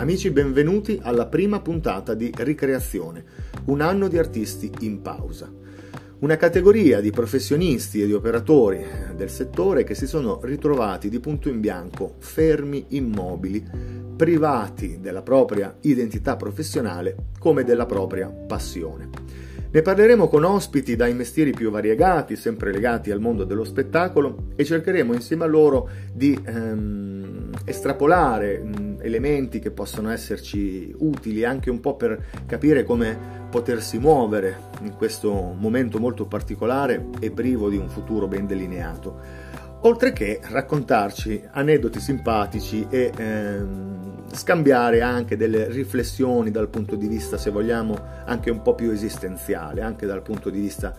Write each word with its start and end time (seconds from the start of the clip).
Amici, 0.00 0.30
benvenuti 0.30 0.98
alla 1.02 1.26
prima 1.26 1.60
puntata 1.60 2.14
di 2.14 2.32
Ricreazione, 2.34 3.22
un 3.66 3.82
anno 3.82 4.08
di 4.08 4.16
artisti 4.16 4.70
in 4.80 5.02
pausa. 5.02 5.52
Una 6.20 6.38
categoria 6.38 7.02
di 7.02 7.10
professionisti 7.10 8.00
e 8.00 8.06
di 8.06 8.14
operatori 8.14 8.82
del 9.14 9.28
settore 9.28 9.84
che 9.84 9.94
si 9.94 10.06
sono 10.06 10.40
ritrovati 10.42 11.10
di 11.10 11.20
punto 11.20 11.50
in 11.50 11.60
bianco, 11.60 12.14
fermi, 12.16 12.86
immobili, 12.88 13.62
privati 14.16 15.00
della 15.02 15.20
propria 15.20 15.76
identità 15.82 16.34
professionale 16.34 17.16
come 17.38 17.62
della 17.62 17.84
propria 17.84 18.28
passione. 18.28 19.10
Ne 19.70 19.82
parleremo 19.82 20.28
con 20.28 20.44
ospiti 20.44 20.96
dai 20.96 21.12
mestieri 21.12 21.52
più 21.52 21.70
variegati, 21.70 22.36
sempre 22.36 22.72
legati 22.72 23.10
al 23.10 23.20
mondo 23.20 23.44
dello 23.44 23.64
spettacolo, 23.64 24.46
e 24.56 24.64
cercheremo 24.64 25.12
insieme 25.12 25.44
a 25.44 25.46
loro 25.46 25.90
di 26.10 26.36
ehm, 26.42 27.50
estrapolare 27.64 28.62
elementi 29.02 29.58
che 29.58 29.70
possono 29.70 30.10
esserci 30.10 30.94
utili 30.98 31.44
anche 31.44 31.70
un 31.70 31.80
po' 31.80 31.96
per 31.96 32.24
capire 32.46 32.84
come 32.84 33.18
potersi 33.50 33.98
muovere 33.98 34.68
in 34.82 34.94
questo 34.96 35.54
momento 35.58 35.98
molto 35.98 36.26
particolare 36.26 37.06
e 37.18 37.30
privo 37.30 37.68
di 37.68 37.76
un 37.76 37.88
futuro 37.88 38.28
ben 38.28 38.46
delineato. 38.46 39.48
Oltre 39.82 40.12
che 40.12 40.40
raccontarci 40.42 41.42
aneddoti 41.50 42.00
simpatici 42.00 42.86
e 42.90 43.10
ehm, 43.16 44.24
scambiare 44.32 45.00
anche 45.00 45.36
delle 45.36 45.68
riflessioni 45.68 46.50
dal 46.50 46.68
punto 46.68 46.96
di 46.96 47.08
vista, 47.08 47.38
se 47.38 47.50
vogliamo, 47.50 47.98
anche 48.26 48.50
un 48.50 48.60
po' 48.60 48.74
più 48.74 48.90
esistenziale, 48.90 49.80
anche 49.80 50.06
dal 50.06 50.20
punto 50.20 50.50
di 50.50 50.60
vista 50.60 50.94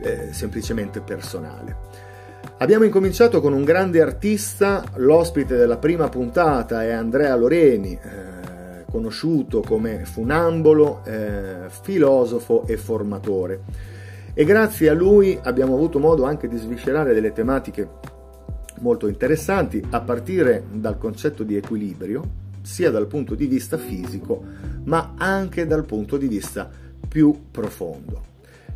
eh, 0.00 0.32
semplicemente 0.32 1.00
personale. 1.00 2.09
Abbiamo 2.58 2.84
incominciato 2.84 3.40
con 3.40 3.52
un 3.52 3.64
grande 3.64 4.02
artista, 4.02 4.84
l'ospite 4.96 5.56
della 5.56 5.78
prima 5.78 6.08
puntata 6.08 6.84
è 6.84 6.90
Andrea 6.90 7.34
Loreni, 7.34 7.92
eh, 7.92 8.84
conosciuto 8.90 9.60
come 9.60 10.04
funambolo, 10.04 11.02
eh, 11.04 11.68
filosofo 11.82 12.66
e 12.66 12.76
formatore. 12.76 13.62
E 14.34 14.44
grazie 14.44 14.90
a 14.90 14.94
lui 14.94 15.38
abbiamo 15.42 15.74
avuto 15.74 15.98
modo 15.98 16.24
anche 16.24 16.48
di 16.48 16.56
sviscerare 16.58 17.14
delle 17.14 17.32
tematiche 17.32 17.88
molto 18.80 19.06
interessanti, 19.06 19.82
a 19.90 20.00
partire 20.00 20.64
dal 20.70 20.98
concetto 20.98 21.42
di 21.42 21.56
equilibrio, 21.56 22.48
sia 22.62 22.90
dal 22.90 23.06
punto 23.06 23.34
di 23.34 23.46
vista 23.46 23.78
fisico, 23.78 24.42
ma 24.84 25.14
anche 25.16 25.66
dal 25.66 25.84
punto 25.84 26.16
di 26.16 26.28
vista 26.28 26.68
più 27.08 27.46
profondo. 27.50 28.29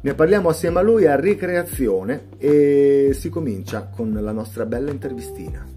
Ne 0.04 0.12
parliamo 0.12 0.50
assieme 0.50 0.80
a 0.80 0.82
lui 0.82 1.06
a 1.06 1.18
Ricreazione 1.18 2.26
e 2.36 3.16
si 3.18 3.30
comincia 3.30 3.88
con 3.88 4.12
la 4.12 4.32
nostra 4.32 4.66
bella 4.66 4.90
intervistina. 4.90 5.73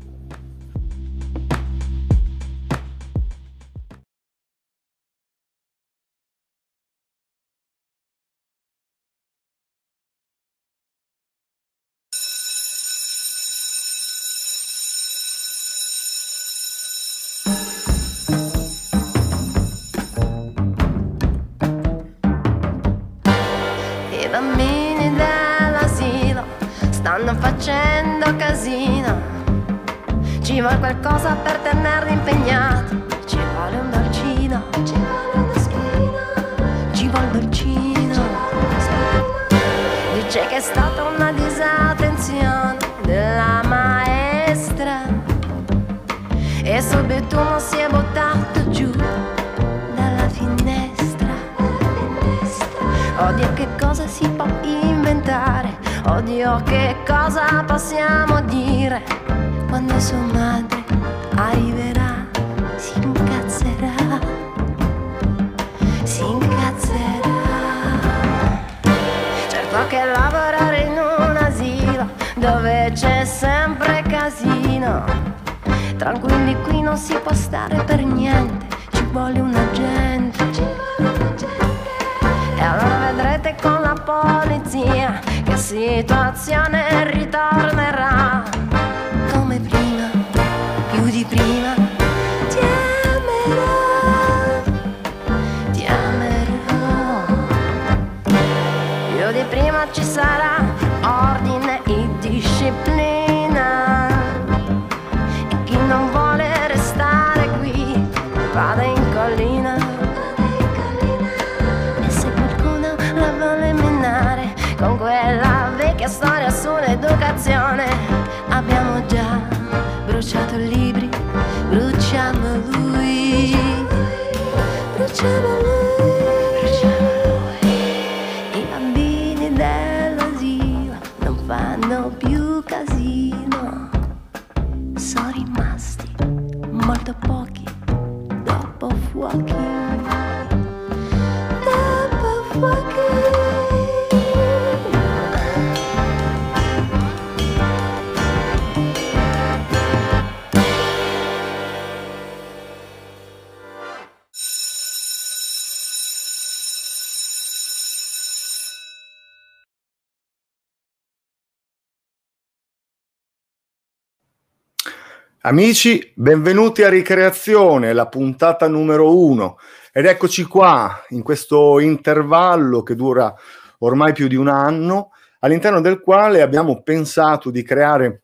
Amici, 165.48 166.12
benvenuti 166.14 166.84
a 166.84 166.90
Ricreazione, 166.90 167.94
la 167.94 168.10
puntata 168.10 168.68
numero 168.68 169.18
uno. 169.18 169.58
Ed 169.94 170.06
eccoci 170.06 170.44
qua, 170.44 171.06
in 171.12 171.24
questo 171.24 171.80
intervallo 171.80 172.84
che 172.84 172.96
dura 172.96 173.34
ormai 173.78 174.12
più 174.12 174.28
di 174.28 174.36
un 174.36 174.50
anno, 174.50 175.12
all'interno 175.40 175.80
del 175.80 176.02
quale 176.02 176.42
abbiamo 176.42 176.82
pensato 176.84 177.50
di 177.50 177.64
creare 177.64 178.24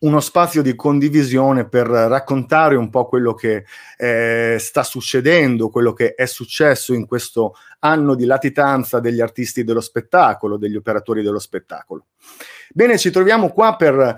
uno 0.00 0.20
spazio 0.20 0.62
di 0.62 0.74
condivisione 0.74 1.68
per 1.68 1.86
raccontare 1.86 2.76
un 2.76 2.88
po' 2.88 3.06
quello 3.06 3.34
che 3.34 3.64
eh, 3.98 4.56
sta 4.58 4.82
succedendo, 4.82 5.68
quello 5.68 5.92
che 5.92 6.14
è 6.14 6.26
successo 6.26 6.94
in 6.94 7.06
questo 7.06 7.54
anno 7.80 8.14
di 8.14 8.24
latitanza 8.24 8.98
degli 9.00 9.20
artisti 9.20 9.64
dello 9.64 9.80
spettacolo, 9.80 10.56
degli 10.56 10.76
operatori 10.76 11.22
dello 11.22 11.38
spettacolo. 11.38 12.06
Bene, 12.72 12.98
ci 12.98 13.10
troviamo 13.10 13.50
qua 13.50 13.76
per 13.76 13.98
eh, 13.98 14.16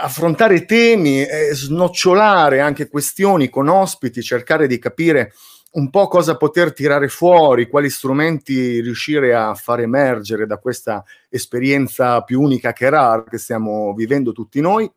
affrontare 0.00 0.64
temi, 0.64 1.24
eh, 1.24 1.50
snocciolare 1.52 2.60
anche 2.60 2.88
questioni 2.88 3.48
con 3.48 3.68
ospiti, 3.68 4.22
cercare 4.22 4.66
di 4.66 4.78
capire 4.78 5.32
un 5.70 5.90
po' 5.90 6.06
cosa 6.08 6.36
poter 6.36 6.72
tirare 6.72 7.08
fuori, 7.08 7.68
quali 7.68 7.90
strumenti 7.90 8.80
riuscire 8.80 9.34
a 9.34 9.54
far 9.54 9.80
emergere 9.80 10.46
da 10.46 10.58
questa 10.58 11.04
esperienza 11.28 12.22
più 12.22 12.40
unica 12.40 12.72
che 12.72 12.88
rara 12.88 13.24
che 13.24 13.38
stiamo 13.38 13.92
vivendo 13.94 14.32
tutti 14.32 14.60
noi. 14.60 14.90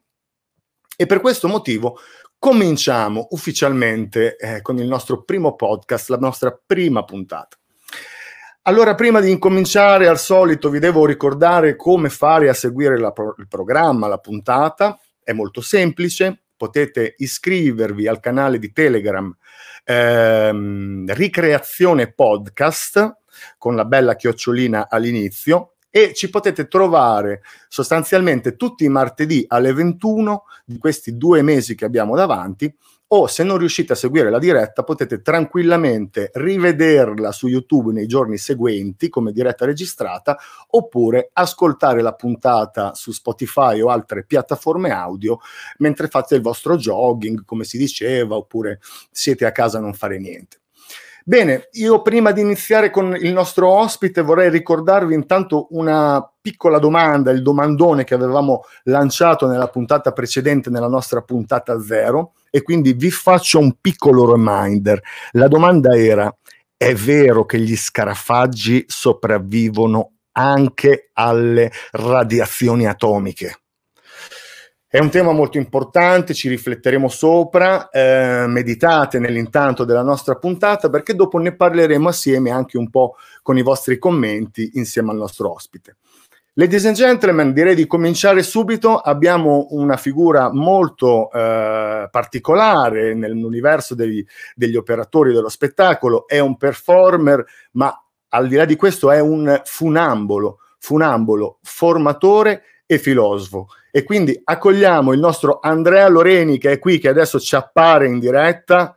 E 0.96 1.06
per 1.06 1.22
questo 1.22 1.48
motivo 1.48 2.00
cominciamo 2.38 3.28
ufficialmente 3.32 4.36
eh, 4.36 4.62
con 4.62 4.78
il 4.78 4.88
nostro 4.88 5.24
primo 5.24 5.56
podcast, 5.56 6.10
la 6.10 6.18
nostra 6.18 6.60
prima 6.66 7.04
puntata. 7.04 7.58
Allora, 8.64 8.94
prima 8.94 9.20
di 9.20 9.32
incominciare, 9.32 10.08
al 10.08 10.20
solito 10.20 10.70
vi 10.70 10.80
devo 10.80 11.06
ricordare 11.06 11.76
come 11.76 12.10
fare 12.10 12.50
a 12.50 12.54
seguire 12.54 12.96
pro- 13.12 13.36
il 13.38 13.48
programma, 13.48 14.08
la 14.08 14.20
puntata. 14.20 15.00
È 15.24 15.34
molto 15.34 15.62
semplice, 15.62 16.44
potete 16.56 17.16
iscrivervi 17.18 18.08
al 18.08 18.20
canale 18.20 18.60
di 18.60 18.72
Telegram 18.72 19.36
ehm, 19.84 21.14
Ricreazione 21.14 22.14
Podcast 22.14 23.18
con 23.58 23.76
la 23.76 23.86
bella 23.86 24.16
chiocciolina 24.16 24.88
all'inizio 24.90 25.71
e 25.92 26.14
ci 26.14 26.30
potete 26.30 26.68
trovare 26.68 27.44
sostanzialmente 27.68 28.56
tutti 28.56 28.86
i 28.86 28.90
martedì 28.90 29.46
alle 29.48 29.74
21 29.74 30.46
di 30.66 30.80
questi 30.80 31.18
due 31.18 31.44
mesi 31.44 31.76
che 31.76 31.86
abbiamo 31.86 32.16
davanti 32.16 32.74
o 33.14 33.28
se 33.28 33.44
non 33.44 33.58
riuscite 33.58 33.92
a 33.92 33.98
seguire 33.98 34.30
la 34.30 34.40
diretta 34.40 34.84
potete 34.84 35.22
tranquillamente 35.22 36.32
rivederla 36.34 37.34
su 37.34 37.48
YouTube 37.48 37.92
nei 37.92 38.08
giorni 38.08 38.38
seguenti 38.38 39.10
come 39.10 39.34
diretta 39.34 39.66
registrata 39.66 40.38
oppure 40.68 41.30
ascoltare 41.34 42.02
la 42.02 42.14
puntata 42.14 42.94
su 42.94 43.12
Spotify 43.12 43.82
o 43.82 43.90
altre 43.90 44.24
piattaforme 44.24 44.92
audio 44.92 45.40
mentre 45.80 46.08
fate 46.08 46.36
il 46.36 46.42
vostro 46.42 46.78
jogging, 46.78 47.44
come 47.44 47.66
si 47.66 47.78
diceva, 47.78 48.36
oppure 48.36 48.80
siete 49.12 49.46
a 49.46 49.52
casa 49.52 49.80
a 49.80 49.82
non 49.82 49.94
fare 49.94 50.18
niente. 50.18 50.61
Bene, 51.24 51.68
io 51.74 52.02
prima 52.02 52.32
di 52.32 52.42
iniziare 52.42 52.90
con 52.90 53.16
il 53.16 53.32
nostro 53.32 53.70
ospite 53.70 54.22
vorrei 54.22 54.50
ricordarvi 54.50 55.14
intanto 55.14 55.68
una 55.72 56.28
piccola 56.42 56.80
domanda, 56.80 57.30
il 57.30 57.44
domandone 57.44 58.04
che 58.04 58.16
avevamo 58.16 58.64
lanciato 58.84 59.46
nella 59.46 59.68
puntata 59.68 60.14
precedente, 60.14 60.72
nella 60.72 60.88
nostra 60.88 61.22
puntata 61.22 61.80
zero, 61.80 62.34
e 62.50 62.64
quindi 62.64 62.94
vi 62.94 63.12
faccio 63.12 63.60
un 63.60 63.76
piccolo 63.80 64.32
reminder. 64.32 65.00
La 65.34 65.48
domanda 65.48 65.96
era, 65.96 66.36
è 66.76 66.96
vero 66.96 67.46
che 67.46 67.60
gli 67.60 67.76
scarafaggi 67.76 68.86
sopravvivono 68.88 70.14
anche 70.32 71.12
alle 71.14 71.72
radiazioni 71.92 72.88
atomiche? 72.88 73.61
È 74.94 75.00
un 75.00 75.10
tema 75.10 75.32
molto 75.32 75.58
importante, 75.58 76.34
ci 76.34 76.50
rifletteremo 76.50 77.08
sopra, 77.08 77.88
eh, 77.88 78.44
meditate 78.48 79.20
nell'intanto 79.20 79.86
della 79.86 80.02
nostra 80.02 80.36
puntata 80.36 80.90
perché 80.90 81.16
dopo 81.16 81.38
ne 81.38 81.56
parleremo 81.56 82.10
assieme 82.10 82.50
anche 82.50 82.78
un 82.78 82.90
po' 82.90 83.16
con 83.42 83.58
i 83.58 83.62
vostri 83.62 83.98
commenti 83.98 84.72
insieme 84.74 85.12
al 85.12 85.16
nostro 85.16 85.54
ospite. 85.54 85.96
Ladies 86.56 86.86
and 86.88 86.98
gentlemen, 86.98 87.54
direi 87.54 87.74
di 87.74 87.88
cominciare 87.88 88.44
subito. 88.44 88.98
Abbiamo 88.98 89.68
una 89.70 89.96
figura 89.96 90.52
molto 90.52 91.32
eh, 91.32 92.10
particolare 92.12 93.14
nell'universo 93.14 93.96
degli, 93.96 94.22
degli 94.54 94.76
operatori 94.76 95.32
dello 95.32 95.48
spettacolo, 95.48 96.28
è 96.28 96.40
un 96.40 96.58
performer, 96.58 97.46
ma 97.72 97.98
al 98.28 98.50
di 98.50 98.58
là 98.58 98.66
di 98.66 98.76
questo 98.76 99.10
è 99.10 99.22
un 99.22 99.62
funambolo, 99.64 100.58
funambolo, 100.80 101.60
formatore 101.62 102.64
e 102.86 102.98
filosofo. 102.98 103.68
E 103.92 104.04
quindi 104.04 104.40
accogliamo 104.42 105.12
il 105.12 105.20
nostro 105.20 105.60
Andrea 105.62 106.08
Loreni 106.08 106.58
che 106.58 106.72
è 106.72 106.80
qui, 106.80 106.98
che 106.98 107.10
adesso 107.10 107.40
ci 107.40 107.56
appare 107.56 108.08
in 108.08 108.20
diretta. 108.20 108.96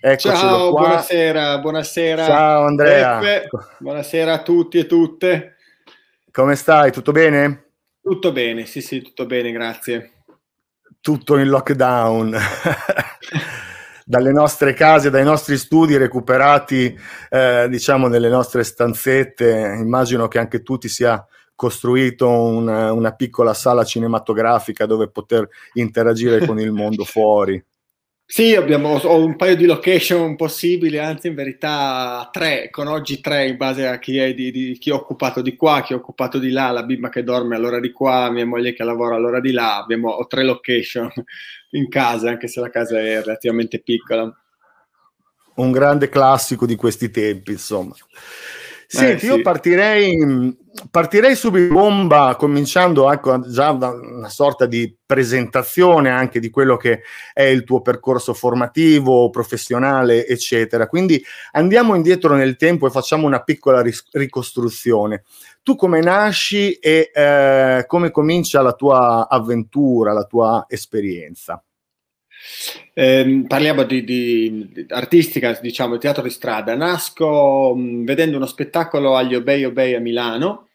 Eccocelo 0.00 0.36
Ciao, 0.36 0.70
qua. 0.70 0.80
buonasera, 0.80 1.58
buonasera. 1.58 2.24
Ciao 2.24 2.64
Andrea. 2.64 3.18
Peppe, 3.18 3.58
buonasera 3.78 4.32
a 4.32 4.42
tutti 4.42 4.78
e 4.78 4.86
tutte. 4.86 5.56
Come 6.30 6.54
stai? 6.54 6.92
Tutto 6.92 7.10
bene? 7.10 7.66
Tutto 8.00 8.32
bene, 8.32 8.64
sì, 8.64 8.80
sì, 8.80 9.02
tutto 9.02 9.26
bene, 9.26 9.52
grazie. 9.52 10.12
Tutto 11.00 11.36
in 11.36 11.48
lockdown. 11.48 12.36
Dalle 14.04 14.32
nostre 14.32 14.72
case, 14.72 15.10
dai 15.10 15.24
nostri 15.24 15.56
studi 15.56 15.96
recuperati, 15.96 16.98
eh, 17.28 17.66
diciamo, 17.68 18.08
nelle 18.08 18.28
nostre 18.28 18.64
stanzette. 18.64 19.76
Immagino 19.78 20.26
che 20.26 20.38
anche 20.38 20.62
tu 20.62 20.78
ti 20.78 20.88
sia 20.88 21.24
costruito 21.54 22.28
una, 22.28 22.92
una 22.92 23.12
piccola 23.12 23.54
sala 23.54 23.84
cinematografica 23.84 24.86
dove 24.86 25.08
poter 25.08 25.48
interagire 25.74 26.44
con 26.46 26.58
il 26.58 26.72
mondo 26.72 27.04
fuori. 27.06 27.62
Sì, 28.24 28.54
abbiamo, 28.54 28.94
ho 28.94 29.22
un 29.22 29.36
paio 29.36 29.54
di 29.56 29.66
location 29.66 30.36
possibili, 30.36 30.98
anzi 30.98 31.26
in 31.26 31.34
verità 31.34 32.30
tre, 32.32 32.70
con 32.70 32.86
oggi 32.86 33.20
tre 33.20 33.46
in 33.46 33.58
base 33.58 33.86
a 33.86 33.98
chi, 33.98 34.16
è 34.16 34.32
di, 34.32 34.50
di, 34.50 34.78
chi 34.78 34.88
ho 34.88 34.96
occupato 34.96 35.42
di 35.42 35.54
qua, 35.54 35.82
chi 35.82 35.92
ho 35.92 35.98
occupato 35.98 36.38
di 36.38 36.50
là, 36.50 36.70
la 36.70 36.82
bimba 36.82 37.10
che 37.10 37.24
dorme 37.24 37.56
all'ora 37.56 37.78
di 37.78 37.92
qua, 37.92 38.30
mia 38.30 38.46
moglie 38.46 38.72
che 38.72 38.84
lavora 38.84 39.16
all'ora 39.16 39.38
di 39.38 39.52
là, 39.52 39.76
abbiamo, 39.76 40.08
ho 40.08 40.26
tre 40.26 40.44
location 40.44 41.12
in 41.72 41.90
casa, 41.90 42.30
anche 42.30 42.48
se 42.48 42.60
la 42.60 42.70
casa 42.70 42.98
è 42.98 43.20
relativamente 43.20 43.80
piccola. 43.80 44.34
Un 45.56 45.70
grande 45.70 46.08
classico 46.08 46.64
di 46.64 46.76
questi 46.76 47.10
tempi, 47.10 47.52
insomma. 47.52 47.94
Senti, 48.94 49.14
eh, 49.14 49.18
sì. 49.20 49.26
io 49.26 49.40
partirei, 49.40 50.54
partirei 50.90 51.34
subito 51.34 51.72
bomba, 51.72 52.36
cominciando 52.38 53.10
ecco, 53.10 53.40
già 53.48 53.72
da 53.72 53.88
una 53.88 54.28
sorta 54.28 54.66
di 54.66 54.94
presentazione 55.06 56.10
anche 56.10 56.38
di 56.40 56.50
quello 56.50 56.76
che 56.76 57.00
è 57.32 57.44
il 57.44 57.64
tuo 57.64 57.80
percorso 57.80 58.34
formativo, 58.34 59.30
professionale, 59.30 60.26
eccetera. 60.26 60.88
Quindi 60.88 61.24
andiamo 61.52 61.94
indietro 61.94 62.34
nel 62.34 62.56
tempo 62.56 62.86
e 62.86 62.90
facciamo 62.90 63.26
una 63.26 63.42
piccola 63.42 63.80
ris- 63.80 64.08
ricostruzione. 64.10 65.22
Tu 65.62 65.74
come 65.74 66.00
nasci 66.00 66.74
e 66.74 67.10
eh, 67.14 67.84
come 67.86 68.10
comincia 68.10 68.60
la 68.60 68.74
tua 68.74 69.26
avventura, 69.26 70.12
la 70.12 70.24
tua 70.24 70.66
esperienza? 70.68 71.64
Eh, 72.94 73.44
parliamo 73.46 73.84
di, 73.84 74.04
di, 74.04 74.86
artistica, 74.88 75.58
diciamo, 75.60 75.98
teatro 75.98 76.22
di 76.22 76.30
strada. 76.30 76.74
Nasco 76.74 77.74
mh, 77.74 78.04
vedendo 78.04 78.36
uno 78.36 78.46
spettacolo 78.46 79.16
agli 79.16 79.34
Obey 79.34 79.64
Obey 79.64 79.94
a 79.94 80.00
Milano, 80.00 80.68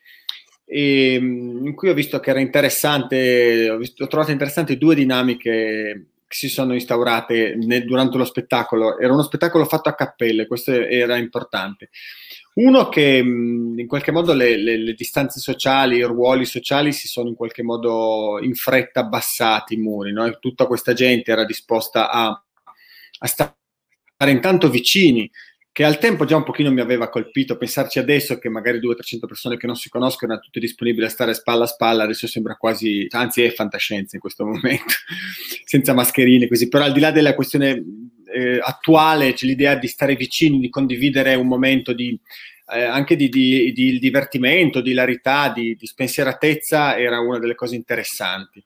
e, 0.66 1.20
mh, 1.20 1.66
in 1.68 1.76
cui 1.76 1.90
ho 1.90 1.94
visto 1.94 2.20
che 2.20 2.30
era 2.32 2.40
interessante, 2.40 3.70
ho, 3.70 3.78
visto, 3.78 4.04
ho 4.04 4.08
trovato 4.08 4.32
interessanti 4.32 4.78
due 4.78 4.96
dinamiche 4.96 6.08
che 6.28 6.36
si 6.36 6.50
sono 6.50 6.74
instaurate 6.74 7.56
nel, 7.56 7.86
durante 7.86 8.18
lo 8.18 8.26
spettacolo. 8.26 9.00
Era 9.00 9.14
uno 9.14 9.24
spettacolo 9.24 9.66
fatto 9.66 9.90
a 9.90 9.96
cappelle, 9.96 10.48
questo 10.48 10.72
era 10.72 11.16
importante. 11.18 11.90
Uno 12.58 12.90
che 12.90 13.18
in 13.18 13.86
qualche 13.88 14.12
modo 14.12 14.34
le, 14.34 14.58
le, 14.58 14.78
le, 14.78 14.94
distanze 14.94 15.40
sociali, 15.40 15.98
i 15.98 16.04
ruoli 16.04 16.44
sociali 16.44 16.92
si 16.92 17.08
sono 17.08 17.30
in 17.30 17.36
qualche 17.36 17.62
modo 17.62 18.40
in 18.42 18.56
fretta 18.56 19.02
abbassati 19.02 19.76
i 19.76 19.78
muri, 19.78 20.12
no? 20.12 20.40
tutta 20.40 20.66
questa 20.66 20.94
gente 20.94 21.32
era 21.32 21.46
disposta 21.46 22.10
a, 22.10 22.30
a 22.30 23.28
stare 23.28 23.52
intanto 24.32 24.72
vicini, 24.72 25.30
che 25.72 25.84
al 25.84 26.00
tempo 26.00 26.26
già 26.26 26.36
un 26.36 26.44
pochino 26.44 26.72
mi 26.72 26.82
aveva 26.82 27.10
colpito, 27.10 27.58
pensarci 27.58 28.00
adesso 28.00 28.40
che 28.40 28.50
magari 28.50 28.80
200-300 28.80 29.28
persone 29.28 29.58
che 29.58 29.68
non 29.68 29.76
si 29.76 29.90
conoscono 29.90 30.32
erano 30.32 30.44
tutte 30.48 30.60
disponibili 30.60 31.06
a 31.06 31.10
stare 31.10 31.36
spalla 31.36 31.66
a 31.66 31.68
spalla, 31.68 32.04
adesso 32.06 32.26
sembra 32.26 32.56
quasi, 32.56 33.06
anzi 33.12 33.44
è 33.44 33.52
fantascienza 33.52 34.16
in 34.16 34.22
questo 34.22 34.44
momento, 34.50 34.96
senza 35.64 35.94
mascherine 35.94 36.48
così, 36.48 36.68
però 36.70 36.86
al 36.86 36.94
di 36.94 37.00
là 37.02 37.12
della 37.12 37.36
questione 37.36 37.84
eh, 38.34 38.60
attuale 38.62 39.34
c'è 39.34 39.46
l'idea 39.46 39.76
di 39.76 39.88
stare 39.88 40.16
vicini, 40.16 40.60
di 40.60 40.70
condividere 40.70 41.36
un 41.36 41.48
momento 41.48 41.94
di, 41.94 42.18
eh, 42.74 42.84
anche 42.84 43.16
di, 43.16 43.30
di, 43.30 43.72
di, 43.72 44.00
divertimento, 44.00 44.82
di 44.82 44.92
hilarità, 44.92 45.50
di, 45.50 45.76
di 45.76 45.86
spensieratezza, 45.86 46.98
era 46.98 47.20
una 47.20 47.40
delle 47.40 47.56
cose 47.56 47.76
interessanti. 47.76 48.64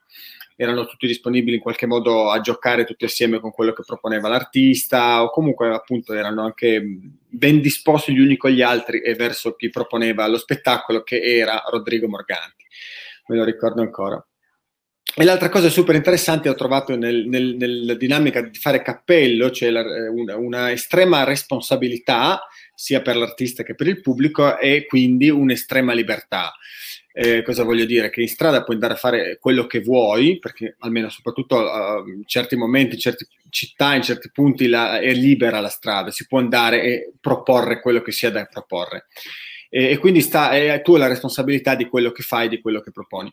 Erano 0.55 0.85
tutti 0.85 1.07
disponibili 1.07 1.55
in 1.55 1.61
qualche 1.61 1.87
modo 1.87 2.29
a 2.29 2.39
giocare 2.39 2.85
tutti 2.85 3.05
assieme 3.05 3.39
con 3.39 3.51
quello 3.51 3.73
che 3.73 3.83
proponeva 3.85 4.27
l'artista, 4.27 5.23
o 5.23 5.31
comunque 5.31 5.73
appunto 5.73 6.13
erano 6.13 6.43
anche 6.43 6.83
ben 7.27 7.61
disposti 7.61 8.13
gli 8.13 8.19
uni 8.19 8.37
con 8.37 8.51
gli 8.51 8.61
altri 8.61 9.01
e 9.01 9.15
verso 9.15 9.55
chi 9.55 9.69
proponeva 9.69 10.27
lo 10.27 10.37
spettacolo, 10.37 11.01
che 11.01 11.19
era 11.19 11.63
Rodrigo 11.67 12.07
Morganti. 12.07 12.65
Me 13.27 13.37
lo 13.37 13.43
ricordo 13.43 13.81
ancora. 13.81 14.23
E 15.13 15.25
l'altra 15.25 15.49
cosa 15.49 15.69
super 15.69 15.95
interessante 15.95 16.47
ho 16.47 16.55
trovato 16.55 16.95
nel, 16.95 17.27
nel, 17.27 17.55
nella 17.57 17.95
dinamica 17.95 18.41
di 18.41 18.57
fare 18.57 18.81
cappello, 18.81 19.51
cioè 19.51 19.69
una, 20.09 20.37
una, 20.37 20.71
estrema 20.71 21.25
responsabilità 21.25 22.47
sia 22.73 23.01
per 23.01 23.17
l'artista 23.17 23.63
che 23.63 23.75
per 23.75 23.87
il 23.87 23.99
pubblico 23.99 24.57
e 24.57 24.85
quindi 24.85 25.29
un'estrema 25.29 25.91
libertà. 25.91 26.53
Eh, 27.13 27.43
cosa 27.43 27.63
voglio 27.63 27.83
dire? 27.83 28.09
Che 28.09 28.21
in 28.21 28.29
strada 28.29 28.63
puoi 28.63 28.75
andare 28.75 28.93
a 28.93 28.97
fare 28.97 29.37
quello 29.37 29.67
che 29.67 29.81
vuoi, 29.81 30.39
perché 30.39 30.77
almeno 30.79 31.09
soprattutto 31.09 31.57
uh, 31.57 32.07
in 32.07 32.23
certi 32.25 32.55
momenti, 32.55 32.95
in 32.95 33.01
certe 33.01 33.27
città, 33.49 33.93
in 33.95 34.01
certi 34.01 34.31
punti 34.31 34.67
la, 34.67 34.99
è 34.99 35.11
libera 35.13 35.59
la 35.59 35.67
strada, 35.67 36.09
si 36.11 36.25
può 36.25 36.39
andare 36.39 36.83
e 36.83 37.11
proporre 37.19 37.81
quello 37.81 38.01
che 38.01 38.13
sia 38.13 38.31
da 38.31 38.45
proporre. 38.45 39.07
E, 39.69 39.91
e 39.91 39.97
quindi 39.97 40.21
sta, 40.21 40.51
è, 40.51 40.81
tu 40.81 40.95
la 40.95 41.07
responsabilità 41.07 41.75
di 41.75 41.89
quello 41.89 42.11
che 42.11 42.23
fai, 42.23 42.47
di 42.47 42.61
quello 42.61 42.79
che 42.79 42.91
proponi. 42.91 43.31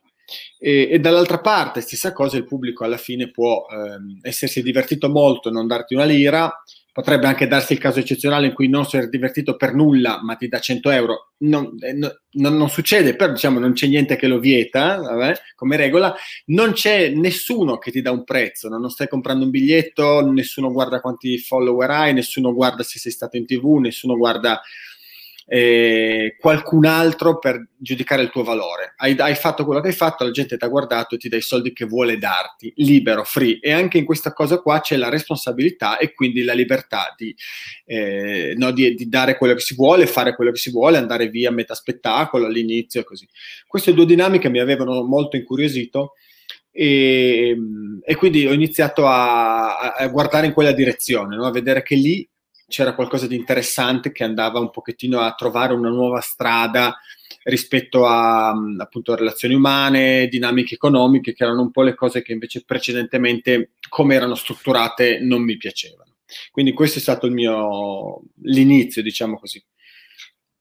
E, 0.58 0.88
e, 0.90 0.98
dall'altra 0.98 1.40
parte, 1.40 1.80
stessa 1.80 2.12
cosa, 2.12 2.36
il 2.36 2.44
pubblico 2.44 2.84
alla 2.84 2.96
fine 2.96 3.30
può 3.30 3.66
ehm, 3.70 4.18
essersi 4.22 4.62
divertito 4.62 5.08
molto, 5.08 5.50
non 5.50 5.66
darti 5.66 5.94
una 5.94 6.04
lira, 6.04 6.52
potrebbe 6.98 7.28
anche 7.28 7.46
darsi 7.46 7.74
il 7.74 7.78
caso 7.78 8.00
eccezionale 8.00 8.48
in 8.48 8.52
cui 8.52 8.68
non 8.68 8.84
si 8.84 8.96
è 8.96 9.06
divertito 9.06 9.54
per 9.54 9.72
nulla, 9.72 10.20
ma 10.20 10.34
ti 10.34 10.48
dà 10.48 10.58
100 10.58 10.90
euro. 10.90 11.32
Non, 11.38 11.76
eh, 11.80 11.92
no, 11.92 12.10
non, 12.32 12.56
non 12.56 12.68
succede, 12.68 13.14
però 13.14 13.32
diciamo 13.32 13.60
non 13.60 13.72
c'è 13.72 13.86
niente 13.86 14.16
che 14.16 14.26
lo 14.26 14.40
vieta, 14.40 14.96
vabbè, 14.96 15.34
come 15.54 15.76
regola. 15.76 16.12
Non 16.46 16.72
c'è 16.72 17.10
nessuno 17.10 17.78
che 17.78 17.92
ti 17.92 18.02
dà 18.02 18.10
un 18.10 18.24
prezzo, 18.24 18.68
no? 18.68 18.78
non 18.78 18.90
stai 18.90 19.06
comprando 19.06 19.44
un 19.44 19.50
biglietto, 19.50 20.28
nessuno 20.28 20.72
guarda 20.72 21.00
quanti 21.00 21.38
follower 21.38 21.88
hai, 21.88 22.12
nessuno 22.14 22.52
guarda 22.52 22.82
se 22.82 22.98
sei 22.98 23.12
stato 23.12 23.36
in 23.36 23.46
tv, 23.46 23.76
nessuno 23.76 24.16
guarda 24.16 24.60
eh, 25.50 26.36
qualcun 26.38 26.84
altro 26.84 27.38
per 27.38 27.68
giudicare 27.78 28.20
il 28.20 28.28
tuo 28.28 28.42
valore. 28.42 28.92
Hai, 28.96 29.16
hai, 29.18 29.34
fatto 29.34 29.64
quello 29.64 29.80
che 29.80 29.88
hai 29.88 29.94
fatto, 29.94 30.24
la 30.24 30.30
gente 30.30 30.58
ti 30.58 30.64
ha 30.64 30.68
guardato 30.68 31.14
e 31.14 31.18
ti 31.18 31.30
dà 31.30 31.36
i 31.36 31.40
soldi 31.40 31.72
che 31.72 31.86
vuole 31.86 32.18
darti, 32.18 32.70
libero, 32.76 33.24
free. 33.24 33.58
E 33.60 33.72
anche 33.72 33.96
in 33.96 34.04
questa 34.04 34.34
cosa 34.34 34.60
qua 34.60 34.80
c'è 34.80 34.96
la 34.96 35.08
responsabilità 35.08 35.96
e 35.96 36.12
quindi 36.12 36.42
la 36.42 36.52
libertà 36.52 37.14
di, 37.16 37.34
eh, 37.86 38.52
no, 38.58 38.70
di, 38.72 38.94
di 38.94 39.08
dare 39.08 39.38
quello 39.38 39.54
che 39.54 39.60
si 39.60 39.74
vuole, 39.74 40.06
fare 40.06 40.34
quello 40.34 40.50
che 40.50 40.58
si 40.58 40.70
vuole, 40.70 40.98
andare 40.98 41.28
via 41.28 41.48
a 41.48 41.52
metà 41.52 41.74
spettacolo, 41.74 42.44
all'inizio 42.44 43.00
e 43.00 43.04
così. 43.04 43.26
Queste 43.66 43.94
due 43.94 44.04
dinamiche 44.04 44.50
mi 44.50 44.60
avevano 44.60 45.02
molto 45.02 45.36
incuriosito. 45.36 46.12
E, 46.70 47.56
e, 48.04 48.14
quindi 48.16 48.46
ho 48.46 48.52
iniziato 48.52 49.06
a, 49.06 49.94
a, 49.94 50.06
guardare 50.08 50.46
in 50.46 50.52
quella 50.52 50.70
direzione, 50.70 51.34
no? 51.34 51.46
a 51.46 51.50
vedere 51.50 51.82
che 51.82 51.96
lì 51.96 52.28
c'era 52.68 52.94
qualcosa 52.94 53.26
di 53.26 53.34
interessante 53.34 54.12
che 54.12 54.24
andava 54.24 54.60
un 54.60 54.70
pochettino 54.70 55.20
a 55.20 55.32
trovare 55.32 55.72
una 55.72 55.88
nuova 55.88 56.20
strada 56.20 56.96
rispetto 57.44 58.06
a 58.06 58.50
appunto 58.50 59.14
relazioni 59.14 59.54
umane, 59.54 60.28
dinamiche 60.28 60.74
economiche, 60.74 61.32
che 61.32 61.44
erano 61.44 61.62
un 61.62 61.70
po' 61.70 61.82
le 61.82 61.94
cose 61.94 62.20
che 62.20 62.32
invece 62.32 62.64
precedentemente, 62.64 63.72
come 63.88 64.14
erano 64.14 64.34
strutturate, 64.34 65.18
non 65.20 65.42
mi 65.42 65.56
piacevano. 65.56 66.16
Quindi 66.50 66.72
questo 66.72 66.98
è 66.98 67.02
stato 67.02 67.28
mio 67.28 68.20
l'inizio, 68.42 69.02
diciamo 69.02 69.38
così. 69.38 69.62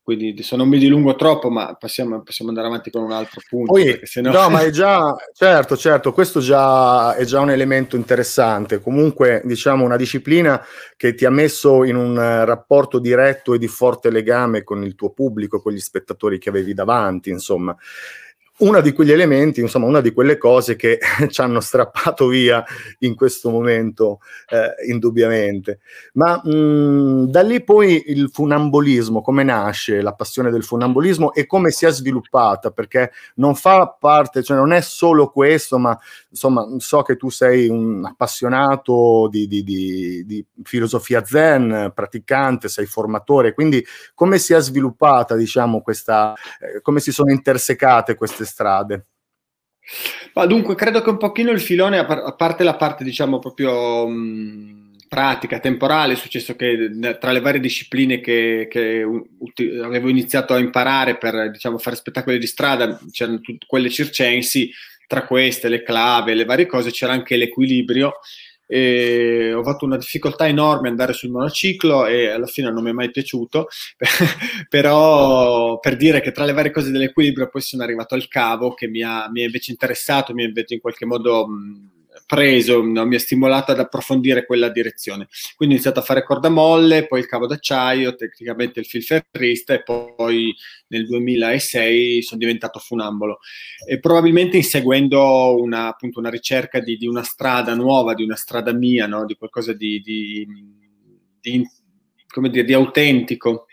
Quindi 0.08 0.30
adesso 0.30 0.56
non 0.56 0.70
mi 0.70 0.78
dilungo 0.78 1.18
troppo, 1.18 1.50
ma 1.50 1.76
passiamo, 1.76 2.22
possiamo 2.22 2.50
andare 2.50 2.68
avanti 2.68 2.90
con 2.90 3.04
un 3.04 3.12
altro 3.12 3.42
punto. 3.46 3.74
Poi, 3.74 4.00
sennò... 4.04 4.32
No, 4.32 4.50
ma 4.50 4.62
è 4.62 4.70
già, 4.70 5.14
certo, 5.34 5.76
certo, 5.76 6.14
questo 6.14 6.40
già, 6.40 7.14
è 7.14 7.26
già 7.26 7.42
un 7.42 7.50
elemento 7.50 7.98
interessante. 7.98 8.80
Comunque, 8.80 9.42
diciamo, 9.44 9.84
una 9.84 9.98
disciplina 9.98 10.66
che 10.96 11.14
ti 11.14 11.26
ha 11.26 11.30
messo 11.30 11.84
in 11.84 11.98
un 11.98 12.16
rapporto 12.16 13.00
diretto 13.00 13.54
e 13.54 13.58
di 13.58 13.68
forte 13.68 14.10
legame 14.10 14.64
con 14.64 14.82
il 14.82 14.96
tuo 14.96 15.10
pubblico, 15.10 15.60
con 15.60 15.74
gli 15.74 15.80
spettatori 15.82 16.40
che 16.40 16.48
avevi 16.48 16.74
davanti, 16.74 17.30
insomma 17.30 17.76
uno 18.60 18.82
di 18.82 18.92
quegli 18.92 19.12
elementi, 19.12 19.60
insomma, 19.62 19.86
una 19.86 20.02
di 20.02 20.12
quelle 20.12 20.38
cose 20.38 20.76
che 20.76 21.00
ci 21.30 21.42
hanno 21.42 21.60
strappato 21.60 22.28
via 22.28 22.64
in 23.00 23.16
questo 23.16 23.50
momento, 23.50 24.20
eh, 24.50 24.90
indubbiamente. 24.90 25.80
Ma 26.14 26.42
mh, 26.44 27.28
da 27.30 27.42
lì 27.42 27.64
poi 27.64 28.06
il 28.08 28.30
funambolismo, 28.32 29.22
come 29.22 29.44
nasce 29.44 30.02
la 30.02 30.14
passione 30.14 30.50
del 30.50 30.64
funambolismo 30.64 31.34
e 31.34 31.46
come 31.46 31.70
si 31.70 31.86
è 31.86 31.92
sviluppata, 31.92 32.72
perché 32.72 33.12
non 33.36 33.54
fa 33.54 33.96
parte, 34.00 34.42
cioè 34.42 34.58
non 34.58 34.72
è 34.72 34.82
solo 34.82 35.30
questo, 35.30 35.78
ma 35.78 35.98
insomma, 36.30 36.66
so 36.78 37.04
che 37.04 37.16
tu 37.16 37.30
sei 37.30 37.68
un 37.68 38.06
appassionato 38.06 39.28
di, 39.30 39.48
di, 39.48 39.64
di, 39.64 40.26
di 40.26 40.46
filosofia 40.64 41.24
zen, 41.24 41.92
praticante, 41.94 42.70
sei 42.70 42.88
formatore, 42.88 43.54
quindi 43.54 43.86
come 44.16 44.40
si 44.40 44.54
è 44.54 44.62
sviluppata, 44.62 45.36
diciamo, 45.36 45.82
questa, 45.82 46.34
eh, 46.60 46.82
come 46.82 47.00
si 47.00 47.12
sono 47.12 47.32
intersecate 47.32 48.16
queste 48.16 48.46
strade. 48.48 49.06
Ma 50.34 50.46
dunque, 50.46 50.76
credo 50.76 51.02
che 51.02 51.10
un 51.10 51.18
pochino 51.18 51.52
il 51.52 51.62
filone, 51.62 52.00
a 52.00 52.34
parte 52.34 52.64
la 52.64 52.76
parte, 52.76 53.04
diciamo, 53.04 53.40
proprio 53.40 54.08
mh, 54.08 54.96
pratica, 55.08 55.60
temporale, 55.60 56.14
è 56.14 56.18
successo 56.18 56.56
che 56.56 56.90
tra 57.20 57.32
le 57.32 57.40
varie 57.40 57.60
discipline 57.60 58.20
che, 58.20 58.68
che 58.70 59.04
ut- 59.04 59.82
avevo 59.84 60.10
iniziato 60.10 60.54
a 60.54 60.60
imparare 60.60 61.18
per, 61.18 61.52
diciamo, 61.52 61.78
fare 61.78 61.96
spettacoli 61.96 62.38
di 62.38 62.48
strada, 62.48 63.00
c'erano 63.12 63.40
tutte 63.40 63.66
quelle 63.68 63.90
circensi, 63.90 64.72
tra 65.08 65.26
queste, 65.26 65.70
le 65.70 65.84
clave, 65.84 66.34
le 66.34 66.46
varie 66.46 66.66
cose, 66.66 66.92
c'era 66.92 67.14
anche 67.14 67.38
l'equilibrio 67.38 68.16
e 68.68 69.54
ho 69.54 69.64
fatto 69.64 69.86
una 69.86 69.98
difficoltà 69.98 70.48
enorme 70.48 70.90
andare 70.90 71.14
sul 71.14 71.32
monociclo 71.32 72.06
e 72.06 72.28
alla 72.30 72.46
fine 72.48 72.70
non 72.72 72.84
mi 72.84 72.90
è 72.90 72.94
mai 72.94 73.10
piaciuto, 73.12 73.68
però 74.70 75.80
per 75.80 75.96
dire 75.96 76.22
che 76.22 76.32
tra 76.32 76.46
le 76.46 76.54
varie 76.54 76.72
cose 76.72 76.92
dell'equilibrio 76.92 77.50
poi 77.50 77.62
sono 77.62 77.84
arrivato 77.84 78.14
al 78.16 78.28
cavo 78.28 78.74
che 78.74 78.88
mi 78.88 79.02
ha, 79.02 79.30
mi 79.32 79.42
ha 79.42 79.46
invece 79.46 79.72
interessato, 79.72 80.34
mi 80.34 80.44
ha 80.44 80.48
invece 80.48 80.76
in 80.76 80.82
qualche 80.82 81.06
modo 81.06 81.48
mh, 81.48 81.90
preso, 82.28 82.84
no? 82.84 83.06
mi 83.06 83.16
ha 83.16 83.20
stimolato 83.20 83.72
ad 83.72 83.80
approfondire 83.80 84.46
quella 84.46 84.70
direzione. 84.70 85.28
Quindi 85.56 85.76
ho 85.76 85.78
iniziato 85.78 86.02
a 86.02 86.04
fare 86.04 86.24
corda 86.24 86.50
molle, 86.50 87.08
poi 87.08 87.22
il 87.22 87.26
cavo 87.26 87.48
d'acciaio, 87.48 88.16
tecnicamente 88.16 88.82
il 88.82 88.86
filferrista 88.86 89.74
e 89.74 89.82
poi 89.82 90.54
nel 90.90 91.08
2006 91.08 92.22
sono 92.22 92.40
diventato 92.40 92.80
funambolo. 92.80 93.40
E 93.88 94.00
probabilmente 94.00 94.58
inseguendo 94.58 95.56
una, 95.60 95.88
appunto, 95.88 96.20
una 96.20 96.30
ricerca 96.30 96.82
di, 96.82 96.98
di, 96.98 97.08
una 97.08 97.24
strada 97.24 97.74
nuova, 97.74 98.14
di 98.14 98.24
una 98.24 98.36
strada 98.36 98.74
mia, 98.74 99.08
no? 99.08 99.26
di 99.26 99.36
qualcosa 99.36 99.72
di, 99.72 100.02
di, 100.02 100.46
di, 101.40 101.66
come 102.28 102.50
dire, 102.50 102.66
di 102.66 102.74
autentico. 102.74 103.68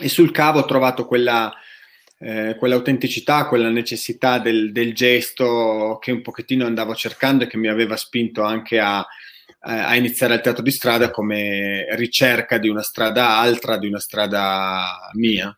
E 0.00 0.08
sul 0.08 0.30
cavo 0.30 0.60
ho 0.60 0.64
trovato 0.64 1.04
quella 1.06 1.52
eh, 2.18 2.56
quell'autenticità, 2.58 3.46
quella 3.46 3.70
necessità 3.70 4.38
del, 4.38 4.72
del, 4.72 4.94
gesto 4.94 5.98
che 6.00 6.10
un 6.10 6.22
pochettino 6.22 6.66
andavo 6.66 6.94
cercando 6.94 7.44
e 7.44 7.46
che 7.46 7.56
mi 7.56 7.68
aveva 7.68 7.96
spinto 7.96 8.42
anche 8.42 8.80
a, 8.80 9.06
a 9.60 9.96
iniziare 9.96 10.34
al 10.34 10.40
teatro 10.40 10.62
di 10.62 10.70
strada 10.70 11.10
come 11.10 11.86
ricerca 11.96 12.58
di 12.58 12.68
una 12.68 12.82
strada 12.82 13.38
altra, 13.38 13.78
di 13.78 13.86
una 13.86 14.00
strada 14.00 15.10
mia. 15.12 15.54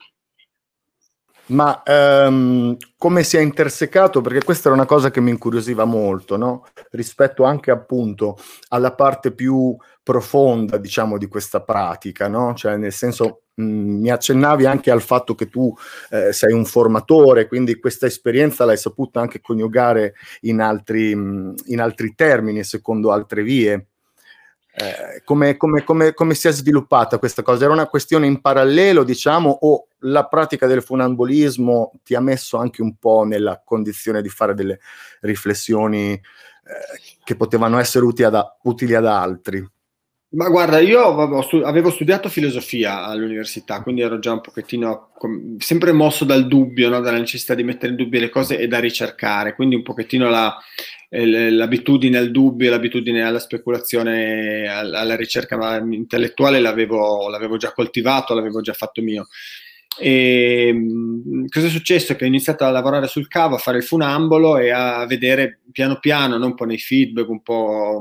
Ma 1.50 1.82
um, 1.84 2.76
come 2.96 3.24
si 3.24 3.36
è 3.36 3.40
intersecato? 3.40 4.20
Perché 4.20 4.44
questa 4.44 4.68
era 4.68 4.76
una 4.76 4.86
cosa 4.86 5.10
che 5.10 5.20
mi 5.20 5.30
incuriosiva 5.30 5.84
molto, 5.84 6.36
no? 6.36 6.66
rispetto 6.90 7.42
anche 7.42 7.72
appunto 7.72 8.38
alla 8.68 8.94
parte 8.94 9.32
più 9.32 9.76
profonda, 10.02 10.76
diciamo, 10.76 11.18
di 11.18 11.26
questa 11.26 11.60
pratica, 11.60 12.28
no? 12.28 12.54
Cioè, 12.54 12.76
nel 12.76 12.92
senso, 12.92 13.42
mh, 13.60 14.00
mi 14.00 14.10
accennavi 14.10 14.66
anche 14.66 14.90
al 14.90 15.02
fatto 15.02 15.34
che 15.34 15.48
tu 15.48 15.74
eh, 16.10 16.32
sei 16.32 16.52
un 16.52 16.64
formatore, 16.64 17.46
quindi 17.46 17.78
questa 17.78 18.06
esperienza 18.06 18.64
l'hai 18.64 18.76
saputa 18.76 19.20
anche 19.20 19.40
coniugare 19.40 20.14
in 20.42 20.60
altri, 20.60 21.14
mh, 21.14 21.54
in 21.66 21.80
altri 21.80 22.14
termini, 22.14 22.64
secondo 22.64 23.12
altre 23.12 23.42
vie. 23.42 23.86
Eh, 24.72 25.22
come, 25.24 25.56
come, 25.56 25.82
come, 25.82 26.14
come, 26.14 26.34
si 26.34 26.46
è 26.46 26.52
sviluppata 26.52 27.18
questa 27.18 27.42
cosa? 27.42 27.64
Era 27.64 27.72
una 27.72 27.88
questione 27.88 28.26
in 28.26 28.40
parallelo, 28.40 29.02
diciamo, 29.02 29.50
o 29.50 29.88
la 30.00 30.26
pratica 30.26 30.66
del 30.66 30.82
funambolismo 30.82 31.92
ti 32.04 32.14
ha 32.14 32.20
messo 32.20 32.56
anche 32.56 32.80
un 32.80 32.96
po' 32.96 33.24
nella 33.24 33.60
condizione 33.64 34.22
di 34.22 34.28
fare 34.28 34.54
delle 34.54 34.78
riflessioni 35.20 36.12
eh, 36.12 36.20
che 37.24 37.34
potevano 37.34 37.78
essere 37.78 38.04
utili 38.04 38.28
ad, 38.28 38.42
utili 38.62 38.94
ad 38.94 39.06
altri? 39.06 39.68
Ma 40.32 40.48
guarda, 40.48 40.78
io 40.78 41.02
avevo, 41.64 41.90
studiato 41.90 42.28
filosofia 42.28 43.02
all'università, 43.02 43.82
quindi 43.82 44.02
ero 44.02 44.20
già 44.20 44.30
un 44.32 44.40
pochettino 44.40 45.10
sempre 45.58 45.90
mosso 45.90 46.24
dal 46.24 46.46
dubbio, 46.46 46.88
no? 46.88 47.00
dalla 47.00 47.18
necessità 47.18 47.54
di 47.54 47.64
mettere 47.64 47.90
in 47.90 47.96
dubbio 47.96 48.20
le 48.20 48.28
cose 48.28 48.56
e 48.56 48.68
da 48.68 48.78
ricercare, 48.78 49.56
quindi 49.56 49.74
un 49.74 49.82
pochettino 49.82 50.28
la, 50.28 50.56
eh, 51.08 51.50
l'abitudine 51.50 52.16
al 52.16 52.30
dubbio, 52.30 52.70
l'abitudine 52.70 53.22
alla 53.22 53.40
speculazione, 53.40 54.68
alla 54.68 55.16
ricerca 55.16 55.78
intellettuale 55.78 56.60
l'avevo, 56.60 57.28
l'avevo 57.28 57.56
già 57.56 57.72
coltivato, 57.72 58.32
l'avevo 58.32 58.60
già 58.60 58.72
fatto 58.72 59.02
mio. 59.02 59.26
E 59.98 60.70
mm, 60.72 61.46
cosa 61.48 61.66
è 61.66 61.70
successo? 61.70 62.14
Che 62.14 62.22
ho 62.22 62.28
iniziato 62.28 62.64
a 62.64 62.70
lavorare 62.70 63.08
sul 63.08 63.26
cavo, 63.26 63.56
a 63.56 63.58
fare 63.58 63.78
il 63.78 63.84
funambolo 63.84 64.58
e 64.58 64.70
a 64.70 65.04
vedere 65.06 65.58
piano 65.72 65.98
piano, 65.98 66.36
non 66.38 66.50
un 66.50 66.54
po' 66.54 66.66
nei 66.66 66.78
feedback, 66.78 67.28
un 67.28 67.42
po' 67.42 68.00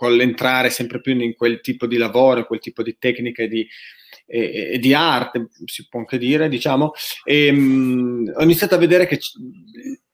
con 0.00 0.16
l'entrare 0.16 0.70
sempre 0.70 1.02
più 1.02 1.14
in 1.20 1.34
quel 1.34 1.60
tipo 1.60 1.86
di 1.86 1.98
lavoro, 1.98 2.46
quel 2.46 2.58
tipo 2.58 2.82
di 2.82 2.96
tecnica 2.98 3.42
e 3.42 3.48
di, 3.48 3.68
e, 4.24 4.70
e 4.72 4.78
di 4.78 4.94
arte, 4.94 5.48
si 5.66 5.86
può 5.90 6.00
anche 6.00 6.16
dire, 6.16 6.48
diciamo, 6.48 6.92
e 7.22 7.52
mh, 7.52 7.58
mm, 7.58 8.28
ho 8.34 8.42
iniziato 8.42 8.76
a 8.76 8.78
vedere 8.78 9.06
che 9.06 9.18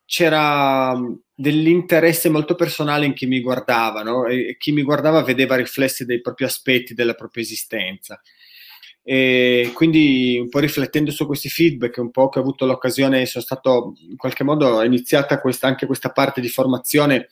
c'era 0.04 1.00
dell'interesse 1.32 2.28
molto 2.30 2.56
personale 2.56 3.06
in 3.06 3.14
chi 3.14 3.26
mi 3.26 3.40
guardava, 3.40 4.02
no? 4.02 4.26
e 4.26 4.56
chi 4.58 4.72
mi 4.72 4.82
guardava 4.82 5.22
vedeva 5.22 5.54
riflessi 5.54 6.04
dei 6.04 6.20
propri 6.20 6.46
aspetti 6.46 6.92
della 6.92 7.14
propria 7.14 7.44
esistenza. 7.44 8.20
E 9.04 9.70
quindi 9.72 10.36
un 10.40 10.48
po' 10.48 10.58
riflettendo 10.58 11.12
su 11.12 11.26
questi 11.26 11.48
feedback, 11.48 11.98
un 11.98 12.10
po' 12.10 12.28
che 12.28 12.40
ho 12.40 12.42
avuto 12.42 12.66
l'occasione, 12.66 13.24
sono 13.26 13.44
stato 13.44 13.94
in 14.00 14.16
qualche 14.16 14.42
modo 14.42 14.82
iniziata 14.82 15.40
questa, 15.40 15.68
anche 15.68 15.86
questa 15.86 16.10
parte 16.10 16.40
di 16.40 16.48
formazione 16.48 17.28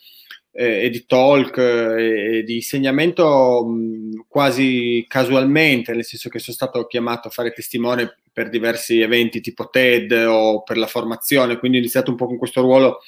e 0.57 0.89
di 0.89 1.05
talk 1.05 1.57
eh, 1.59 2.39
e 2.39 2.43
di 2.45 2.55
insegnamento 2.55 3.65
mh, 3.67 4.27
quasi 4.29 5.05
casualmente, 5.09 5.93
nel 5.93 6.05
senso 6.05 6.29
che 6.29 6.39
sono 6.39 6.55
stato 6.55 6.87
chiamato 6.87 7.29
a 7.29 7.31
fare 7.33 7.53
testimone 7.53 8.19
per 8.33 8.49
diversi 8.49 9.01
eventi 9.01 9.41
tipo 9.41 9.69
TED 9.69 10.13
o 10.29 10.63
per 10.63 10.77
la 10.77 10.87
formazione, 10.87 11.59
quindi 11.59 11.79
ho 11.79 11.81
iniziato 11.81 12.11
un 12.11 12.17
po' 12.17 12.27
con 12.27 12.37
questo 12.37 12.61
ruolo 12.61 13.01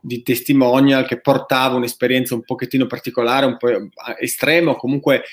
di 0.00 0.22
testimonial 0.22 1.06
che 1.06 1.20
portava 1.20 1.76
un'esperienza 1.76 2.34
un 2.34 2.42
pochettino 2.42 2.86
particolare, 2.86 3.46
un 3.46 3.56
po' 3.56 3.68
estrema 4.18 4.74
comunque 4.74 5.24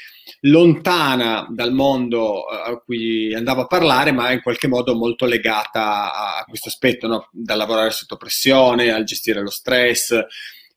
lontana 0.41 1.47
dal 1.49 1.71
mondo 1.71 2.49
eh, 2.49 2.71
a 2.71 2.77
cui 2.77 3.33
andavo 3.33 3.61
a 3.61 3.67
parlare, 3.67 4.11
ma 4.11 4.31
in 4.31 4.41
qualche 4.41 4.67
modo 4.67 4.93
molto 4.93 5.25
legata 5.25 6.37
a, 6.37 6.45
questo 6.47 6.69
aspetto, 6.69 7.07
no? 7.07 7.29
dal 7.31 7.57
lavorare 7.57 7.91
sotto 7.91 8.17
pressione, 8.17 8.91
al 8.91 9.05
gestire 9.05 9.41
lo 9.41 9.49
stress, 9.49 10.19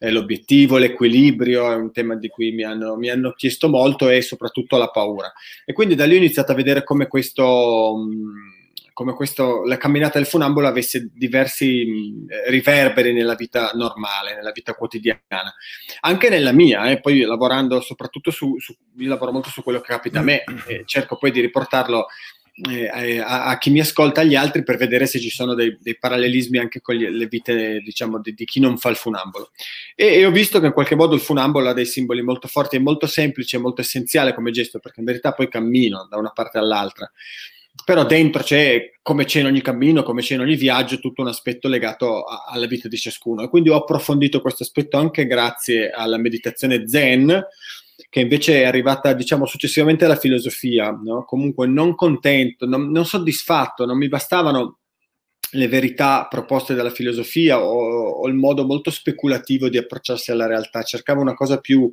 eh, 0.03 0.11
l'obiettivo, 0.11 0.79
l'equilibrio, 0.79 1.71
è 1.71 1.75
un 1.75 1.93
tema 1.93 2.17
di 2.17 2.29
cui 2.29 2.53
mi 2.53 2.65
hanno, 2.65 2.97
mi 2.97 3.11
hanno, 3.11 3.33
chiesto 3.33 3.69
molto 3.69 4.09
e 4.09 4.23
soprattutto 4.23 4.79
la 4.79 4.89
paura. 4.89 5.31
E 5.65 5.75
quindi 5.75 5.95
da 5.95 6.07
lì 6.07 6.15
ho 6.15 6.19
iniziato 6.19 6.53
a 6.53 6.57
vedere 6.57 6.83
come 6.83 7.07
questo... 7.07 7.95
Mh, 7.97 8.59
come 9.01 9.15
questo, 9.15 9.65
la 9.65 9.79
camminata 9.79 10.19
del 10.19 10.27
funambolo 10.27 10.67
avesse 10.67 11.09
diversi 11.15 12.27
riverberi 12.49 13.15
nella 13.15 13.35
vita 13.35 13.71
normale, 13.73 14.35
nella 14.35 14.51
vita 14.53 14.75
quotidiana. 14.75 15.55
Anche 16.01 16.29
nella 16.29 16.53
mia, 16.53 16.91
eh, 16.91 17.01
poi 17.01 17.21
lavorando 17.23 17.81
soprattutto 17.81 18.31
su, 18.31 18.59
su, 18.59 18.77
io 18.99 19.09
lavoro 19.09 19.33
molto 19.33 19.49
su 19.49 19.63
quello 19.63 19.81
che 19.81 19.93
capita 19.93 20.19
a 20.19 20.23
me, 20.23 20.45
e 20.67 20.83
cerco 20.85 21.17
poi 21.17 21.31
di 21.31 21.41
riportarlo 21.41 22.09
eh, 22.69 23.19
a, 23.19 23.47
a, 23.47 23.59
chi 23.59 23.71
mi 23.71 23.81
ascolta, 23.81 24.21
agli 24.21 24.35
altri, 24.35 24.63
per 24.63 24.77
vedere 24.77 25.07
se 25.07 25.19
ci 25.19 25.31
sono 25.31 25.55
dei, 25.55 25.77
dei 25.81 25.99
parallelismi 25.99 26.59
anche 26.59 26.81
con 26.81 26.95
gli, 26.95 27.07
le 27.07 27.27
vite, 27.27 27.81
diciamo, 27.85 28.21
di, 28.21 28.35
di, 28.35 28.45
chi 28.45 28.61
non 28.61 28.77
fa 28.77 28.91
il 28.91 28.97
funambolo. 28.97 29.51
E, 29.95 30.07
e, 30.07 30.27
ho 30.27 30.31
visto 30.31 30.61
che 30.61 30.67
in 30.67 30.73
qualche 30.73 30.95
modo 30.95 31.15
il 31.15 31.21
funambolo 31.21 31.69
ha 31.69 31.73
dei 31.73 31.87
simboli 31.87 32.23
molto 32.23 32.49
forti, 32.49 32.77
è 32.77 32.81
molto 32.81 33.07
semplice, 33.07 33.59
molto 33.59 33.81
essenziale 33.81 34.35
come 34.35 34.51
gesto, 34.51 34.79
perché 34.79 35.01
in 35.01 35.07
verità 35.07 35.33
poi 35.33 35.49
cammino 35.49 36.07
da 36.11 36.17
una 36.17 36.31
parte 36.31 36.59
all'altra 36.59 37.11
però 37.85 38.05
dentro 38.05 38.43
c'è, 38.43 38.93
come 39.03 39.25
c'è 39.25 39.41
in 39.41 39.47
ogni 39.47 39.63
cammino, 39.63 40.03
come 40.03 40.23
c'è 40.23 40.35
in 40.35 40.41
ogni 40.41 40.57
viaggio, 40.57 40.99
tutto 40.99 41.23
un 41.23 41.29
aspetto 41.29 41.69
legato 41.69 42.23
a, 42.23 42.45
alla 42.49 42.67
vita 42.67 42.89
di 42.89 42.97
ciascuno. 42.97 43.43
E 43.43 43.49
quindi 43.49 43.71
ho 43.71 43.77
approfondito 43.77 44.41
questo 44.41 44.63
aspetto 44.63 44.97
anche 44.97 45.27
grazie 45.27 45.91
alla 45.91 46.19
meditazione 46.19 46.87
zen, 46.87 47.47
che 48.11 48.21
invece 48.21 48.63
è 48.63 48.65
arrivata, 48.67 49.15
diciamo, 49.15 49.47
successivamente 49.47 50.05
alla 50.05 50.17
filosofia. 50.17 50.91
No? 50.91 51.25
Comunque 51.25 51.67
non 51.67 51.95
contento, 51.95 52.67
non, 52.67 52.91
non 52.91 53.07
soddisfatto, 53.07 53.87
non 53.87 53.97
mi 53.97 54.09
bastavano 54.09 54.81
le 55.53 55.69
verità 55.69 56.27
proposte 56.29 56.75
dalla 56.75 56.91
filosofia 56.91 57.61
o, 57.61 58.11
o, 58.21 58.29
il 58.29 58.35
modo 58.35 58.65
molto 58.65 58.91
speculativo 58.91 59.69
di 59.69 59.79
approcciarsi 59.79 60.31
alla 60.31 60.47
realtà. 60.47 60.83
Cercavo 60.83 61.21
una 61.21 61.35
cosa 61.35 61.59
più 61.59 61.93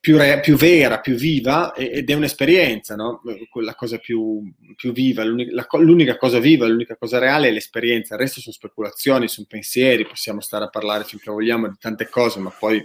più, 0.00 0.16
re, 0.16 0.40
più 0.40 0.56
vera, 0.56 0.98
più 0.98 1.14
viva 1.14 1.74
ed 1.74 2.08
è 2.08 2.14
un'esperienza, 2.14 2.96
no? 2.96 3.20
Quella 3.50 3.74
cosa 3.74 3.98
più, 3.98 4.42
più 4.74 4.92
viva, 4.92 5.22
l'unica, 5.24 5.66
l'unica, 5.76 6.16
cosa 6.16 6.38
viva, 6.38 6.66
l'unica 6.66 6.96
cosa 6.96 7.18
reale 7.18 7.48
è 7.48 7.50
l'esperienza, 7.50 8.14
il 8.14 8.20
resto 8.20 8.40
sono 8.40 8.54
speculazioni, 8.54 9.28
sono 9.28 9.46
pensieri, 9.46 10.06
possiamo 10.06 10.40
stare 10.40 10.64
a 10.64 10.70
parlare 10.70 11.04
finché 11.04 11.30
vogliamo 11.30 11.68
di 11.68 11.76
tante 11.78 12.08
cose, 12.08 12.40
ma 12.40 12.48
poi, 12.48 12.82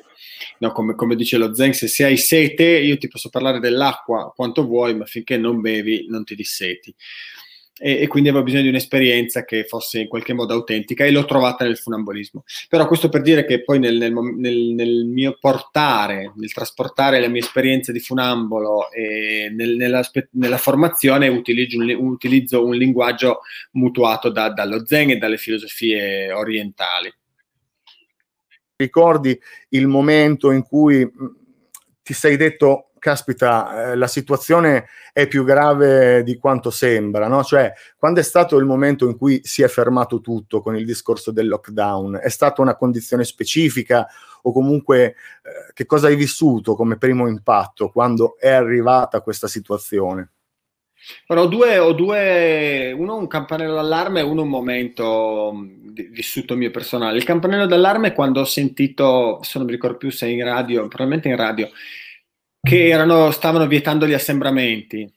no, 0.57 0.73
come, 0.73 0.93
come, 0.95 1.15
dice 1.15 1.37
lo 1.37 1.55
Zen, 1.55 1.73
se, 1.73 1.87
se 1.87 2.03
hai 2.03 2.17
sete 2.17 2.65
io 2.65 2.97
ti 2.97 3.07
posso 3.07 3.29
parlare 3.29 3.61
dell'acqua 3.61 4.33
quanto 4.35 4.65
vuoi, 4.65 4.93
ma 4.93 5.05
finché 5.05 5.37
non 5.37 5.61
bevi 5.61 6.07
non 6.09 6.25
ti 6.25 6.35
disseti 6.35 6.93
e, 7.77 8.01
e, 8.01 8.07
quindi 8.07 8.29
avevo 8.29 8.45
bisogno 8.45 8.63
di 8.63 8.69
un'esperienza 8.69 9.43
che 9.43 9.65
fosse 9.65 9.99
in 9.99 10.07
qualche 10.07 10.33
modo 10.33 10.53
autentica 10.53 11.03
e 11.03 11.11
l'ho 11.11 11.25
trovata 11.25 11.65
nel 11.65 11.77
funambolismo. 11.77 12.45
Però 12.69 12.87
questo 12.87 13.09
per 13.09 13.21
dire 13.21 13.45
che 13.45 13.63
poi 13.63 13.79
nel, 13.79 13.97
nel, 13.97 14.13
nel, 14.13 14.57
nel 14.73 15.05
mio 15.05 15.37
portare, 15.39 16.31
nel 16.35 16.53
trasportare 16.53 17.19
la 17.19 17.27
mia 17.27 17.41
esperienza 17.41 17.91
di 17.91 17.99
funambolo 17.99 18.87
nella, 19.51 20.01
nella, 20.31 20.57
formazione 20.57 21.27
utilizzo 21.27 21.77
un, 21.77 21.95
utilizzo 21.99 22.65
un 22.65 22.75
linguaggio 22.75 23.41
mutuato 23.71 24.29
da, 24.29 24.49
dallo 24.49 24.85
zen 24.85 25.09
e 25.11 25.17
dalle 25.17 25.37
filosofie 25.37 26.31
orientali. 26.31 27.13
Ricordi 28.77 29.37
il 29.69 29.87
momento 29.87 30.51
in 30.51 30.63
cui 30.63 31.09
ti 32.01 32.13
sei 32.13 32.37
detto 32.37 32.91
caspita, 33.05 33.91
eh, 33.91 33.95
la 33.95 34.07
situazione 34.07 34.87
è 35.13 35.27
più 35.27 35.43
grave 35.43 36.23
di 36.23 36.37
quanto 36.37 36.71
sembra, 36.71 37.27
no? 37.27 37.43
Cioè, 37.43 37.71
quando 37.95 38.19
è 38.19 38.23
stato 38.23 38.57
il 38.57 38.65
momento 38.65 39.05
in 39.05 39.15
cui 39.15 39.41
si 39.43 39.61
è 39.61 39.67
fermato 39.67 40.21
tutto 40.21 40.59
con 40.59 40.75
il 40.75 40.85
discorso 40.85 41.29
del 41.29 41.47
lockdown? 41.47 42.15
È 42.15 42.29
stata 42.29 42.63
una 42.63 42.75
condizione 42.75 43.23
specifica 43.23 44.07
o 44.41 44.51
comunque 44.51 45.03
eh, 45.03 45.13
che 45.73 45.85
cosa 45.85 46.07
hai 46.07 46.15
vissuto 46.15 46.73
come 46.73 46.97
primo 46.97 47.27
impatto 47.27 47.89
quando 47.89 48.37
è 48.39 48.49
arrivata 48.49 49.21
questa 49.21 49.47
situazione? 49.47 50.31
Ora, 51.27 51.41
ho 51.41 51.45
due, 51.45 51.77
ho 51.77 51.93
due, 51.93 52.91
uno 52.97 53.17
un 53.17 53.27
campanello 53.27 53.75
d'allarme 53.75 54.21
e 54.21 54.23
uno 54.23 54.41
un 54.41 54.49
momento 54.49 55.51
mm, 55.53 55.89
vissuto 56.09 56.55
mio 56.55 56.71
personale. 56.71 57.17
Il 57.17 57.23
campanello 57.23 57.67
d'allarme 57.67 58.07
è 58.07 58.13
quando 58.13 58.39
ho 58.39 58.45
sentito, 58.45 59.37
se 59.43 59.59
non 59.59 59.67
mi 59.67 59.73
ricordo 59.73 59.97
più 59.97 60.09
se 60.09 60.27
in 60.27 60.43
radio, 60.43 60.87
probabilmente 60.87 61.27
in 61.27 61.35
radio, 61.35 61.69
che 62.65 62.87
erano, 62.87 63.29
stavano 63.29 63.67
vietando 63.67 64.07
gli 64.07 64.13
assembramenti. 64.13 65.07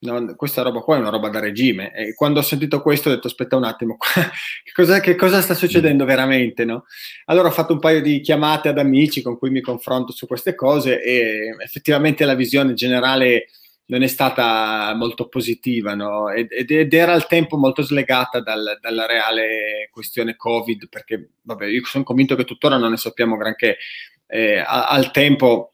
No, 0.00 0.36
questa 0.36 0.62
roba 0.62 0.80
qua 0.80 0.96
è 0.96 1.00
una 1.00 1.08
roba 1.08 1.30
da 1.30 1.40
regime. 1.40 1.92
E 1.92 2.14
quando 2.14 2.40
ho 2.40 2.42
sentito 2.42 2.82
questo 2.82 3.08
ho 3.08 3.14
detto 3.14 3.28
aspetta 3.28 3.56
un 3.56 3.64
attimo, 3.64 3.96
che, 4.62 4.72
cosa, 4.74 5.00
che 5.00 5.16
cosa, 5.16 5.40
sta 5.40 5.54
succedendo 5.54 6.04
veramente? 6.04 6.66
No? 6.66 6.84
Allora 7.24 7.48
ho 7.48 7.52
fatto 7.52 7.72
un 7.72 7.78
paio 7.78 8.02
di 8.02 8.20
chiamate 8.20 8.68
ad 8.68 8.78
amici 8.78 9.22
con 9.22 9.38
cui 9.38 9.48
mi 9.50 9.62
confronto 9.62 10.12
su 10.12 10.26
queste 10.26 10.54
cose 10.54 11.02
e 11.02 11.56
effettivamente 11.60 12.26
la 12.26 12.34
visione 12.34 12.74
generale 12.74 13.46
non 13.86 14.02
è 14.02 14.06
stata 14.06 14.92
molto 14.94 15.28
positiva 15.28 15.94
no? 15.94 16.28
ed, 16.28 16.48
ed, 16.50 16.92
era 16.92 17.14
al 17.14 17.26
tempo 17.26 17.56
molto 17.56 17.80
slegata 17.80 18.40
dal, 18.40 18.78
dalla 18.82 19.06
reale 19.06 19.88
questione 19.90 20.36
Covid 20.36 20.90
perché 20.90 21.30
vabbè, 21.40 21.64
io 21.64 21.82
sono 21.86 22.04
convinto 22.04 22.36
che 22.36 22.44
tuttora 22.44 22.76
non 22.76 22.90
ne 22.90 22.98
sappiamo 22.98 23.36
granché. 23.36 23.78
Eh, 24.30 24.62
al 24.62 25.10
tempo 25.10 25.70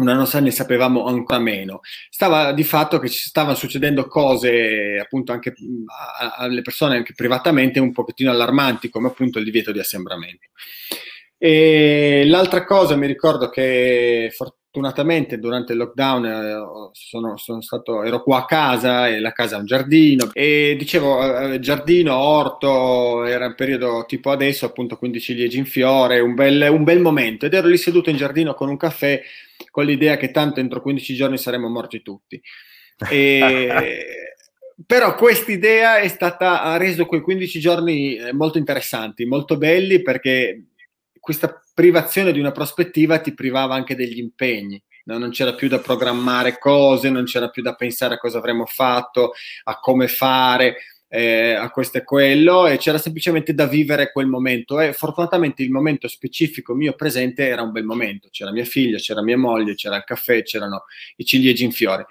un 0.00 0.08
anno 0.08 0.26
fa 0.26 0.40
ne 0.40 0.50
sapevamo 0.50 1.04
ancora 1.06 1.38
meno. 1.38 1.80
Stava 2.08 2.52
di 2.52 2.64
fatto 2.64 2.98
che 2.98 3.08
ci 3.08 3.20
stavano 3.20 3.54
succedendo 3.54 4.06
cose 4.06 4.98
appunto 5.00 5.32
anche 5.32 5.54
alle 6.38 6.62
persone 6.62 6.96
anche 6.96 7.14
privatamente 7.14 7.80
un 7.80 7.92
pochettino 7.92 8.30
allarmanti 8.30 8.88
come 8.88 9.08
appunto 9.08 9.38
il 9.38 9.44
divieto 9.44 9.72
di 9.72 9.78
assembramento. 9.78 10.48
E 11.38 12.24
l'altra 12.26 12.64
cosa 12.64 12.96
mi 12.96 13.06
ricordo 13.06 13.48
che 13.48 14.30
fortunatamente 14.70 15.40
durante 15.40 15.72
il 15.72 15.78
lockdown 15.78 16.24
eh, 16.24 16.90
sono, 16.92 17.36
sono, 17.36 17.60
stato, 17.60 18.04
ero 18.04 18.22
qua 18.22 18.38
a 18.38 18.44
casa 18.44 19.08
e 19.08 19.18
la 19.18 19.32
casa 19.32 19.56
ha 19.56 19.58
un 19.58 19.66
giardino 19.66 20.30
e 20.32 20.76
dicevo 20.78 21.50
eh, 21.50 21.58
giardino, 21.58 22.16
orto, 22.16 23.24
era 23.24 23.46
un 23.46 23.56
periodo 23.56 24.04
tipo 24.06 24.30
adesso 24.30 24.66
appunto 24.66 24.96
15 24.96 25.20
ciliegi 25.20 25.58
in 25.58 25.66
fiore, 25.66 26.20
un 26.20 26.34
bel, 26.34 26.68
un 26.70 26.84
bel 26.84 27.00
momento 27.00 27.46
ed 27.46 27.54
ero 27.54 27.66
lì 27.66 27.76
seduto 27.76 28.10
in 28.10 28.16
giardino 28.16 28.54
con 28.54 28.68
un 28.68 28.76
caffè 28.76 29.20
con 29.72 29.84
l'idea 29.84 30.16
che 30.16 30.30
tanto 30.30 30.60
entro 30.60 30.80
15 30.80 31.14
giorni 31.14 31.36
saremmo 31.36 31.68
morti 31.68 32.00
tutti. 32.00 32.40
E, 33.10 34.04
però 34.86 35.16
questa 35.16 35.50
idea 35.50 35.98
è 35.98 36.06
stata, 36.06 36.62
ha 36.62 36.76
reso 36.76 37.06
quei 37.06 37.22
15 37.22 37.58
giorni 37.58 38.14
eh, 38.14 38.32
molto 38.32 38.58
interessanti, 38.58 39.24
molto 39.24 39.56
belli 39.56 40.00
perché 40.00 40.62
questa 41.20 41.62
privazione 41.74 42.32
di 42.32 42.40
una 42.40 42.50
prospettiva 42.50 43.20
ti 43.20 43.34
privava 43.34 43.74
anche 43.74 43.94
degli 43.94 44.18
impegni. 44.18 44.82
No? 45.04 45.18
Non 45.18 45.30
c'era 45.30 45.54
più 45.54 45.68
da 45.68 45.78
programmare 45.78 46.58
cose, 46.58 47.10
non 47.10 47.24
c'era 47.24 47.48
più 47.50 47.62
da 47.62 47.74
pensare 47.74 48.14
a 48.14 48.18
cosa 48.18 48.38
avremmo 48.38 48.66
fatto, 48.66 49.32
a 49.64 49.78
come 49.78 50.08
fare 50.08 50.76
eh, 51.12 51.54
a 51.54 51.70
questo 51.70 51.98
e 51.98 52.04
quello 52.04 52.68
e 52.68 52.78
c'era 52.78 52.96
semplicemente 52.96 53.52
da 53.52 53.66
vivere 53.66 54.12
quel 54.12 54.28
momento 54.28 54.78
e 54.78 54.92
fortunatamente 54.92 55.64
il 55.64 55.72
momento 55.72 56.06
specifico 56.06 56.72
mio 56.72 56.92
presente 56.92 57.48
era 57.48 57.62
un 57.62 57.72
bel 57.72 57.82
momento, 57.84 58.28
c'era 58.30 58.52
mia 58.52 58.64
figlia, 58.64 58.96
c'era 58.98 59.20
mia 59.20 59.36
moglie, 59.36 59.74
c'era 59.74 59.96
il 59.96 60.04
caffè, 60.04 60.44
c'erano 60.44 60.84
i 61.16 61.24
ciliegi 61.24 61.64
in 61.64 61.72
fiore. 61.72 62.06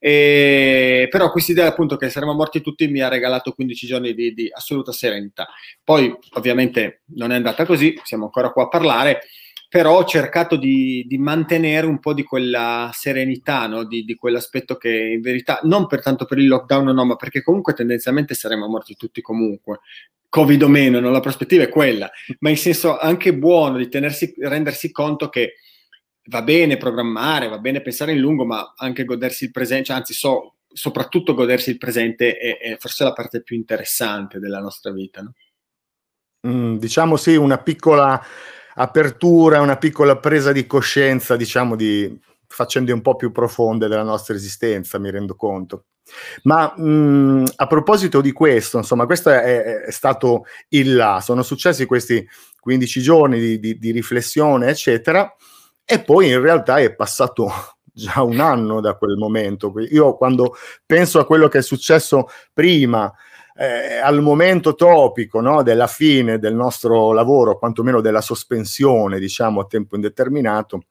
E, 0.00 1.06
però 1.10 1.30
questa 1.30 1.52
idea 1.52 1.68
appunto 1.68 1.96
che 1.96 2.10
saremmo 2.10 2.34
morti 2.34 2.60
tutti 2.60 2.88
mi 2.88 3.00
ha 3.00 3.08
regalato 3.08 3.52
15 3.52 3.86
giorni 3.86 4.14
di, 4.14 4.34
di 4.34 4.50
assoluta 4.52 4.90
serenità. 4.90 5.48
Poi 5.84 6.12
ovviamente 6.32 7.02
non 7.14 7.30
è 7.30 7.36
andata 7.36 7.64
così, 7.64 7.98
siamo 8.02 8.24
ancora 8.24 8.50
qua 8.50 8.64
a 8.64 8.68
parlare 8.68 9.20
però 9.70 9.98
ho 9.98 10.04
cercato 10.04 10.56
di, 10.56 11.04
di, 11.06 11.16
mantenere 11.16 11.86
un 11.86 12.00
po' 12.00 12.12
di 12.12 12.24
quella 12.24 12.90
serenità, 12.92 13.68
no? 13.68 13.84
di, 13.84 14.04
di, 14.04 14.16
quell'aspetto 14.16 14.76
che 14.76 14.90
in 14.90 15.20
verità, 15.20 15.60
non 15.62 15.86
per 15.86 16.02
tanto 16.02 16.24
per 16.24 16.38
il 16.38 16.48
lockdown, 16.48 16.86
no, 16.86 17.04
ma 17.04 17.14
perché 17.14 17.40
comunque 17.40 17.72
tendenzialmente 17.72 18.34
saremmo 18.34 18.66
morti 18.66 18.96
tutti 18.96 19.20
comunque, 19.20 19.78
Covid 20.28 20.64
o 20.64 20.68
meno, 20.68 20.98
no? 20.98 21.10
la 21.10 21.20
prospettiva 21.20 21.62
è 21.62 21.68
quella, 21.68 22.10
ma 22.40 22.50
in 22.50 22.56
senso 22.56 22.98
anche 22.98 23.32
buono 23.32 23.76
di 23.76 23.88
tenersi, 23.88 24.34
rendersi 24.38 24.90
conto 24.90 25.28
che 25.28 25.54
va 26.24 26.42
bene 26.42 26.76
programmare, 26.76 27.46
va 27.46 27.58
bene 27.58 27.80
pensare 27.80 28.10
in 28.10 28.18
lungo, 28.18 28.44
ma 28.44 28.72
anche 28.74 29.04
godersi 29.04 29.44
il 29.44 29.50
presente, 29.52 29.84
cioè, 29.84 29.96
anzi 29.98 30.14
so, 30.14 30.56
soprattutto 30.66 31.32
godersi 31.32 31.70
il 31.70 31.78
presente 31.78 32.36
è, 32.36 32.58
è, 32.58 32.76
forse 32.76 33.04
la 33.04 33.12
parte 33.12 33.40
più 33.40 33.54
interessante 33.54 34.40
della 34.40 34.58
nostra 34.58 34.90
vita. 34.90 35.22
Mm, 36.44 36.78
diciamo 36.78 37.16
sì, 37.16 37.36
una 37.36 37.58
piccola 37.58 38.20
apertura, 38.80 39.60
una 39.60 39.76
piccola 39.76 40.16
presa 40.16 40.52
di 40.52 40.66
coscienza, 40.66 41.36
diciamo, 41.36 41.76
di 41.76 42.18
faccende 42.46 42.92
un 42.92 43.02
po' 43.02 43.14
più 43.14 43.30
profonde 43.30 43.86
della 43.86 44.02
nostra 44.02 44.34
esistenza, 44.34 44.98
mi 44.98 45.10
rendo 45.10 45.36
conto. 45.36 45.84
Ma 46.42 46.72
mh, 46.76 47.52
a 47.56 47.66
proposito 47.66 48.20
di 48.20 48.32
questo, 48.32 48.78
insomma, 48.78 49.06
questo 49.06 49.30
è, 49.30 49.82
è, 49.84 49.90
stato 49.90 50.44
il 50.70 50.96
là, 50.96 51.20
sono 51.20 51.42
successi 51.42 51.86
questi 51.86 52.26
15 52.58 53.00
giorni 53.00 53.38
di, 53.38 53.60
di, 53.60 53.78
di 53.78 53.92
riflessione, 53.92 54.68
eccetera, 54.68 55.32
e 55.84 56.00
poi 56.02 56.30
in 56.30 56.40
realtà 56.40 56.78
è 56.78 56.94
passato 56.94 57.52
già 57.92 58.22
un 58.22 58.40
anno 58.40 58.80
da 58.80 58.94
quel 58.94 59.16
momento. 59.16 59.72
Io 59.90 60.16
quando 60.16 60.56
penso 60.86 61.20
a 61.20 61.26
quello 61.26 61.48
che 61.48 61.58
è 61.58 61.62
successo 61.62 62.28
prima, 62.52 63.12
eh, 63.60 63.98
al 63.98 64.22
momento 64.22 64.74
topico 64.74 65.42
no, 65.42 65.62
della 65.62 65.86
fine 65.86 66.38
del 66.38 66.54
nostro 66.54 67.12
lavoro, 67.12 67.58
quantomeno 67.58 68.00
della 68.00 68.22
sospensione, 68.22 69.18
diciamo, 69.18 69.60
a 69.60 69.66
tempo 69.66 69.96
indeterminato, 69.96 70.84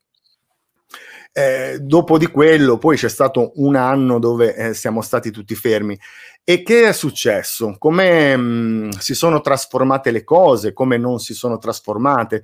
eh, 1.31 1.79
dopo 1.81 2.19
di 2.19 2.27
quello 2.27 2.77
poi 2.77 2.95
c'è 2.95 3.09
stato 3.09 3.53
un 3.55 3.75
anno 3.75 4.19
dove 4.19 4.55
eh, 4.55 4.73
siamo 4.75 5.01
stati 5.01 5.31
tutti 5.31 5.55
fermi. 5.55 5.99
E 6.43 6.61
che 6.61 6.87
è 6.87 6.93
successo? 6.93 7.75
Come 7.79 8.37
mh, 8.37 8.89
si 8.99 9.15
sono 9.15 9.41
trasformate 9.41 10.11
le 10.11 10.23
cose? 10.23 10.71
Come 10.71 10.97
non 10.97 11.17
si 11.17 11.33
sono 11.33 11.57
trasformate? 11.57 12.43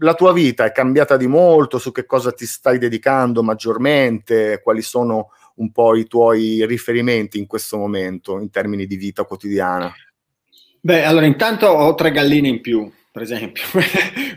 La 0.00 0.14
tua 0.14 0.32
vita 0.32 0.64
è 0.64 0.72
cambiata 0.72 1.16
di 1.16 1.28
molto? 1.28 1.78
Su 1.78 1.92
che 1.92 2.04
cosa 2.04 2.32
ti 2.32 2.46
stai 2.46 2.78
dedicando 2.78 3.44
maggiormente? 3.44 4.60
Quali 4.60 4.82
sono 4.82 5.28
un 5.56 5.70
po' 5.72 5.94
i 5.96 6.06
tuoi 6.06 6.64
riferimenti 6.66 7.38
in 7.38 7.46
questo 7.46 7.76
momento 7.76 8.38
in 8.38 8.50
termini 8.50 8.86
di 8.86 8.96
vita 8.96 9.24
quotidiana? 9.24 9.92
Beh, 10.80 11.04
allora 11.04 11.26
intanto 11.26 11.66
ho 11.66 11.94
tre 11.94 12.10
galline 12.10 12.48
in 12.48 12.60
più 12.60 12.90
per 13.12 13.20
esempio. 13.20 13.62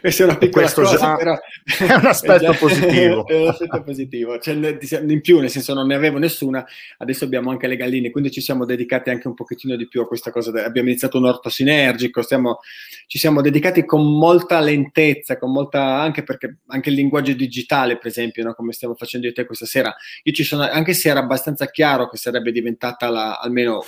Questa 0.01 0.23
è 0.23 0.25
una 0.25 0.37
piccola 0.37 0.69
Questo 0.69 0.81
cosa, 0.81 1.15
però 1.15 1.39
è 1.79 1.93
un 1.93 2.05
aspetto 2.05 2.43
già, 2.51 2.53
positivo. 2.53 3.25
È 3.25 3.41
un 3.41 3.47
aspetto 3.47 3.83
positivo. 3.83 4.37
Cioè, 4.37 4.77
in 5.07 5.21
più, 5.21 5.39
nel 5.39 5.49
senso 5.49 5.73
non 5.73 5.87
ne 5.87 5.95
avevo 5.95 6.17
nessuna, 6.17 6.63
adesso 6.97 7.23
abbiamo 7.23 7.51
anche 7.51 7.67
le 7.67 7.77
galline, 7.77 8.11
quindi 8.11 8.31
ci 8.31 8.41
siamo 8.41 8.65
dedicati 8.65 9.09
anche 9.09 9.29
un 9.29 9.33
pochettino 9.33 9.77
di 9.77 9.87
più 9.87 10.01
a 10.01 10.07
questa 10.07 10.29
cosa. 10.29 10.51
Abbiamo 10.65 10.89
iniziato 10.89 11.17
un 11.17 11.25
orto 11.25 11.47
sinergico, 11.47 12.21
stiamo, 12.21 12.59
ci 13.07 13.17
siamo 13.17 13.41
dedicati 13.41 13.85
con 13.85 14.17
molta 14.17 14.59
lentezza, 14.59 15.37
con 15.37 15.51
molta, 15.51 15.99
anche 15.99 16.23
perché 16.23 16.57
anche 16.67 16.89
il 16.89 16.95
linguaggio 16.95 17.33
digitale, 17.33 17.97
per 17.97 18.07
esempio, 18.07 18.43
no? 18.43 18.53
come 18.53 18.73
stiamo 18.73 18.95
facendo 18.95 19.27
io 19.27 19.31
e 19.31 19.35
te 19.35 19.45
questa 19.45 19.65
sera, 19.65 19.95
io 20.23 20.33
ci 20.33 20.43
sono, 20.43 20.63
anche 20.63 20.93
se 20.93 21.09
era 21.09 21.19
abbastanza 21.19 21.67
chiaro 21.67 22.09
che 22.09 22.17
sarebbe 22.17 22.51
diventata 22.51 23.09
la, 23.09 23.37
almeno 23.37 23.83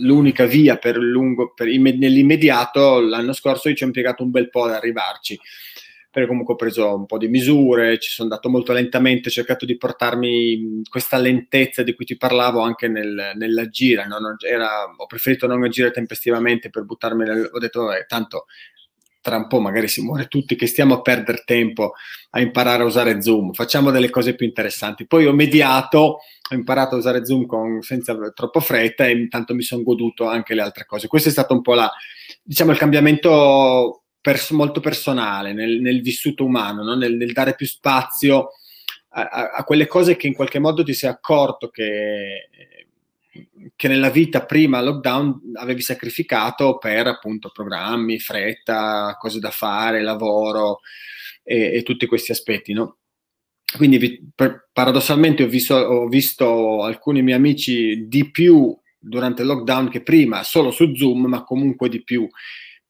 l'unica 0.00 0.44
via 0.44 0.76
per 0.76 0.96
lungo, 0.96 1.52
per, 1.54 1.66
nell'immediato, 1.66 3.00
l'anno 3.00 3.32
scorso 3.32 3.68
io 3.68 3.74
ci 3.74 3.82
ho 3.82 3.86
impiegato 3.86 4.22
un 4.22 4.30
bel 4.30 4.48
po' 4.48 4.64
ad 4.64 4.72
arrivarci 4.72 5.38
perché 6.12 6.28
comunque 6.28 6.52
ho 6.52 6.58
preso 6.58 6.94
un 6.94 7.06
po' 7.06 7.16
di 7.16 7.26
misure, 7.26 7.98
ci 7.98 8.10
sono 8.10 8.28
andato 8.28 8.50
molto 8.50 8.74
lentamente, 8.74 9.28
ho 9.28 9.32
cercato 9.32 9.64
di 9.64 9.78
portarmi 9.78 10.82
questa 10.86 11.16
lentezza 11.16 11.82
di 11.82 11.94
cui 11.94 12.04
ti 12.04 12.18
parlavo 12.18 12.60
anche 12.60 12.86
nel, 12.86 13.32
nell'agire, 13.34 14.06
no? 14.06 14.18
era, 14.46 14.84
ho 14.94 15.06
preferito 15.06 15.46
non 15.46 15.64
agire 15.64 15.90
tempestivamente 15.90 16.68
per 16.68 16.84
buttarmi 16.84 17.24
nel... 17.24 17.48
ho 17.50 17.58
detto, 17.58 17.90
eh, 17.90 18.04
tanto 18.06 18.44
tra 19.22 19.36
un 19.36 19.46
po' 19.46 19.60
magari 19.60 19.88
si 19.88 20.02
muore 20.02 20.26
tutti, 20.26 20.54
che 20.54 20.66
stiamo 20.66 20.94
a 20.94 21.00
perdere 21.00 21.44
tempo 21.46 21.92
a 22.30 22.40
imparare 22.40 22.82
a 22.82 22.86
usare 22.86 23.22
Zoom, 23.22 23.52
facciamo 23.52 23.90
delle 23.90 24.10
cose 24.10 24.34
più 24.34 24.44
interessanti. 24.44 25.06
Poi 25.06 25.24
ho 25.24 25.32
mediato, 25.32 25.98
ho 25.98 26.54
imparato 26.54 26.96
a 26.96 26.98
usare 26.98 27.24
Zoom 27.24 27.46
con, 27.46 27.80
senza 27.80 28.14
troppo 28.34 28.60
fretta 28.60 29.06
e 29.06 29.12
intanto 29.12 29.54
mi 29.54 29.62
sono 29.62 29.82
goduto 29.82 30.26
anche 30.26 30.54
le 30.54 30.60
altre 30.60 30.84
cose. 30.84 31.06
Questo 31.06 31.30
è 31.30 31.32
stato 31.32 31.54
un 31.54 31.62
po' 31.62 31.72
la, 31.72 31.90
diciamo, 32.42 32.72
il 32.72 32.78
cambiamento 32.78 34.01
pers- 34.22 34.50
molto 34.50 34.80
personale, 34.80 35.52
nel, 35.52 35.80
nel, 35.80 36.00
vissuto 36.00 36.44
umano, 36.44 36.82
no? 36.82 36.94
nel, 36.94 37.16
nel, 37.16 37.32
dare 37.32 37.54
più 37.54 37.66
spazio 37.66 38.52
a, 39.08 39.28
a, 39.28 39.50
a, 39.50 39.64
quelle 39.64 39.86
cose 39.86 40.16
che 40.16 40.28
in 40.28 40.34
qualche 40.34 40.60
modo 40.60 40.82
ti 40.82 40.94
sei 40.94 41.10
accorto 41.10 41.68
che, 41.68 42.48
che 43.76 43.88
nella 43.88 44.08
vita 44.08 44.44
prima 44.44 44.80
lockdown 44.80 45.52
avevi 45.54 45.82
sacrificato 45.82 46.78
per 46.78 47.08
appunto 47.08 47.50
programmi, 47.52 48.20
fretta, 48.20 49.16
cose 49.18 49.40
da 49.40 49.50
fare, 49.50 50.00
lavoro 50.00 50.80
e, 51.42 51.74
e 51.74 51.82
tutti 51.82 52.06
questi 52.06 52.30
aspetti, 52.30 52.72
no? 52.72 52.98
Quindi 53.76 53.98
vi, 53.98 54.30
per, 54.34 54.68
paradossalmente 54.72 55.42
ho 55.42 55.48
visto, 55.48 55.74
ho 55.74 56.06
visto 56.06 56.82
alcuni 56.82 57.22
miei 57.22 57.38
amici 57.38 58.06
di 58.06 58.30
più 58.30 58.76
durante 58.98 59.42
il 59.42 59.48
lockdown 59.48 59.88
che 59.88 60.02
prima, 60.02 60.44
solo 60.44 60.70
su 60.70 60.94
Zoom, 60.94 61.24
ma 61.24 61.42
comunque 61.42 61.88
di 61.88 62.04
più 62.04 62.28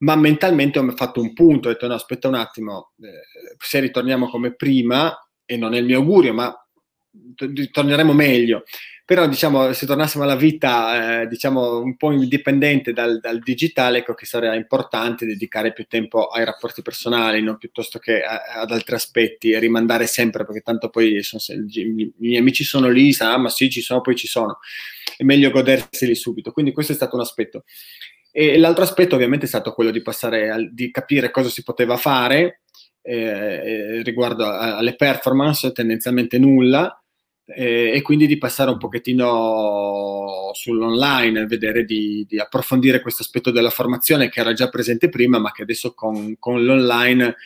ma 0.03 0.17
mentalmente 0.17 0.79
ho 0.79 0.91
fatto 0.93 1.21
un 1.21 1.33
punto, 1.33 1.69
ho 1.69 1.73
detto 1.73 1.87
no, 1.87 1.95
aspetta 1.95 2.29
un 2.29 2.35
attimo, 2.35 2.93
eh, 3.03 3.55
se 3.59 3.81
ritorniamo 3.81 4.29
come 4.29 4.55
prima, 4.55 5.17
e 5.45 5.57
non 5.57 5.75
è 5.75 5.79
il 5.79 5.85
mio 5.85 5.99
augurio, 5.99 6.33
ma 6.33 6.55
torneremo 7.71 8.12
meglio. 8.12 8.65
Però 9.05 9.27
diciamo, 9.27 9.73
se 9.73 9.85
tornassimo 9.85 10.25
alla 10.25 10.37
vita 10.37 11.23
eh, 11.23 11.27
diciamo, 11.27 11.81
un 11.81 11.97
po' 11.97 12.12
indipendente 12.12 12.93
dal, 12.93 13.21
dal, 13.21 13.41
digitale, 13.41 13.99
ecco 13.99 14.15
che 14.15 14.27
sarebbe 14.27 14.57
importante 14.57 15.27
dedicare 15.27 15.73
più 15.73 15.87
tempo 15.87 16.29
ai 16.29 16.45
rapporti 16.45 16.83
personali, 16.83 17.43
no? 17.43 17.59
piuttosto 17.59 17.99
che 17.99 18.23
a, 18.23 18.61
ad 18.61 18.71
altri 18.71 18.95
aspetti 18.95 19.51
e 19.51 19.59
rimandare 19.59 20.07
sempre, 20.07 20.45
perché 20.45 20.61
tanto 20.61 20.88
poi 20.88 21.23
sono, 21.23 21.43
i, 21.69 22.12
miei 22.17 22.38
amici 22.38 22.65
sono 22.65 22.88
lì, 22.88 23.12
sa, 23.12 23.35
ah, 23.35 23.38
ma 23.38 23.51
sì, 23.51 23.69
ci 23.71 23.83
sono, 23.83 24.01
poi 24.01 24.17
ci 24.17 24.27
sono. 24.27 24.59
È 25.17 25.25
meglio 25.25 25.51
goderseli 25.51 26.15
subito. 26.15 26.53
Quindi 26.53 26.73
questo 26.73 26.93
è 26.93 26.95
stato 26.95 27.17
un 27.17 27.23
aspetto. 27.23 27.65
E 28.35 28.59
l'altro 28.59 28.83
aspetto 28.83 29.14
ovviamente 29.14 29.45
è 29.45 29.49
stato 29.49 29.73
quello 29.73 29.90
di 29.90 30.01
passare 30.01 30.51
a, 30.51 30.57
di 30.59 30.90
capire 30.90 31.31
cosa 31.31 31.51
si 31.51 31.62
poteva 31.62 31.99
fare 31.99 32.62
eh, 33.03 33.14
eh 33.14 34.03
riguardo 34.03 34.47
a, 34.47 34.79
alle 34.79 34.97
performance, 34.97 35.71
tendenzialmente 35.73 36.38
nulla, 36.38 37.03
eh, 37.45 37.92
e 37.95 38.03
quindi 38.03 38.27
di 38.27 38.38
passare 38.38 38.71
un 38.71 38.79
pochettino 38.79 40.51
sull'online, 40.55 41.47
vedere 41.47 41.85
di, 41.85 42.25
di, 42.27 42.38
approfondire 42.38 43.03
questo 43.03 43.23
aspetto 43.23 43.51
della 43.51 43.71
formazione 43.71 44.29
che 44.29 44.40
era 44.40 44.53
già 44.53 44.68
presente 44.68 45.09
prima, 45.09 45.38
ma 45.38 45.53
che 45.53 45.62
adesso 45.62 45.92
con, 45.92 46.37
con 46.38 46.64
l'online 46.64 47.37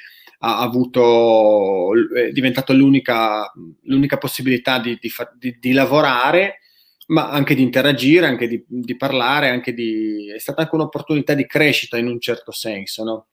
ha 0.41 0.59
avuto, 0.61 1.91
è 2.15 2.31
diventato 2.31 2.73
l'unica, 2.73 3.51
l'unica 3.85 4.19
possibilità 4.19 4.79
di, 4.79 4.99
di, 5.01 5.57
di 5.59 5.73
lavorare 5.73 6.61
ma 7.07 7.31
anche 7.31 7.55
di 7.55 7.63
interagire, 7.63 8.27
anche 8.27 8.49
di, 8.49 8.65
di 8.67 8.97
parlare, 8.97 9.51
anche 9.51 9.73
di... 9.73 10.33
è 10.35 10.39
stata 10.39 10.63
anche 10.63 10.75
un'opportunità 10.75 11.35
di 11.35 11.47
crescita 11.47 11.99
in 11.99 12.09
un 12.09 12.21
certo 12.21 12.51
senso, 12.53 13.05
no? 13.05 13.27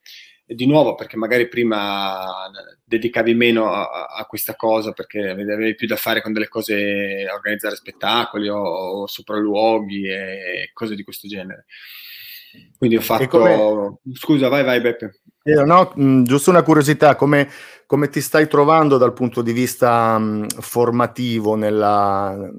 Di 0.45 0.65
nuovo, 0.65 0.93
perché 0.93 1.15
magari 1.15 1.47
prima 1.47 2.49
dedicavi 2.83 3.33
meno 3.33 3.71
a, 3.71 4.07
a, 4.07 4.25
questa 4.25 4.55
cosa 4.55 4.91
perché 4.91 5.29
avevi 5.29 5.73
più 5.73 5.87
da 5.87 5.95
fare 5.95 6.21
con 6.21 6.33
delle 6.33 6.49
cose, 6.49 7.25
organizzare 7.33 7.75
spettacoli 7.75 8.49
o, 8.49 8.59
o 8.59 9.07
sopralluoghi 9.07 10.05
e 10.05 10.69
cose 10.73 10.95
di 10.95 11.03
questo 11.03 11.27
genere. 11.27 11.65
Quindi 12.77 12.97
ho 12.97 13.01
fatto... 13.01 13.27
Come... 13.27 13.97
Scusa, 14.13 14.49
vai, 14.49 14.63
vai 14.63 14.81
Beppe. 14.81 15.21
Eh, 15.43 15.63
no, 15.63 15.91
mh, 15.95 16.23
giusto 16.23 16.51
una 16.51 16.61
curiosità, 16.61 17.15
come, 17.15 17.49
come, 17.85 18.09
ti 18.09 18.21
stai 18.21 18.47
trovando 18.47 18.97
dal 18.97 19.13
punto 19.13 19.41
di 19.41 19.53
vista 19.53 20.17
mh, 20.17 20.59
formativo 20.59 21.55
nella, 21.55 22.49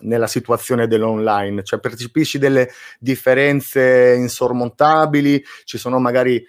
nella 0.00 0.26
situazione 0.26 0.86
dell'online? 0.86 1.62
Cioè 1.62 1.80
percepisci 1.80 2.38
delle 2.38 2.70
differenze 2.98 4.14
insormontabili? 4.18 5.42
Ci 5.64 5.78
sono 5.78 5.98
magari 5.98 6.44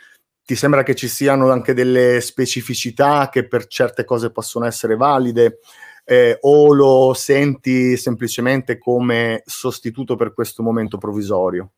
ti 0.47 0.55
sembra 0.55 0.81
che 0.83 0.95
ci 0.95 1.09
siano 1.09 1.51
anche 1.51 1.73
delle 1.73 2.21
specificità 2.21 3.27
che 3.29 3.45
per 3.47 3.67
certe 3.67 4.05
cose 4.05 4.31
possono 4.31 4.65
essere 4.65 4.95
valide 4.95 5.59
eh, 6.05 6.37
o 6.39 6.73
lo 6.73 7.13
senti 7.13 7.97
semplicemente 7.97 8.77
come 8.77 9.43
sostituto 9.45 10.15
per 10.15 10.33
questo 10.33 10.63
momento 10.63 10.97
provvisorio? 10.97 11.71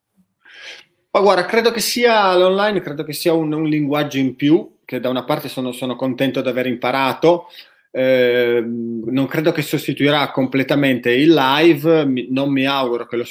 Ma 1.12 1.20
guarda, 1.22 1.46
credo 1.46 1.72
che 1.72 1.80
sia 1.80 2.38
l'online, 2.38 2.82
credo 2.82 3.04
che 3.04 3.14
sia 3.14 3.34
un, 3.34 3.52
un 3.52 3.66
linguaggio 3.66 4.20
in 4.20 4.36
più, 4.36 4.78
che 4.86 5.00
da 5.00 5.10
una 5.10 5.24
parte 5.24 5.50
sono, 5.50 5.72
sono 5.72 5.96
contento 5.96 6.42
di 6.42 6.48
aver 6.48 6.68
imparato, 6.68 7.48
eh, 7.92 8.64
non 8.64 9.26
credo 9.26 9.52
che 9.52 9.64
sostituirà 9.64 10.30
completamente 10.32 11.12
il 11.12 11.34
live, 11.34 12.06
non 12.30 12.52
mi 12.52 12.66
auguro 12.66 13.08
che 13.08 13.16
lo, 13.16 13.26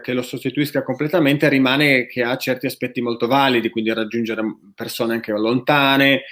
che 0.00 0.12
lo, 0.12 0.22
sostituisca 0.22 0.82
completamente, 0.82 1.48
rimane 1.48 2.06
che 2.06 2.22
ha 2.22 2.36
certi 2.36 2.66
aspetti 2.66 3.00
molto 3.00 3.26
validi, 3.26 3.68
quindi 3.68 3.92
raggiungere 3.92 4.42
persone 4.74 5.14
anche 5.14 5.32
lontane, 5.32 6.22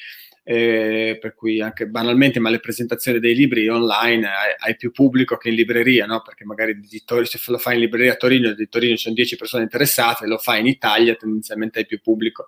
eh, 0.47 1.17
per 1.21 1.35
cui 1.35 1.61
anche 1.61 1.87
banalmente, 1.87 2.39
ma 2.39 2.51
le 2.51 2.61
presentazioni 2.61 3.19
dei 3.19 3.35
libri 3.35 3.67
online 3.69 4.27
hai, 4.27 4.55
hai 4.59 4.77
più 4.77 4.93
pubblico 4.93 5.37
che 5.37 5.49
in 5.49 5.55
libreria, 5.55 6.05
no? 6.05 6.21
perché 6.23 6.45
magari 6.45 6.79
se 6.85 7.39
lo 7.51 7.59
fai 7.59 7.75
in 7.75 7.81
libreria 7.81 8.13
a 8.13 8.17
Torino, 8.17 8.53
di 8.53 8.69
Torino 8.69 8.95
ci 8.95 9.05
sono 9.05 9.15
10 9.15 9.37
persone 9.37 9.63
interessate, 9.63 10.27
lo 10.27 10.39
fai 10.39 10.61
in 10.61 10.67
Italia, 10.67 11.15
tendenzialmente 11.15 11.81
hai 11.81 11.87
più 11.87 12.01
pubblico. 12.01 12.47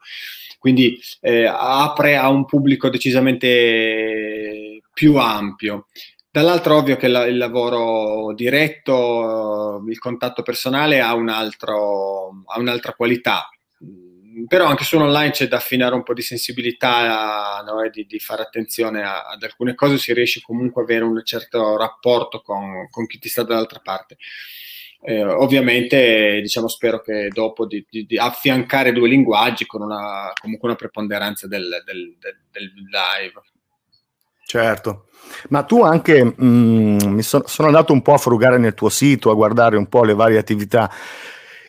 Quindi 0.58 1.00
eh, 1.20 1.46
apre 1.46 2.16
a 2.16 2.28
un 2.28 2.44
pubblico 2.44 2.90
decisamente 2.90 4.82
più 4.92 5.16
ampio. 5.16 5.86
Dall'altro 6.30 6.76
ovvio 6.76 6.96
che 6.96 7.08
la, 7.08 7.24
il 7.24 7.38
lavoro 7.38 8.34
diretto, 8.34 9.82
il 9.88 9.98
contatto 9.98 10.42
personale 10.42 11.00
ha, 11.00 11.14
un 11.14 11.30
altro, 11.30 12.42
ha 12.46 12.58
un'altra 12.58 12.92
qualità, 12.92 13.48
però 14.46 14.66
anche 14.66 14.84
sull'online 14.84 15.30
c'è 15.30 15.48
da 15.48 15.56
affinare 15.56 15.94
un 15.94 16.02
po' 16.02 16.14
di 16.14 16.22
sensibilità 16.22 17.62
no? 17.66 17.82
e 17.82 17.90
di, 17.90 18.06
di, 18.06 18.18
fare 18.18 18.42
attenzione 18.42 19.02
a, 19.02 19.24
ad 19.26 19.42
alcune 19.42 19.74
cose, 19.74 19.98
si 19.98 20.12
riesce 20.12 20.40
comunque 20.40 20.82
ad 20.82 20.90
avere 20.90 21.04
un 21.04 21.20
certo 21.24 21.76
rapporto 21.76 22.40
con, 22.40 22.88
con 22.90 23.06
chi 23.06 23.18
ti 23.18 23.28
sta 23.28 23.42
dall'altra 23.42 23.80
parte. 23.82 24.16
Eh, 25.02 25.22
ovviamente, 25.22 26.40
diciamo, 26.40 26.68
spero 26.68 27.00
che 27.00 27.28
dopo 27.32 27.66
di, 27.66 27.86
di, 27.88 28.06
di, 28.06 28.18
affiancare 28.18 28.92
due 28.92 29.08
linguaggi 29.08 29.66
con 29.66 29.82
una, 29.82 30.32
comunque 30.40 30.68
una 30.68 30.76
preponderanza 30.76 31.46
del, 31.46 31.82
del, 31.84 32.16
del, 32.18 32.36
del 32.50 32.72
live. 32.90 33.40
Certo, 34.44 35.08
ma 35.48 35.62
tu 35.64 35.82
anche 35.82 36.24
mh, 36.24 36.34
mm, 36.44 36.98
mi 37.06 37.22
so, 37.22 37.42
sono 37.46 37.68
andato 37.68 37.92
un 37.92 38.02
po' 38.02 38.14
a 38.14 38.18
frugare 38.18 38.58
nel 38.58 38.74
tuo 38.74 38.88
sito, 38.88 39.30
a 39.30 39.34
guardare 39.34 39.76
un 39.76 39.88
po' 39.88 40.04
le 40.04 40.14
varie 40.14 40.38
attività 40.38 40.90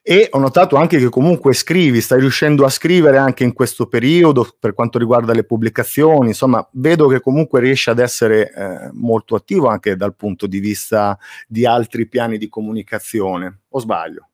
e 0.10 0.30
ho 0.32 0.40
notato 0.40 0.78
anche 0.78 1.00
che 1.00 1.10
comunque 1.10 1.54
scrivi, 1.54 2.00
stai 2.00 2.22
riuscendo 2.22 2.64
a 2.64 2.70
scrivere 2.70 3.18
anche 3.18 3.44
in 3.44 3.52
questo 3.52 3.88
periodo 3.88 4.48
per 4.58 4.74
quanto 4.74 4.98
riguarda 4.98 5.34
le 5.34 5.44
pubblicazioni, 5.44 6.30
insomma 6.30 6.66
vedo 6.76 7.10
che 7.10 7.20
comunque 7.20 7.60
riesci 7.60 7.90
ad 7.90 8.00
essere 8.00 8.54
eh, 8.54 8.90
molto 8.94 9.36
attivo 9.36 9.68
anche 9.68 9.98
dal 9.98 10.16
punto 10.16 10.48
di 10.48 10.60
vista 10.60 11.20
di 11.46 11.66
altri 11.66 12.08
piani 12.08 12.38
di 12.38 12.48
comunicazione, 12.48 13.64
o 13.68 13.80
sbaglio? 13.80 14.30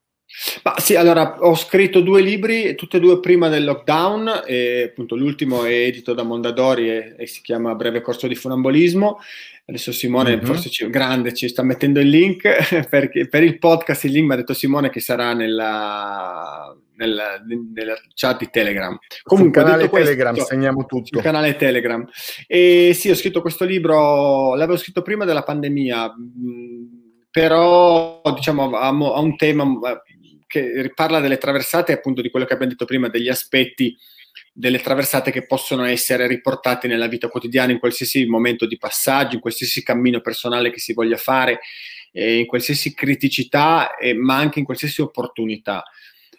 Ma 0.64 0.76
sì, 0.80 0.96
allora 0.96 1.38
ho 1.40 1.56
scritto 1.56 2.02
due 2.02 2.22
libri, 2.22 2.76
tutte 2.76 2.98
e 2.98 3.00
due 3.00 3.20
prima 3.20 3.50
del 3.50 3.66
lockdown, 3.66 4.44
e 4.46 4.90
appunto 4.90 5.16
l'ultimo 5.16 5.64
è 5.64 5.72
edito 5.72 6.14
da 6.14 6.24
Mondadori 6.24 6.90
e, 6.90 7.16
e 7.18 7.28
si 7.28 7.42
chiama 7.42 7.76
Breve 7.76 8.02
corso 8.02 8.28
di 8.28 8.36
funambolismo 8.36 9.20
Adesso 9.66 9.94
Simone, 9.94 10.36
mm-hmm. 10.36 10.46
forse 10.46 10.70
ci, 10.70 10.90
grande, 10.90 11.34
ci 11.34 11.48
sta 11.48 11.64
mettendo 11.64 12.02
il 12.02 12.10
link 12.10 12.44
perché 12.90 13.30
per 13.30 13.44
il 13.44 13.60
podcast. 13.60 14.04
Il 14.04 14.12
link 14.12 14.28
mi 14.28 14.34
ha 14.34 14.36
detto 14.36 14.54
Simone 14.54 14.90
che 14.90 15.00
sarà 15.00 15.32
nella, 15.32 16.76
nella, 16.98 17.42
nella 17.74 17.96
chat 18.14 18.40
di 18.40 18.50
Telegram. 18.52 18.98
Comunque, 19.24 19.62
sul 19.62 19.70
canale 19.70 19.90
Telegram 19.90 20.34
questo, 20.34 20.54
segniamo 20.54 20.86
tutto. 20.86 21.08
Sul 21.14 21.22
canale 21.22 21.56
Telegram. 21.56 22.06
E 22.46 22.92
sì, 22.94 23.10
ho 23.10 23.16
scritto 23.16 23.40
questo 23.40 23.64
libro, 23.64 24.54
l'avevo 24.56 24.78
scritto 24.78 25.02
prima 25.02 25.24
della 25.24 25.44
pandemia, 25.44 26.14
però 27.32 28.22
diciamo 28.36 28.70
ha 28.72 28.90
un 28.90 29.36
tema 29.38 29.64
che 30.54 30.92
parla 30.94 31.20
delle 31.20 31.38
traversate, 31.38 31.94
appunto 31.94 32.22
di 32.22 32.30
quello 32.30 32.46
che 32.46 32.54
abbiamo 32.54 32.72
detto 32.72 32.86
prima, 32.86 33.10
degli 33.10 33.30
aspetti 33.30 33.98
delle 34.52 34.80
traversate 34.80 35.32
che 35.32 35.48
possono 35.48 35.84
essere 35.84 36.28
riportate 36.28 36.88
nella 36.88 37.08
vita 37.08 37.28
quotidiana, 37.28 37.72
in 37.72 37.80
qualsiasi 37.80 38.26
momento 38.26 38.68
di 38.68 38.78
passaggio, 38.78 39.36
in 39.36 39.42
qualsiasi 39.42 39.84
cammino 39.84 40.22
personale 40.22 40.70
che 40.70 40.80
si 40.80 40.94
voglia 40.94 41.18
fare, 41.18 41.60
eh, 42.12 42.38
in 42.38 42.46
qualsiasi 42.46 42.94
criticità, 42.94 43.96
eh, 43.96 44.14
ma 44.14 44.38
anche 44.38 44.60
in 44.60 44.66
qualsiasi 44.66 45.02
opportunità. 45.02 45.84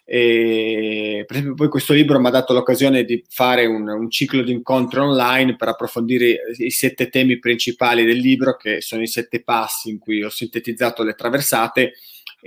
E, 0.07 1.23
per 1.25 1.35
esempio, 1.35 1.55
poi 1.55 1.67
questo 1.67 1.93
libro 1.93 2.19
mi 2.19 2.27
ha 2.27 2.29
dato 2.29 2.53
l'occasione 2.53 3.03
di 3.03 3.23
fare 3.27 3.65
un, 3.65 3.87
un, 3.87 4.09
ciclo 4.11 4.43
di 4.43 4.51
incontri 4.51 4.99
online 4.99 5.55
per 5.55 5.69
approfondire 5.69 6.37
i 6.57 6.69
sette 6.69 7.09
temi 7.09 7.39
principali 7.39 8.05
del 8.05 8.17
libro, 8.17 8.55
che 8.55 8.81
sono 8.81 9.01
i 9.01 9.07
sette 9.07 9.43
passi 9.43 9.89
in 9.89 9.97
cui 9.97 10.23
ho 10.23 10.29
sintetizzato 10.29 11.03
le 11.03 11.15
traversate. 11.15 11.93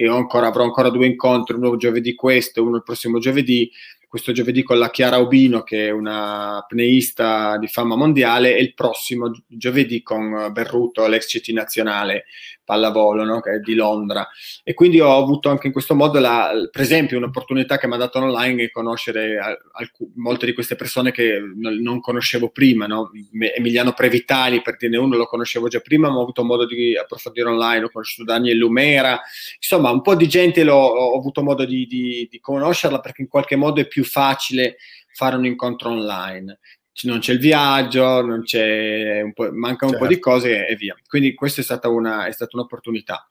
E 0.00 0.06
ancora, 0.06 0.46
avrò 0.46 0.62
ancora 0.62 0.90
due 0.90 1.06
incontri, 1.06 1.56
uno 1.56 1.76
giovedì 1.76 2.14
questo 2.14 2.60
e 2.60 2.62
uno 2.62 2.76
il 2.76 2.84
prossimo 2.84 3.18
giovedì, 3.18 3.68
questo 4.08 4.32
giovedì 4.32 4.62
con 4.62 4.78
la 4.78 4.90
Chiara 4.90 5.20
Obino, 5.20 5.62
che 5.62 5.88
è 5.88 5.90
una 5.90 6.64
pneista 6.66 7.58
di 7.58 7.68
fama 7.68 7.94
mondiale, 7.94 8.56
e 8.56 8.62
il 8.62 8.74
prossimo 8.74 9.30
giovedì 9.46 10.02
con 10.02 10.50
Berruto, 10.50 11.06
l'ex 11.06 11.26
CT 11.26 11.50
nazionale 11.50 12.24
pallavolo 12.68 13.24
no? 13.24 13.40
che 13.40 13.52
è 13.52 13.58
di 13.60 13.74
Londra. 13.74 14.28
E 14.62 14.74
quindi 14.74 15.00
ho 15.00 15.16
avuto 15.16 15.48
anche 15.48 15.68
in 15.68 15.72
questo 15.72 15.94
modo, 15.94 16.18
la, 16.18 16.52
per 16.70 16.82
esempio, 16.82 17.16
un'opportunità 17.16 17.78
che 17.78 17.86
mi 17.86 17.94
ha 17.94 17.96
dato 17.96 18.18
online 18.18 18.56
di 18.56 18.70
conoscere 18.70 19.38
alc- 19.72 19.96
molte 20.16 20.44
di 20.44 20.52
queste 20.52 20.76
persone 20.76 21.10
che 21.10 21.40
non, 21.56 22.00
conoscevo 22.00 22.50
prima. 22.50 22.86
No? 22.86 23.10
Emiliano 23.56 23.94
Previtali, 23.94 24.60
per 24.60 24.76
dirne 24.76 24.98
uno, 24.98 25.16
lo 25.16 25.24
conoscevo 25.24 25.68
già 25.68 25.80
prima, 25.80 26.10
ma 26.10 26.18
ho 26.18 26.22
avuto 26.22 26.44
modo 26.44 26.66
di 26.66 26.94
approfondire 26.94 27.48
online. 27.48 27.84
Ho 27.84 27.90
conosciuto 27.90 28.30
Daniel 28.30 28.58
Lumera, 28.58 29.18
insomma, 29.56 29.90
un 29.90 30.02
po' 30.02 30.14
di 30.14 30.28
gente 30.28 30.62
l'ho, 30.62 30.76
ho 30.76 31.16
avuto 31.16 31.42
modo 31.42 31.64
di, 31.64 31.86
di, 31.86 32.28
di 32.30 32.38
conoscerla 32.38 33.00
perché 33.00 33.22
in 33.22 33.28
qualche 33.28 33.56
modo 33.56 33.80
è 33.80 33.86
più 33.86 33.97
più 33.98 34.04
facile 34.04 34.76
fare 35.12 35.34
un 35.34 35.44
incontro 35.44 35.90
online. 35.90 36.60
Non 37.02 37.18
c'è 37.18 37.32
il 37.32 37.38
viaggio, 37.38 38.22
non 38.22 38.42
c'è 38.42 39.20
un 39.22 39.32
manca 39.56 39.84
un 39.84 39.92
certo. 39.92 39.98
po' 39.98 40.06
di 40.06 40.14
certo. 40.14 40.30
cose 40.30 40.66
e 40.66 40.76
via. 40.76 40.96
Quindi 41.06 41.34
questa 41.34 41.60
è 41.60 41.64
stata, 41.64 41.88
una, 41.88 42.26
è 42.26 42.32
stata 42.32 42.56
un'opportunità. 42.56 43.28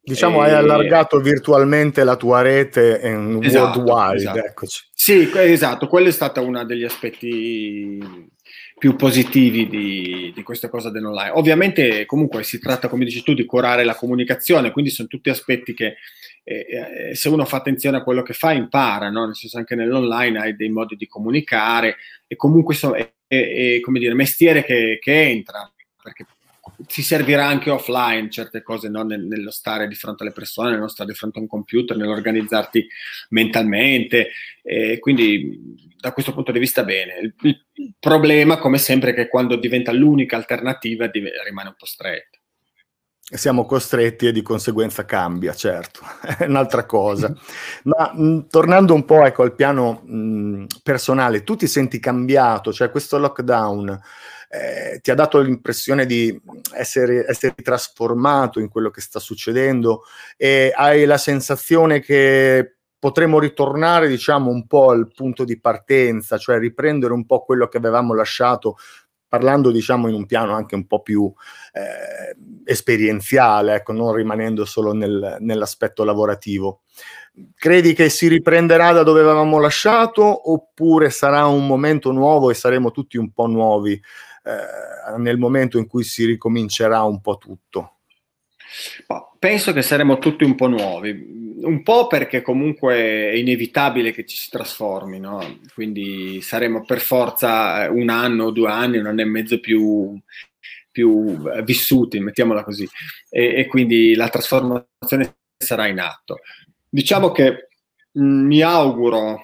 Diciamo, 0.00 0.44
e... 0.44 0.48
hai 0.48 0.54
allargato 0.54 1.20
virtualmente 1.20 2.02
la 2.02 2.16
tua 2.16 2.42
rete 2.42 3.00
in 3.04 3.40
esatto, 3.42 3.80
worldwide. 3.80 4.16
Esatto. 4.16 4.38
Eccoci. 4.38 4.84
Sì, 4.92 5.30
esatto, 5.32 5.86
quello 5.86 6.08
è 6.08 6.12
stato 6.12 6.44
uno 6.44 6.64
degli 6.64 6.84
aspetti 6.84 7.98
più 8.78 8.96
positivi 8.96 9.68
di, 9.68 10.32
di, 10.34 10.42
questa 10.42 10.68
cosa 10.68 10.90
dell'online. 10.90 11.32
Ovviamente, 11.34 12.04
comunque, 12.06 12.42
si 12.42 12.58
tratta, 12.58 12.88
come 12.88 13.04
dici 13.04 13.22
tu, 13.22 13.34
di 13.34 13.44
curare 13.44 13.84
la 13.84 13.94
comunicazione, 13.94 14.70
quindi 14.72 14.90
sono 14.90 15.08
tutti 15.08 15.30
aspetti 15.30 15.74
che 15.74 15.96
eh, 16.44 17.14
se 17.14 17.28
uno 17.28 17.44
fa 17.44 17.58
attenzione 17.58 17.98
a 17.98 18.02
quello 18.02 18.22
che 18.22 18.32
fa, 18.32 18.52
impara, 18.52 19.10
no? 19.10 19.26
nel 19.26 19.36
senso 19.36 19.58
anche 19.58 19.74
nell'online 19.74 20.38
hai 20.38 20.56
dei 20.56 20.70
modi 20.70 20.96
di 20.96 21.06
comunicare 21.06 21.96
e 22.26 22.36
comunque 22.36 22.74
so, 22.74 22.94
è, 22.94 23.12
è, 23.26 23.74
è, 23.76 23.80
come 23.80 23.98
dire, 23.98 24.14
mestiere 24.14 24.64
che, 24.64 24.98
che, 25.00 25.22
entra, 25.22 25.70
perché 26.02 26.26
ti 26.86 27.02
servirà 27.02 27.46
anche 27.46 27.70
offline 27.70 28.30
certe 28.30 28.62
cose, 28.62 28.88
no? 28.88 29.02
nello 29.02 29.50
stare 29.50 29.88
di 29.88 29.94
fronte 29.94 30.22
alle 30.22 30.32
persone, 30.32 30.70
nello 30.70 30.88
stare 30.88 31.10
di 31.10 31.16
fronte 31.16 31.38
a 31.38 31.42
un 31.42 31.48
computer, 31.48 31.96
nell'organizzarti 31.96 32.86
mentalmente, 33.30 34.30
e 34.62 34.98
quindi 35.00 35.86
da 35.98 36.12
questo 36.12 36.32
punto 36.32 36.52
di 36.52 36.58
vista 36.58 36.84
bene. 36.84 37.34
Il, 37.42 37.64
problema, 37.98 38.58
come 38.58 38.78
sempre, 38.78 39.10
è 39.10 39.14
che 39.14 39.28
quando 39.28 39.56
diventa 39.56 39.92
l'unica 39.92 40.36
alternativa 40.36 41.10
rimane 41.10 41.68
un 41.68 41.74
po' 41.76 41.86
stretto 41.86 42.37
siamo 43.36 43.66
costretti 43.66 44.26
e 44.26 44.32
di 44.32 44.42
conseguenza 44.42 45.04
cambia, 45.04 45.52
certo, 45.52 46.00
è 46.38 46.44
un'altra 46.44 46.86
cosa. 46.86 47.34
Ma 47.84 48.12
mh, 48.14 48.46
tornando 48.48 48.94
un 48.94 49.04
po' 49.04 49.24
ecco, 49.24 49.42
al 49.42 49.54
piano 49.54 50.02
mh, 50.04 50.64
personale, 50.82 51.44
tu 51.44 51.56
ti 51.56 51.66
senti 51.66 51.98
cambiato, 52.00 52.72
cioè 52.72 52.90
questo 52.90 53.18
lockdown 53.18 54.00
eh, 54.50 55.00
ti 55.02 55.10
ha 55.10 55.14
dato 55.14 55.40
l'impressione 55.40 56.06
di 56.06 56.40
essere, 56.74 57.26
essere, 57.28 57.54
trasformato 57.54 58.60
in 58.60 58.68
quello 58.68 58.90
che 58.90 59.02
sta 59.02 59.20
succedendo? 59.20 60.04
E 60.36 60.72
hai 60.74 61.04
la 61.04 61.18
sensazione 61.18 62.00
che 62.00 62.76
potremo 62.98 63.38
ritornare, 63.38 64.08
diciamo, 64.08 64.50
un 64.50 64.66
po' 64.66 64.90
al 64.90 65.12
punto 65.14 65.44
di 65.44 65.60
partenza, 65.60 66.38
cioè 66.38 66.58
riprendere 66.58 67.12
un 67.12 67.26
po' 67.26 67.44
quello 67.44 67.68
che 67.68 67.76
avevamo 67.76 68.14
lasciato 68.14 68.76
parlando 69.28 69.70
diciamo 69.70 70.08
in 70.08 70.14
un 70.14 70.26
piano 70.26 70.54
anche 70.54 70.74
un 70.74 70.86
po' 70.86 71.02
più 71.02 71.32
eh, 71.72 72.36
esperienziale, 72.64 73.74
ecco, 73.74 73.92
non 73.92 74.14
rimanendo 74.14 74.64
solo 74.64 74.92
nel, 74.92 75.36
nell'aspetto 75.40 76.04
lavorativo. 76.04 76.80
Credi 77.54 77.92
che 77.92 78.08
si 78.08 78.26
riprenderà 78.26 78.92
da 78.92 79.02
dove 79.02 79.20
avevamo 79.20 79.60
lasciato 79.60 80.50
oppure 80.50 81.10
sarà 81.10 81.46
un 81.46 81.66
momento 81.66 82.10
nuovo 82.10 82.50
e 82.50 82.54
saremo 82.54 82.90
tutti 82.90 83.16
un 83.16 83.30
po' 83.30 83.46
nuovi 83.46 83.92
eh, 83.92 85.18
nel 85.18 85.38
momento 85.38 85.78
in 85.78 85.86
cui 85.86 86.04
si 86.04 86.24
ricomincerà 86.24 87.02
un 87.02 87.20
po' 87.20 87.36
tutto? 87.36 87.92
Penso 89.38 89.72
che 89.72 89.82
saremo 89.82 90.18
tutti 90.18 90.44
un 90.44 90.54
po' 90.54 90.66
nuovi, 90.66 91.37
un 91.62 91.82
po' 91.82 92.06
perché 92.06 92.42
comunque 92.42 92.94
è 92.94 93.34
inevitabile 93.34 94.12
che 94.12 94.24
ci 94.24 94.36
si 94.36 94.50
trasformi, 94.50 95.18
no? 95.18 95.58
quindi 95.74 96.40
saremo 96.42 96.84
per 96.84 97.00
forza 97.00 97.84
eh, 97.84 97.88
un 97.88 98.08
anno 98.08 98.50
due 98.50 98.70
anni, 98.70 98.98
un 98.98 99.06
anno 99.06 99.20
e 99.20 99.24
mezzo 99.24 99.60
più, 99.60 100.18
più 100.90 101.42
eh, 101.54 101.62
vissuti, 101.62 102.20
mettiamola 102.20 102.64
così, 102.64 102.88
e, 103.28 103.54
e, 103.56 103.66
quindi 103.66 104.14
la 104.14 104.28
trasformazione 104.28 105.36
sarà 105.56 105.86
in 105.86 106.00
atto. 106.00 106.40
Diciamo 106.88 107.30
che 107.30 107.68
mh, 108.12 108.22
mm, 108.22 108.46
mi 108.46 108.62
auguro 108.62 109.40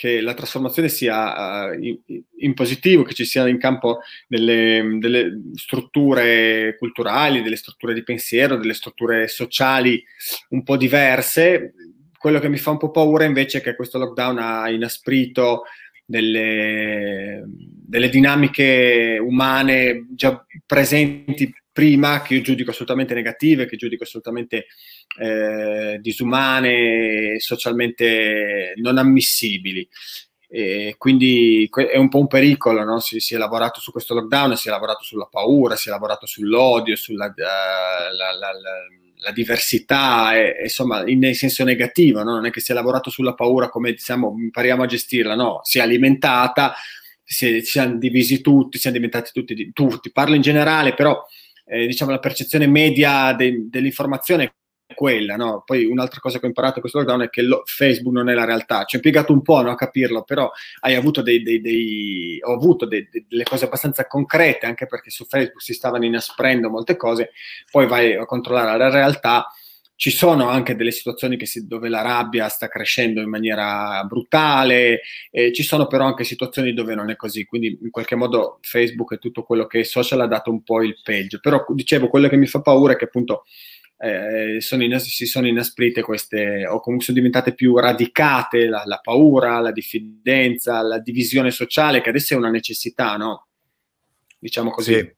che 0.00 0.22
la 0.22 0.32
trasformazione 0.32 0.88
sia 0.88 1.68
uh, 1.68 1.78
in, 1.78 1.98
in, 2.38 2.54
positivo, 2.54 3.02
che 3.02 3.12
ci 3.12 3.26
siano 3.26 3.50
in 3.50 3.58
campo 3.58 3.98
delle, 4.26 4.96
delle, 4.98 5.42
strutture 5.56 6.74
culturali, 6.78 7.42
delle 7.42 7.56
strutture 7.56 7.92
di 7.92 8.02
pensiero, 8.02 8.56
delle 8.56 8.72
strutture 8.72 9.28
sociali 9.28 10.02
un 10.50 10.62
po' 10.62 10.78
diverse. 10.78 11.74
Quello 12.16 12.38
che 12.38 12.48
mi 12.48 12.56
fa 12.56 12.70
un 12.70 12.78
po' 12.78 12.90
paura 12.90 13.24
invece 13.24 13.58
è 13.58 13.60
che 13.60 13.76
questo 13.76 13.98
lockdown 13.98 14.38
ha 14.38 14.70
inasprito 14.70 15.64
delle, 16.06 17.44
delle 17.46 18.08
dinamiche 18.08 19.18
umane 19.20 20.06
già 20.14 20.42
presenti 20.64 21.52
prima, 21.72 22.22
che 22.22 22.34
io 22.34 22.40
giudico 22.40 22.70
assolutamente 22.70 23.14
negative, 23.14 23.66
che 23.66 23.76
giudico 23.76 24.04
assolutamente 24.04 24.66
eh, 25.18 25.98
disumane, 26.00 27.38
socialmente 27.38 28.72
non 28.76 28.98
ammissibili. 28.98 29.88
E 30.52 30.96
quindi 30.98 31.70
è 31.72 31.96
un 31.96 32.08
po' 32.08 32.18
un 32.18 32.26
pericolo, 32.26 32.82
no? 32.82 32.98
si, 32.98 33.20
si, 33.20 33.36
è 33.36 33.38
lavorato 33.38 33.78
su 33.78 33.92
questo 33.92 34.14
lockdown, 34.14 34.56
si 34.56 34.66
è 34.66 34.72
lavorato 34.72 35.04
sulla 35.04 35.28
paura, 35.30 35.76
si 35.76 35.86
è 35.86 35.92
lavorato 35.92 36.26
sull'odio, 36.26 36.96
sulla 36.96 37.26
uh, 37.26 37.32
la, 37.36 38.10
la, 38.16 38.32
la, 38.32 38.52
la, 39.18 39.30
diversità, 39.30 40.36
e, 40.36 40.56
insomma, 40.62 41.08
in, 41.08 41.22
in 41.22 41.36
senso 41.36 41.62
negativo, 41.62 42.24
no? 42.24 42.32
non 42.32 42.46
è 42.46 42.50
che 42.50 42.60
si 42.60 42.72
è 42.72 42.74
lavorato 42.74 43.10
sulla 43.10 43.34
paura 43.34 43.68
come 43.68 43.92
diciamo 43.92 44.34
impariamo 44.36 44.82
a 44.82 44.86
gestirla, 44.86 45.36
no, 45.36 45.60
si 45.62 45.78
è 45.78 45.82
alimentata, 45.82 46.74
si, 47.22 47.62
siamo 47.62 47.96
divisi 47.96 48.40
tutti, 48.40 48.76
siamo 48.76 48.96
diventati 48.96 49.30
tutti, 49.32 49.70
tutti, 49.72 50.10
parlo 50.10 50.34
in 50.34 50.42
generale, 50.42 50.94
però 50.94 51.24
eh, 51.70 51.86
diciamo 51.86 52.10
la 52.10 52.18
percezione 52.18 52.66
media 52.66 53.32
de, 53.32 53.68
dell'informazione 53.68 54.54
quella, 54.92 55.36
no? 55.36 55.62
Poi 55.64 55.84
un'altra 55.86 56.18
cosa 56.18 56.38
che 56.38 56.46
ho 56.46 56.48
imparato 56.48 56.74
in 56.74 56.80
questo 56.80 56.98
lockdown 56.98 57.22
è 57.22 57.30
che 57.30 57.42
lo, 57.42 57.62
Facebook 57.64 58.12
non 58.12 58.28
è 58.28 58.34
la 58.34 58.44
realtà. 58.44 58.84
Ci 58.84 58.96
ho 58.96 58.98
impiegato 58.98 59.32
un 59.32 59.40
po' 59.40 59.62
no, 59.62 59.70
a 59.70 59.76
capirlo, 59.76 60.24
però 60.24 60.50
hai 60.80 60.96
avuto 60.96 61.22
dei, 61.22 61.42
dei, 61.42 61.60
dei 61.60 62.40
ho 62.42 62.52
avuto 62.52 62.86
dei, 62.86 63.08
delle 63.28 63.44
cose 63.44 63.66
abbastanza 63.66 64.06
concrete, 64.08 64.66
anche 64.66 64.86
perché 64.86 65.10
su 65.10 65.26
Facebook 65.26 65.62
si 65.62 65.74
stavano 65.74 66.04
inasprendo 66.04 66.68
molte 66.68 66.96
cose, 66.96 67.30
poi 67.70 67.86
vai 67.86 68.14
a 68.14 68.26
controllare 68.26 68.76
la 68.76 68.90
realtà. 68.90 69.46
Ci 70.00 70.10
sono 70.10 70.48
anche 70.48 70.76
delle 70.76 70.92
situazioni 70.92 71.36
si, 71.44 71.66
dove 71.66 71.90
la 71.90 72.00
rabbia 72.00 72.48
sta 72.48 72.68
crescendo 72.68 73.20
in 73.20 73.28
maniera 73.28 74.02
brutale, 74.04 75.02
eh, 75.30 75.52
ci 75.52 75.62
sono 75.62 75.86
però 75.88 76.06
anche 76.06 76.24
situazioni 76.24 76.72
dove 76.72 76.94
non 76.94 77.10
è 77.10 77.16
così, 77.16 77.44
quindi 77.44 77.78
in 77.82 77.90
qualche 77.90 78.14
modo 78.14 78.60
Facebook 78.62 79.12
e 79.12 79.18
tutto 79.18 79.42
quello 79.42 79.66
che 79.66 79.80
è 79.80 79.82
social 79.82 80.22
ha 80.22 80.26
dato 80.26 80.50
un 80.50 80.62
po' 80.62 80.82
il 80.82 80.98
peggio. 81.04 81.38
Però 81.38 81.66
dicevo, 81.74 82.08
quello 82.08 82.30
che 82.30 82.38
mi 82.38 82.46
fa 82.46 82.62
paura 82.62 82.94
è 82.94 82.96
che 82.96 83.04
appunto 83.04 83.44
eh, 83.98 84.62
sono 84.62 84.84
in, 84.84 84.98
si 85.00 85.26
sono 85.26 85.46
inasprite 85.46 86.00
queste, 86.00 86.66
o 86.66 86.80
comunque 86.80 87.04
sono 87.04 87.18
diventate 87.18 87.52
più 87.52 87.76
radicate 87.76 88.68
la, 88.68 88.82
la, 88.86 89.00
paura, 89.02 89.60
la 89.60 89.70
diffidenza, 89.70 90.80
la 90.80 90.98
divisione 90.98 91.50
sociale, 91.50 92.00
che 92.00 92.08
adesso 92.08 92.32
è 92.32 92.38
una 92.38 92.48
necessità, 92.48 93.18
no? 93.18 93.48
Diciamo 94.38 94.70
così. 94.70 94.94
Sì. 94.94 95.14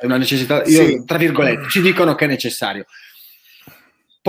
È 0.00 0.04
una 0.04 0.18
necessità, 0.18 0.62
io, 0.64 0.84
sì. 0.84 1.02
tra 1.06 1.16
virgolette, 1.16 1.70
ci 1.70 1.80
dicono 1.80 2.14
che 2.14 2.26
è 2.26 2.28
necessario. 2.28 2.84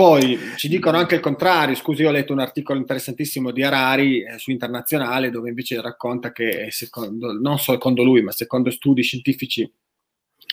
Poi 0.00 0.38
ci 0.56 0.68
dicono 0.68 0.96
anche 0.96 1.16
il 1.16 1.20
contrario, 1.20 1.74
scusi, 1.74 2.04
ho 2.04 2.10
letto 2.10 2.32
un 2.32 2.38
articolo 2.38 2.78
interessantissimo 2.78 3.50
di 3.50 3.62
Harari 3.62 4.22
eh, 4.22 4.38
su 4.38 4.50
Internazionale 4.50 5.28
dove 5.28 5.50
invece 5.50 5.78
racconta 5.82 6.32
che, 6.32 6.68
secondo, 6.70 7.38
non 7.38 7.58
secondo 7.58 8.02
lui, 8.02 8.22
ma 8.22 8.32
secondo 8.32 8.70
studi 8.70 9.02
scientifici, 9.02 9.70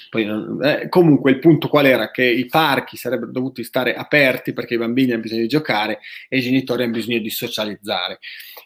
poi, 0.09 0.27
eh, 0.63 0.89
comunque 0.89 1.31
il 1.31 1.39
punto 1.39 1.69
qual 1.69 1.85
era? 1.85 2.11
Che 2.11 2.25
i 2.25 2.45
parchi 2.47 2.97
sarebbero 2.97 3.31
dovuti 3.31 3.63
stare 3.63 3.95
aperti 3.95 4.51
perché 4.51 4.73
i 4.73 4.79
bambini 4.79 5.13
hanno 5.13 5.21
bisogno 5.21 5.43
di 5.43 5.47
giocare 5.47 5.99
e 6.27 6.39
i 6.39 6.41
genitori 6.41 6.83
hanno 6.83 6.91
bisogno 6.91 7.19
di 7.19 7.29
socializzare, 7.29 8.19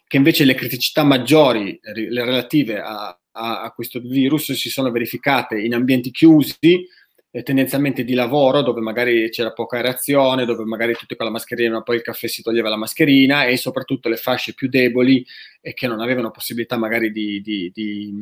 che 0.08 0.16
invece 0.16 0.44
le 0.44 0.56
criticità 0.56 1.04
maggiori 1.04 1.78
le 1.80 2.24
relative 2.24 2.80
a, 2.80 3.16
a, 3.30 3.62
a 3.62 3.70
questo 3.70 4.00
virus 4.00 4.50
si 4.50 4.68
sono 4.68 4.90
verificate 4.90 5.60
in 5.60 5.74
ambienti 5.74 6.10
chiusi, 6.10 6.84
eh, 7.32 7.42
tendenzialmente 7.42 8.04
di 8.04 8.14
lavoro, 8.14 8.62
dove 8.62 8.80
magari 8.80 9.28
c'era 9.30 9.52
poca 9.52 9.80
reazione, 9.80 10.44
dove 10.44 10.64
magari 10.64 10.94
tutti 10.94 11.16
con 11.16 11.26
la 11.26 11.32
mascherina, 11.32 11.76
ma 11.76 11.82
poi 11.82 11.96
il 11.96 12.02
caffè 12.02 12.28
si 12.28 12.42
toglieva 12.42 12.68
la 12.68 12.76
mascherina 12.76 13.46
e 13.46 13.56
soprattutto 13.56 14.08
le 14.08 14.16
fasce 14.16 14.54
più 14.54 14.68
deboli 14.68 15.26
e 15.60 15.72
che 15.74 15.86
non 15.86 16.00
avevano 16.00 16.30
possibilità 16.30 16.76
magari 16.76 17.10
di, 17.10 17.40
di, 17.40 17.70
di 17.74 18.12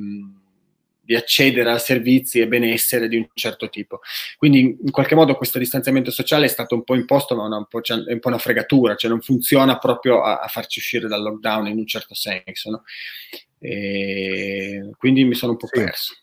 di 1.10 1.16
accedere 1.16 1.68
a 1.72 1.78
servizi 1.78 2.38
e 2.38 2.46
benessere 2.46 3.08
di 3.08 3.16
un 3.16 3.26
certo 3.34 3.68
tipo. 3.68 3.98
Quindi 4.36 4.78
in 4.80 4.92
qualche 4.92 5.16
modo 5.16 5.34
questo 5.34 5.58
distanziamento 5.58 6.12
sociale 6.12 6.44
è 6.44 6.48
stato 6.48 6.76
un 6.76 6.84
po' 6.84 6.94
imposto, 6.94 7.34
ma 7.34 7.46
un 7.46 7.66
po', 7.68 7.80
è 7.80 8.12
un 8.12 8.20
po' 8.20 8.28
una 8.28 8.38
fregatura, 8.38 8.94
cioè 8.94 9.10
non 9.10 9.20
funziona 9.20 9.76
proprio 9.78 10.22
a, 10.22 10.38
a 10.38 10.46
farci 10.46 10.78
uscire 10.78 11.08
dal 11.08 11.20
lockdown 11.20 11.66
in 11.66 11.78
un 11.78 11.86
certo 11.86 12.14
senso. 12.14 12.70
No? 12.70 12.82
quindi 14.96 15.24
mi 15.24 15.34
sono 15.34 15.52
un 15.52 15.58
po' 15.58 15.66
sì. 15.66 15.80
perso. 15.80 16.14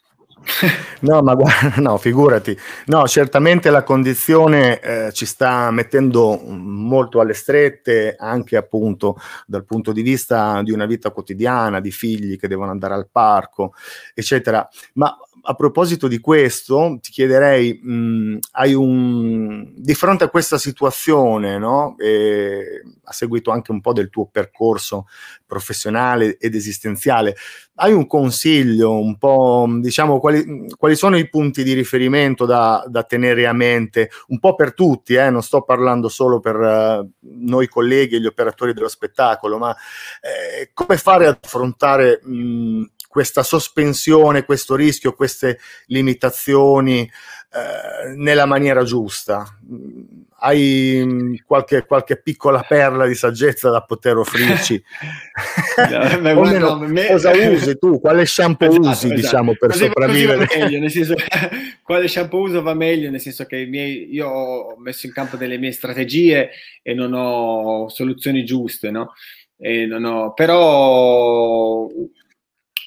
No, 1.02 1.22
ma 1.22 1.36
guarda, 1.36 1.80
no, 1.82 1.98
figurati. 1.98 2.58
No, 2.86 3.06
certamente 3.08 3.70
la 3.70 3.84
condizione 3.84 4.80
eh, 4.80 5.12
ci 5.12 5.26
sta 5.26 5.70
mettendo 5.72 6.42
molto 6.48 7.20
alle 7.20 7.34
strette, 7.34 8.16
anche 8.18 8.58
appunto 8.58 9.18
dal 9.46 9.66
punto 9.66 9.92
di 9.92 10.02
vista 10.02 10.62
di 10.64 10.72
una 10.72 10.86
vita 10.86 11.12
quotidiana, 11.12 11.80
di 11.80 11.92
figli 11.92 12.38
che 12.38 12.48
devono 12.48 12.72
andare 12.72 12.96
al 12.96 13.08
parco, 13.12 13.74
eccetera. 14.14 14.68
Ma 14.94 15.16
a 15.42 15.54
proposito 15.54 16.08
di 16.08 16.20
questo, 16.20 16.98
ti 17.02 17.12
chiederei, 17.12 17.80
mh, 17.82 18.38
hai 18.52 18.74
un, 18.74 19.72
di 19.76 19.94
fronte 19.94 20.26
a 20.26 20.30
questa 20.30 20.58
situazione, 20.58 21.58
no? 21.58 21.96
E, 21.98 22.82
ha 23.04 23.12
seguito 23.14 23.52
anche 23.52 23.72
un 23.72 23.80
po' 23.80 23.94
del 23.94 24.10
tuo 24.10 24.28
percorso 24.28 25.08
professionale 25.46 26.38
ed 26.38 26.56
esistenziale, 26.56 27.36
hai 27.76 27.94
un 27.94 28.06
consiglio, 28.08 29.00
un 29.00 29.18
po', 29.18 29.68
diciamo, 29.80 30.20
quali, 30.20 30.68
quali 30.78 30.96
sono 30.96 31.18
i 31.18 31.30
punti 31.30 31.64
di 31.64 31.74
riferimento 31.74 32.46
da, 32.46 32.84
da, 32.88 33.04
tenere 33.04 33.48
a 33.48 33.54
mente, 33.54 34.10
un 34.28 34.40
po' 34.40 34.56
per 34.56 34.74
tutti, 34.74 35.14
eh? 35.14 35.30
non 35.30 35.44
sto 35.44 35.62
parlando 35.62 36.10
solo 36.10 36.40
per 36.40 36.56
uh, 36.56 37.10
noi 37.20 37.68
colleghi 37.68 38.16
e 38.16 38.20
gli 38.20 38.26
operatori 38.26 38.74
dello 38.74 38.90
spettacolo, 38.90 39.58
ma 39.58 39.76
eh, 40.22 40.72
come 40.74 40.98
fare 40.98 41.28
ad 41.28 41.38
affrontare... 41.42 42.20
Mh, 42.24 42.84
questa 43.18 43.42
sospensione, 43.42 44.46
questo 44.46 44.76
rischio, 44.76 45.16
queste 45.16 45.58
limitazioni 45.88 47.02
eh, 47.02 48.14
nella 48.16 48.46
maniera 48.46 48.84
giusta. 48.84 49.44
Hai 50.38 51.02
mm, 51.04 51.34
qualche, 51.44 51.88
qualche, 51.88 52.22
piccola 52.22 52.62
perla 52.62 53.08
di 53.08 53.16
saggezza 53.16 53.72
da 53.72 53.82
poter 53.82 54.18
offrirci? 54.18 54.80
no, 56.22 56.34
guarda, 56.36 56.76
me... 56.76 57.08
Cosa 57.08 57.32
usi 57.32 57.80
tu? 57.80 58.00
Quale 58.00 58.24
shampoo 58.28 58.68
esatto, 58.68 58.88
usi, 58.88 59.06
esatto. 59.08 59.16
diciamo, 59.16 59.56
per 59.56 59.70
così, 59.72 59.86
sopravvivere? 59.86 60.46
Così 60.46 60.60
meglio, 60.60 60.90
senso, 60.90 61.16
quale 61.82 62.08
shampoo 62.08 62.42
uso 62.42 62.62
va 62.62 62.76
meglio, 62.76 63.10
nel 63.10 63.20
senso 63.20 63.46
che 63.46 63.66
miei, 63.66 64.14
io 64.14 64.28
ho 64.28 64.78
messo 64.78 65.08
in 65.08 65.14
campo 65.14 65.38
delle 65.38 65.58
mie 65.58 65.72
strategie 65.72 66.52
e 66.84 66.94
non 66.94 67.14
ho 67.16 67.90
soluzioni 67.90 68.46
giuste, 68.46 68.92
no? 68.92 69.14
Ho, 69.60 70.34
però 70.34 71.88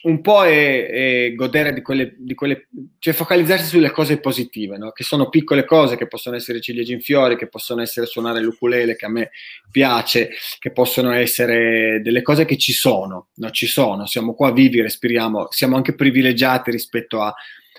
un 0.02 0.20
po' 0.20 0.44
è, 0.44 0.86
è 0.86 1.34
godere 1.34 1.72
di 1.74 1.82
quelle, 1.82 2.14
di 2.16 2.34
quelle, 2.34 2.68
cioè 2.98 3.12
focalizzarsi 3.12 3.66
sulle 3.66 3.90
cose 3.90 4.18
positive, 4.18 4.78
no? 4.78 4.92
che 4.92 5.04
sono 5.04 5.28
piccole 5.28 5.64
cose, 5.64 5.96
che 5.96 6.06
possono 6.06 6.36
essere 6.36 6.60
ciliegi 6.60 6.92
in 6.92 7.00
fiori, 7.00 7.36
che 7.36 7.48
possono 7.48 7.82
essere 7.82 8.06
suonare 8.06 8.40
l'ukulele, 8.40 8.96
che 8.96 9.06
a 9.06 9.10
me 9.10 9.30
piace, 9.70 10.30
che 10.58 10.72
possono 10.72 11.12
essere 11.12 12.00
delle 12.02 12.22
cose 12.22 12.44
che 12.44 12.56
ci 12.56 12.72
sono, 12.72 13.28
no? 13.34 13.50
ci 13.50 13.66
sono, 13.66 14.06
siamo 14.06 14.34
qua 14.34 14.52
vivi, 14.52 14.80
respiriamo, 14.80 15.48
siamo 15.50 15.76
anche 15.76 15.94
privilegiati 15.94 16.70
rispetto 16.70 17.20
a, 17.20 17.34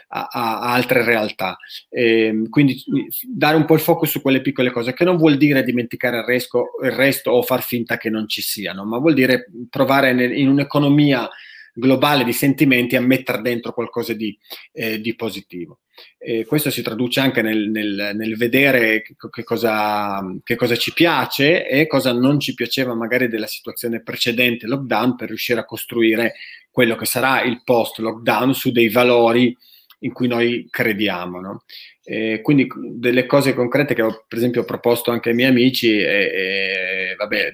a, 0.10 0.27
a 0.31 0.73
altre 0.73 1.03
realtà. 1.03 1.57
E, 1.89 2.25
ehm, 2.25 2.49
quindi 2.49 2.84
dare 3.23 3.55
un 3.55 3.65
po' 3.65 3.73
il 3.73 3.79
focus 3.79 4.10
su 4.12 4.21
quelle 4.21 4.41
piccole 4.41 4.71
cose, 4.71 4.93
che 4.93 5.05
non 5.05 5.17
vuol 5.17 5.38
dire 5.38 5.63
dimenticare 5.63 6.17
il 6.19 6.23
resto, 6.23 6.71
il 6.84 6.91
resto 6.91 7.31
o 7.31 7.41
far 7.41 7.63
finta 7.63 7.97
che 7.97 8.12
non 8.12 8.27
ci 8.27 8.41
siano, 8.41 8.86
ma 8.86 8.99
vuol 8.99 9.15
dire 9.15 9.47
provare 9.69 10.12
in 10.12 10.49
un'economia 10.49 11.27
globale 11.82 12.24
di 12.24 12.32
sentimenti 12.32 12.96
a 12.96 13.02
mettere 13.02 13.41
dentro 13.41 13.74
qualcosa 13.74 14.13
di, 14.13 14.38
eh, 14.72 15.02
di 15.02 15.15
positivo. 15.15 15.80
E 16.17 16.46
questo 16.46 16.70
si 16.70 16.82
traduce 16.82 17.20
anche 17.20 17.41
nel, 17.41 17.70
nel, 17.70 18.12
nel 18.13 18.38
vedere 18.38 19.02
che, 19.02 19.44
cosa, 19.44 20.22
che, 20.44 20.56
cosa, 20.56 20.76
ci 20.76 20.94
piace 20.94 21.67
e 21.67 21.88
cosa 21.88 22.13
non 22.13 22.39
ci 22.39 22.54
piaceva 22.54 22.94
magari 22.94 23.28
della 23.28 23.48
situazione 23.48 24.02
precedente 24.02 24.67
lockdown 24.67 25.15
per 25.15 25.28
riuscire 25.30 25.60
a 25.60 25.65
costruire 25.65 26.36
quello 26.70 26.96
che 26.96 27.06
sarà 27.06 27.41
il 27.41 27.62
post 27.63 27.98
lockdown 27.98 28.54
su 28.54 28.72
dei 28.72 28.89
valori 28.89 29.56
in 30.04 30.14
cui 30.14 30.28
noi 30.28 30.68
crediamo. 30.70 31.40
No? 31.40 31.64
Quindi 32.42 32.68
delle 32.76 33.26
cose 33.26 33.54
concrete 33.54 33.94
che 33.94 34.02
ho 34.02 34.26
per 34.28 34.38
esempio 34.38 34.64
proposto 34.64 35.12
anche 35.12 35.30
ai 35.30 35.36
miei 35.36 35.50
amici 35.50 35.98
e, 35.98 36.04
e 36.04 37.16
vabbè, 37.18 37.54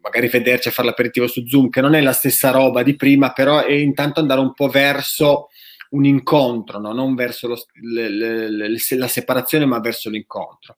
magari 0.00 0.28
vederci 0.28 0.68
a 0.68 0.70
fare 0.70 0.88
l'aperitivo 0.88 1.26
su 1.26 1.46
Zoom, 1.46 1.68
che 1.68 1.80
non 1.80 1.94
è 1.94 2.00
la 2.00 2.12
stessa 2.12 2.50
roba 2.50 2.82
di 2.82 2.96
prima, 2.96 3.32
però 3.32 3.64
è 3.64 3.72
intanto 3.72 4.20
andare 4.20 4.40
un 4.40 4.54
po' 4.54 4.68
verso 4.68 5.48
un 5.90 6.04
incontro, 6.04 6.78
no? 6.78 6.92
non 6.92 7.14
verso 7.14 7.48
lo, 7.48 7.58
le, 7.82 8.08
le, 8.08 8.50
le, 8.50 8.78
la 8.90 9.08
separazione, 9.08 9.64
ma 9.64 9.80
verso 9.80 10.10
l'incontro. 10.10 10.76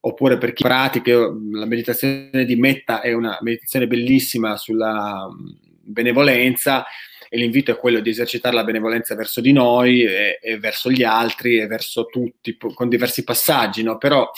Oppure 0.00 0.38
per 0.38 0.52
chi 0.52 0.62
pratica, 0.62 1.12
la 1.16 1.66
meditazione 1.66 2.44
di 2.44 2.56
Metta 2.56 3.00
è 3.00 3.12
una 3.12 3.36
meditazione 3.40 3.86
bellissima 3.88 4.56
sulla 4.56 5.28
benevolenza, 5.82 6.84
e 7.28 7.36
l'invito 7.36 7.70
è 7.70 7.76
quello 7.76 8.00
di 8.00 8.10
esercitare 8.10 8.54
la 8.54 8.64
benevolenza 8.64 9.14
verso 9.14 9.40
di 9.40 9.52
noi 9.52 10.02
e, 10.02 10.38
e 10.42 10.58
verso 10.58 10.90
gli 10.90 11.02
altri 11.02 11.58
e 11.58 11.66
verso 11.66 12.06
tutti 12.06 12.56
con 12.56 12.88
diversi 12.88 13.24
passaggi, 13.24 13.82
no? 13.82 13.98
però 13.98 14.30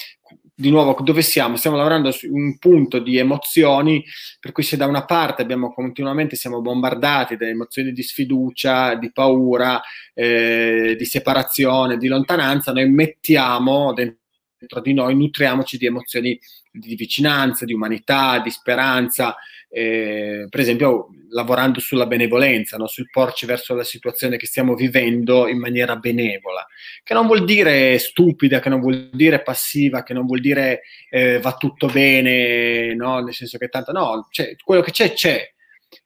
di 0.60 0.68
nuovo 0.68 0.94
dove 1.02 1.22
siamo? 1.22 1.56
Stiamo 1.56 1.78
lavorando 1.78 2.10
su 2.10 2.30
un 2.30 2.58
punto 2.58 2.98
di 2.98 3.16
emozioni 3.16 4.04
per 4.38 4.52
cui 4.52 4.62
se 4.62 4.76
da 4.76 4.86
una 4.86 5.06
parte 5.06 5.40
abbiamo 5.40 5.72
continuamente 5.72 6.36
siamo 6.36 6.60
bombardati 6.60 7.38
da 7.38 7.48
emozioni 7.48 7.92
di 7.92 8.02
sfiducia, 8.02 8.94
di 8.94 9.10
paura, 9.10 9.80
eh, 10.12 10.96
di 10.98 11.04
separazione, 11.06 11.96
di 11.96 12.08
lontananza, 12.08 12.72
noi 12.72 12.90
mettiamo 12.90 13.94
dentro 13.94 14.82
di 14.82 14.92
noi, 14.92 15.16
nutriamoci 15.16 15.78
di 15.78 15.86
emozioni 15.86 16.38
di 16.70 16.94
vicinanza, 16.94 17.64
di 17.64 17.72
umanità, 17.72 18.38
di 18.40 18.50
speranza, 18.50 19.34
eh, 19.72 20.46
per 20.48 20.60
esempio 20.60 21.08
lavorando 21.30 21.78
sulla 21.78 22.06
benevolenza, 22.06 22.76
no? 22.76 22.88
sul 22.88 23.08
porci 23.08 23.46
verso 23.46 23.74
la 23.74 23.84
situazione 23.84 24.36
che 24.36 24.46
stiamo 24.46 24.74
vivendo 24.74 25.46
in 25.46 25.58
maniera 25.58 25.94
benevola, 25.94 26.66
che 27.04 27.14
non 27.14 27.26
vuol 27.26 27.44
dire 27.44 27.96
stupida, 27.98 28.58
che 28.58 28.68
non 28.68 28.80
vuol 28.80 29.10
dire 29.12 29.42
passiva, 29.42 30.02
che 30.02 30.12
non 30.12 30.26
vuol 30.26 30.40
dire 30.40 30.82
eh, 31.08 31.38
va 31.38 31.54
tutto 31.54 31.86
bene, 31.86 32.94
no? 32.94 33.20
nel 33.20 33.34
senso 33.34 33.58
che 33.58 33.68
tanto 33.68 33.92
no, 33.92 34.26
cioè, 34.30 34.56
quello 34.62 34.82
che 34.82 34.90
c'è 34.90 35.12
c'è, 35.12 35.52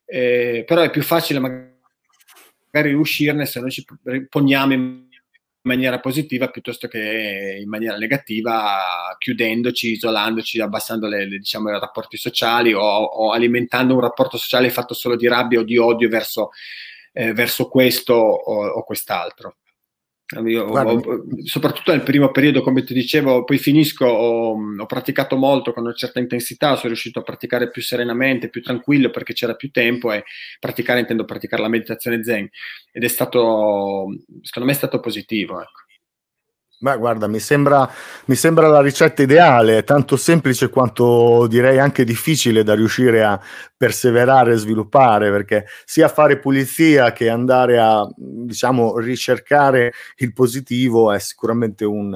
eh, 0.04 0.64
però 0.66 0.82
è 0.82 0.90
più 0.90 1.02
facile 1.02 1.38
magari 1.38 2.92
uscirne 2.92 3.46
se 3.46 3.60
noi 3.60 3.70
ci 3.70 3.84
poniamo 4.28 4.72
in 4.74 5.06
maniera 5.64 5.98
positiva 6.00 6.48
piuttosto 6.48 6.88
che 6.88 7.58
in 7.60 7.68
maniera 7.68 7.96
negativa, 7.96 9.14
chiudendoci, 9.18 9.92
isolandoci, 9.92 10.60
abbassando 10.60 11.06
le, 11.06 11.26
le, 11.26 11.38
diciamo, 11.38 11.70
i 11.70 11.78
rapporti 11.78 12.16
sociali 12.16 12.72
o, 12.72 12.80
o, 12.82 13.32
alimentando 13.32 13.94
un 13.94 14.00
rapporto 14.00 14.36
sociale 14.36 14.70
fatto 14.70 14.94
solo 14.94 15.16
di 15.16 15.26
rabbia 15.26 15.60
o 15.60 15.64
di 15.64 15.76
odio 15.76 16.08
verso, 16.08 16.50
eh, 17.12 17.32
verso 17.32 17.68
questo 17.68 18.14
o, 18.14 18.66
o 18.66 18.84
quest'altro. 18.84 19.56
Io, 20.46 20.64
ho, 20.64 21.02
soprattutto 21.44 21.92
nel 21.92 22.02
primo 22.02 22.30
periodo, 22.30 22.62
come 22.62 22.82
ti 22.82 22.94
dicevo, 22.94 23.44
poi 23.44 23.58
finisco, 23.58 24.06
ho, 24.06 24.56
ho, 24.78 24.86
praticato 24.86 25.36
molto 25.36 25.74
con 25.74 25.84
una 25.84 25.92
certa 25.92 26.18
intensità, 26.18 26.76
sono 26.76 26.88
riuscito 26.88 27.18
a 27.18 27.22
praticare 27.22 27.68
più 27.68 27.82
serenamente, 27.82 28.48
più 28.48 28.62
tranquillo 28.62 29.10
perché 29.10 29.34
c'era 29.34 29.54
più 29.54 29.70
tempo 29.70 30.12
e 30.12 30.24
praticare, 30.58 31.00
intendo 31.00 31.26
praticare 31.26 31.60
la 31.60 31.68
meditazione 31.68 32.24
zen 32.24 32.48
ed 32.90 33.04
è 33.04 33.08
stato, 33.08 34.06
secondo 34.40 34.68
me 34.68 34.72
è 34.72 34.78
stato 34.78 34.98
positivo. 34.98 35.60
Ecco. 35.60 35.83
Beh, 36.78 36.98
guarda, 36.98 37.26
mi 37.28 37.38
sembra, 37.38 37.88
mi 38.26 38.34
sembra 38.34 38.68
la 38.68 38.82
ricetta 38.82 39.22
ideale, 39.22 39.84
tanto 39.84 40.16
semplice 40.16 40.68
quanto 40.68 41.46
direi 41.46 41.78
anche 41.78 42.04
difficile 42.04 42.62
da 42.62 42.74
riuscire 42.74 43.24
a 43.24 43.40
perseverare 43.74 44.52
e 44.52 44.56
sviluppare, 44.56 45.30
perché 45.30 45.66
sia 45.84 46.08
fare 46.08 46.38
pulizia 46.38 47.12
che 47.12 47.30
andare 47.30 47.78
a, 47.78 48.06
diciamo, 48.16 48.98
ricercare 48.98 49.94
il 50.16 50.32
positivo 50.34 51.10
è 51.10 51.18
sicuramente 51.20 51.86
un, 51.86 52.14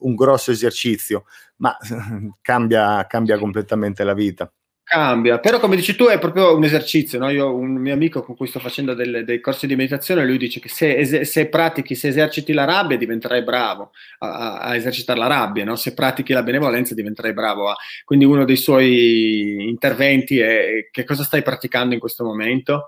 un 0.00 0.14
grosso 0.14 0.50
esercizio, 0.50 1.24
ma 1.56 1.74
cambia, 2.42 3.06
cambia 3.06 3.38
completamente 3.38 4.04
la 4.04 4.14
vita 4.14 4.52
cambia, 4.90 5.38
però 5.38 5.60
come 5.60 5.76
dici 5.76 5.94
tu 5.94 6.06
è 6.06 6.18
proprio 6.18 6.56
un 6.56 6.64
esercizio, 6.64 7.20
no? 7.20 7.30
io 7.30 7.54
un 7.54 7.74
mio 7.74 7.94
amico 7.94 8.24
con 8.24 8.34
cui 8.34 8.48
sto 8.48 8.58
facendo 8.58 8.92
delle, 8.92 9.22
dei 9.22 9.40
corsi 9.40 9.68
di 9.68 9.76
meditazione, 9.76 10.26
lui 10.26 10.36
dice 10.36 10.58
che 10.58 10.68
se, 10.68 11.24
se, 11.24 11.48
pratichi, 11.48 11.94
se 11.94 12.08
eserciti 12.08 12.52
la 12.52 12.64
rabbia 12.64 12.96
diventerai 12.96 13.44
bravo 13.44 13.92
a, 14.18 14.58
a 14.58 14.74
esercitare 14.74 15.20
la 15.20 15.28
rabbia, 15.28 15.64
no? 15.64 15.76
se 15.76 15.94
pratichi 15.94 16.32
la 16.32 16.42
benevolenza 16.42 16.94
diventerai 16.94 17.32
bravo 17.32 17.68
a... 17.68 17.76
Quindi 18.04 18.24
uno 18.24 18.44
dei 18.44 18.56
suoi 18.56 19.68
interventi 19.68 20.40
è 20.40 20.88
che 20.90 21.04
cosa 21.04 21.22
stai 21.22 21.42
praticando 21.42 21.94
in 21.94 22.00
questo 22.00 22.24
momento? 22.24 22.86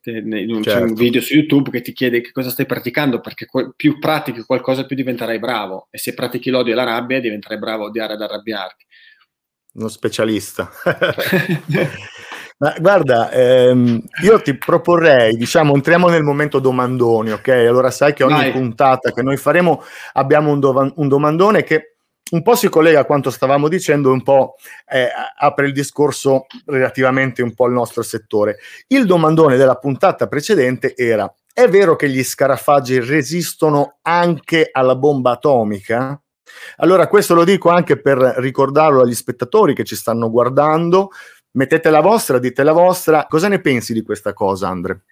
C'è 0.00 0.12
un 0.12 0.62
certo. 0.62 0.94
video 0.94 1.20
su 1.20 1.34
YouTube 1.34 1.68
che 1.70 1.82
ti 1.82 1.92
chiede 1.92 2.22
che 2.22 2.32
cosa 2.32 2.48
stai 2.48 2.64
praticando, 2.64 3.20
perché 3.20 3.46
più 3.76 3.98
pratichi 3.98 4.40
qualcosa 4.44 4.86
più 4.86 4.96
diventerai 4.96 5.38
bravo 5.38 5.88
e 5.90 5.98
se 5.98 6.14
pratichi 6.14 6.48
l'odio 6.48 6.72
e 6.72 6.76
la 6.76 6.84
rabbia 6.84 7.20
diventerai 7.20 7.58
bravo 7.58 7.84
a 7.84 7.88
odiare 7.88 8.14
ed 8.14 8.22
arrabbiarti 8.22 8.86
uno 9.76 9.88
specialista. 9.88 10.70
Ma 12.58 12.74
guarda, 12.78 13.30
ehm, 13.30 14.02
io 14.22 14.40
ti 14.40 14.56
proporrei, 14.56 15.36
diciamo, 15.36 15.74
entriamo 15.74 16.08
nel 16.08 16.22
momento 16.22 16.58
domandoni, 16.58 17.32
ok? 17.32 17.48
Allora 17.48 17.90
sai 17.90 18.14
che 18.14 18.24
ogni 18.24 18.32
Vai. 18.32 18.52
puntata 18.52 19.12
che 19.12 19.22
noi 19.22 19.36
faremo 19.36 19.82
abbiamo 20.14 20.52
un, 20.52 20.60
do- 20.60 20.92
un, 20.96 21.08
domandone 21.08 21.64
che 21.64 21.96
un 22.30 22.42
po' 22.42 22.54
si 22.54 22.70
collega 22.70 23.00
a 23.00 23.04
quanto 23.04 23.30
stavamo 23.30 23.68
dicendo, 23.68 24.10
un 24.10 24.22
po' 24.22 24.54
eh, 24.88 25.08
apre 25.38 25.66
il 25.66 25.74
discorso 25.74 26.46
relativamente 26.64 27.42
un 27.42 27.54
po' 27.54 27.66
al 27.66 27.72
nostro 27.72 28.02
settore. 28.02 28.56
Il 28.86 29.04
domandone 29.04 29.58
della 29.58 29.76
puntata 29.76 30.26
precedente 30.26 30.94
era, 30.96 31.30
è 31.52 31.68
vero 31.68 31.94
che 31.94 32.08
gli 32.08 32.24
scarafaggi 32.24 33.00
resistono 33.00 33.98
anche 34.00 34.70
alla 34.72 34.96
bomba 34.96 35.32
atomica? 35.32 36.18
Allora, 36.76 37.08
questo 37.08 37.34
lo 37.34 37.44
dico 37.44 37.70
anche 37.70 38.00
per 38.00 38.18
ricordarlo 38.38 39.02
agli 39.02 39.14
spettatori 39.14 39.74
che 39.74 39.84
ci 39.84 39.96
stanno 39.96 40.30
guardando. 40.30 41.10
Mettete 41.52 41.90
la 41.90 42.00
vostra, 42.00 42.38
dite 42.38 42.62
la 42.62 42.72
vostra. 42.72 43.26
Cosa 43.28 43.48
ne 43.48 43.60
pensi 43.60 43.92
di 43.92 44.02
questa 44.02 44.32
cosa, 44.32 44.68
Andre? 44.68 45.04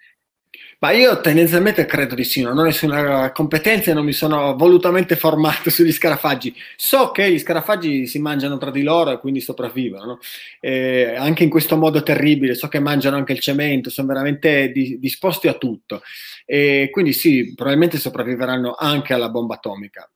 Ma 0.78 0.90
io 0.92 1.20
tendenzialmente 1.20 1.86
credo 1.86 2.14
di 2.14 2.24
sì, 2.24 2.42
non 2.42 2.58
ho 2.58 2.62
nessuna 2.62 3.32
competenza 3.32 3.90
e 3.90 3.94
non 3.94 4.04
mi 4.04 4.12
sono 4.12 4.54
volutamente 4.56 5.16
formato 5.16 5.70
sugli 5.70 5.92
scarafaggi. 5.92 6.54
So 6.76 7.10
che 7.10 7.30
gli 7.30 7.38
scarafaggi 7.38 8.06
si 8.06 8.18
mangiano 8.18 8.58
tra 8.58 8.70
di 8.70 8.82
loro 8.82 9.12
e 9.12 9.18
quindi 9.18 9.40
sopravvivono, 9.40 10.18
eh, 10.60 11.14
anche 11.16 11.44
in 11.44 11.50
questo 11.50 11.76
modo 11.76 12.02
terribile. 12.02 12.54
So 12.54 12.68
che 12.68 12.80
mangiano 12.80 13.16
anche 13.16 13.32
il 13.32 13.40
cemento, 13.40 13.90
sono 13.90 14.08
veramente 14.08 14.70
di, 14.70 14.98
disposti 14.98 15.48
a 15.48 15.54
tutto. 15.54 16.02
E 16.46 16.90
quindi 16.92 17.14
sì, 17.14 17.54
probabilmente 17.54 17.96
sopravviveranno 17.96 18.74
anche 18.78 19.14
alla 19.14 19.30
bomba 19.30 19.54
atomica. 19.54 20.10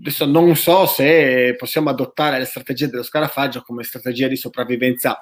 Adesso 0.00 0.26
non 0.26 0.56
so 0.56 0.86
se 0.86 1.54
possiamo 1.56 1.90
adottare 1.90 2.38
le 2.38 2.44
strategie 2.44 2.88
dello 2.88 3.04
scarafaggio 3.04 3.62
come 3.62 3.84
strategia 3.84 4.26
di 4.26 4.36
sopravvivenza 4.36 5.18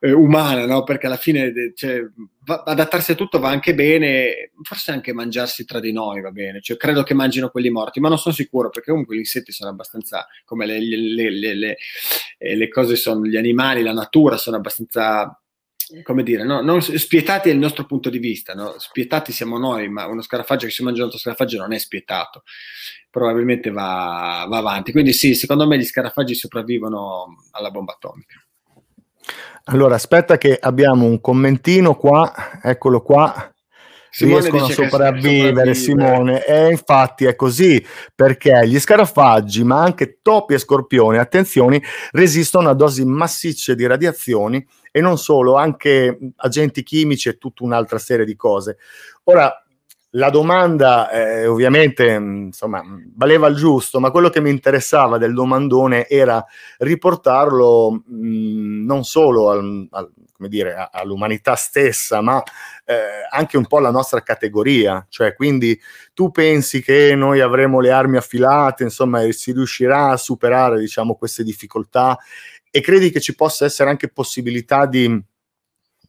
eh, 0.00 0.10
umana, 0.10 0.66
no? 0.66 0.82
perché 0.82 1.06
alla 1.06 1.16
fine 1.16 1.52
cioè, 1.76 2.00
va, 2.44 2.62
adattarsi 2.64 3.12
a 3.12 3.14
tutto 3.14 3.38
va 3.38 3.50
anche 3.50 3.74
bene, 3.74 4.50
forse 4.62 4.92
anche 4.92 5.12
mangiarsi 5.12 5.64
tra 5.64 5.80
di 5.80 5.92
noi 5.92 6.20
va 6.20 6.30
bene, 6.30 6.60
cioè, 6.60 6.76
credo 6.76 7.02
che 7.02 7.14
mangino 7.14 7.50
quelli 7.50 7.70
morti, 7.70 8.00
ma 8.00 8.08
non 8.08 8.18
sono 8.18 8.34
sicuro 8.34 8.68
perché 8.70 8.90
comunque 8.90 9.16
gli 9.16 9.20
insetti 9.20 9.52
sono 9.52 9.70
abbastanza, 9.70 10.26
come 10.44 10.66
le, 10.66 10.80
le, 10.80 11.30
le, 11.30 11.76
eh, 12.38 12.56
le 12.56 12.68
cose 12.68 12.96
sono, 12.96 13.24
gli 13.24 13.36
animali, 13.36 13.82
la 13.82 13.92
natura 13.92 14.36
sono 14.36 14.56
abbastanza 14.56 15.36
come 16.02 16.22
dire, 16.22 16.44
no? 16.44 16.62
non 16.62 16.80
spietati 16.80 17.50
è 17.50 17.52
il 17.52 17.58
nostro 17.58 17.84
punto 17.84 18.08
di 18.08 18.18
vista, 18.18 18.54
no? 18.54 18.76
spietati 18.78 19.30
siamo 19.30 19.58
noi, 19.58 19.88
ma 19.88 20.06
uno 20.06 20.22
scarafaggio 20.22 20.66
che 20.66 20.72
si 20.72 20.82
mangia 20.82 21.00
un 21.00 21.06
altro 21.06 21.18
scarafaggio 21.18 21.58
non 21.58 21.72
è 21.72 21.78
spietato, 21.78 22.44
probabilmente 23.10 23.70
va, 23.70 24.46
va, 24.48 24.56
avanti. 24.56 24.92
Quindi 24.92 25.12
sì, 25.12 25.34
secondo 25.34 25.66
me 25.66 25.76
gli 25.76 25.84
scarafaggi 25.84 26.34
sopravvivono 26.34 27.44
alla 27.50 27.70
bomba 27.70 27.92
atomica. 27.92 28.42
Allora, 29.64 29.94
aspetta 29.94 30.38
che 30.38 30.58
abbiamo 30.60 31.06
un 31.06 31.20
commentino 31.20 31.94
qua, 31.94 32.32
eccolo 32.62 33.02
qua. 33.02 33.52
Simone 34.14 34.40
riescono 34.40 34.66
a 34.66 34.70
sopravvivere, 34.70 35.74
Simone. 35.74 36.44
E 36.44 36.70
infatti 36.70 37.24
è 37.24 37.34
così, 37.34 37.82
perché 38.14 38.66
gli 38.66 38.78
scarafaggi, 38.78 39.64
ma 39.64 39.80
anche 39.80 40.18
topi 40.20 40.52
e 40.52 40.58
scorpioni, 40.58 41.16
attenzione, 41.16 41.82
resistono 42.10 42.68
a 42.68 42.74
dosi 42.74 43.06
massicce 43.06 43.74
di 43.74 43.86
radiazioni 43.86 44.66
e 44.90 45.00
non 45.00 45.16
solo, 45.16 45.54
anche 45.54 46.18
agenti 46.36 46.82
chimici 46.82 47.30
e 47.30 47.38
tutta 47.38 47.64
un'altra 47.64 47.98
serie 47.98 48.26
di 48.26 48.36
cose. 48.36 48.76
Ora, 49.24 49.61
la 50.14 50.30
domanda 50.30 51.10
eh, 51.10 51.46
ovviamente 51.46 52.06
insomma 52.06 52.82
valeva 53.14 53.46
il 53.48 53.56
giusto, 53.56 53.98
ma 54.00 54.10
quello 54.10 54.28
che 54.28 54.40
mi 54.40 54.50
interessava 54.50 55.16
del 55.16 55.32
domandone 55.32 56.06
era 56.06 56.44
riportarlo 56.78 58.02
mh, 58.06 58.84
non 58.84 59.04
solo 59.04 59.50
al, 59.50 59.86
al, 59.90 60.12
dire, 60.48 60.88
all'umanità 60.90 61.54
stessa, 61.54 62.20
ma 62.20 62.42
eh, 62.84 62.94
anche 63.30 63.56
un 63.56 63.66
po' 63.66 63.78
alla 63.78 63.90
nostra 63.90 64.22
categoria. 64.22 65.06
Cioè, 65.08 65.34
quindi 65.34 65.80
tu 66.12 66.30
pensi 66.30 66.82
che 66.82 67.14
noi 67.14 67.40
avremo 67.40 67.80
le 67.80 67.90
armi 67.90 68.18
affilate, 68.18 68.82
insomma, 68.82 69.22
e 69.22 69.32
si 69.32 69.52
riuscirà 69.52 70.10
a 70.10 70.16
superare 70.16 70.78
diciamo, 70.78 71.14
queste 71.14 71.42
difficoltà 71.42 72.18
e 72.70 72.80
credi 72.80 73.10
che 73.10 73.20
ci 73.20 73.34
possa 73.34 73.64
essere 73.64 73.90
anche 73.90 74.08
possibilità 74.08 74.86
di, 74.86 75.22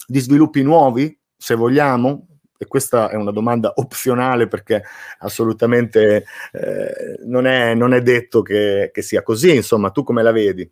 di 0.07 0.19
sviluppi 0.19 0.61
nuovi, 0.61 1.17
se 1.37 1.55
vogliamo? 1.55 2.32
E 2.63 2.67
questa 2.67 3.09
è 3.09 3.15
una 3.15 3.31
domanda 3.31 3.73
opzionale 3.75 4.47
perché 4.47 4.83
assolutamente 5.19 6.25
eh, 6.53 7.19
non, 7.25 7.45
è, 7.45 7.73
non, 7.73 7.93
è, 7.93 8.01
detto 8.01 8.41
che, 8.41 8.89
che, 8.93 9.01
sia 9.01 9.21
così, 9.21 9.55
insomma, 9.55 9.91
tu 9.91 10.03
come 10.03 10.23
la 10.23 10.31
vedi? 10.31 10.69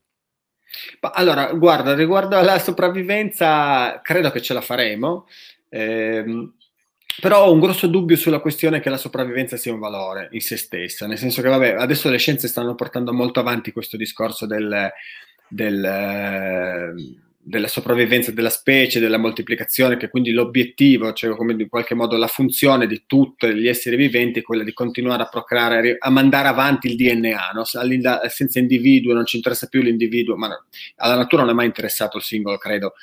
Allora, 1.01 1.51
guarda, 1.53 1.93
riguardo 1.93 2.37
alla 2.37 2.59
sopravvivenza, 2.59 3.99
credo 4.01 4.31
che 4.31 4.41
ce 4.41 4.53
la 4.53 4.61
faremo. 4.61 5.27
Ehm, 5.69 6.53
però 7.19 7.45
ho 7.45 7.51
un 7.51 7.59
grosso 7.59 7.87
dubbio 7.87 8.15
sulla 8.15 8.39
questione 8.39 8.79
che 8.79 8.89
la 8.89 8.97
sopravvivenza 8.97 9.57
sia 9.57 9.73
un 9.73 9.79
valore 9.79 10.29
in 10.31 10.39
se 10.39 10.55
stessa, 10.55 11.07
nel 11.07 11.17
senso 11.17 11.41
che 11.41 11.49
vabbè, 11.49 11.75
adesso 11.77 12.09
le 12.09 12.17
scienze 12.17 12.47
stanno 12.47 12.73
portando 12.73 13.11
molto 13.11 13.41
avanti 13.41 13.73
questo 13.73 13.97
discorso 13.97 14.45
del, 14.45 14.89
del, 15.49 15.83
eh, 15.83 16.93
della 17.43 17.67
sopravvivenza 17.67 18.31
della 18.31 18.49
specie, 18.49 18.99
della 18.99 19.17
moltiplicazione, 19.17 19.97
che 19.97 20.09
quindi 20.09 20.31
l'obiettivo, 20.31 21.11
cioè 21.13 21.35
come 21.35 21.53
in 21.53 21.69
qualche 21.69 21.95
modo 21.95 22.15
la 22.17 22.27
funzione 22.27 22.85
di 22.87 23.03
tutti 23.07 23.53
gli 23.55 23.67
esseri 23.67 23.95
viventi 23.95 24.39
è 24.39 24.41
quella 24.43 24.63
di 24.63 24.73
continuare 24.73 25.23
a 25.23 25.27
procreare, 25.27 25.95
a 25.97 26.09
mandare 26.09 26.47
avanti 26.47 26.87
il 26.87 26.95
DNA, 26.95 27.51
no? 27.53 27.63
senza 27.63 28.59
individuo, 28.59 29.13
non 29.13 29.25
ci 29.25 29.37
interessa 29.37 29.67
più 29.67 29.81
l'individuo, 29.81 30.35
ma 30.35 30.49
alla 30.97 31.15
natura 31.15 31.41
non 31.41 31.51
è 31.51 31.55
mai 31.55 31.65
interessato 31.65 32.17
il 32.17 32.23
singolo, 32.23 32.57
credo. 32.57 32.93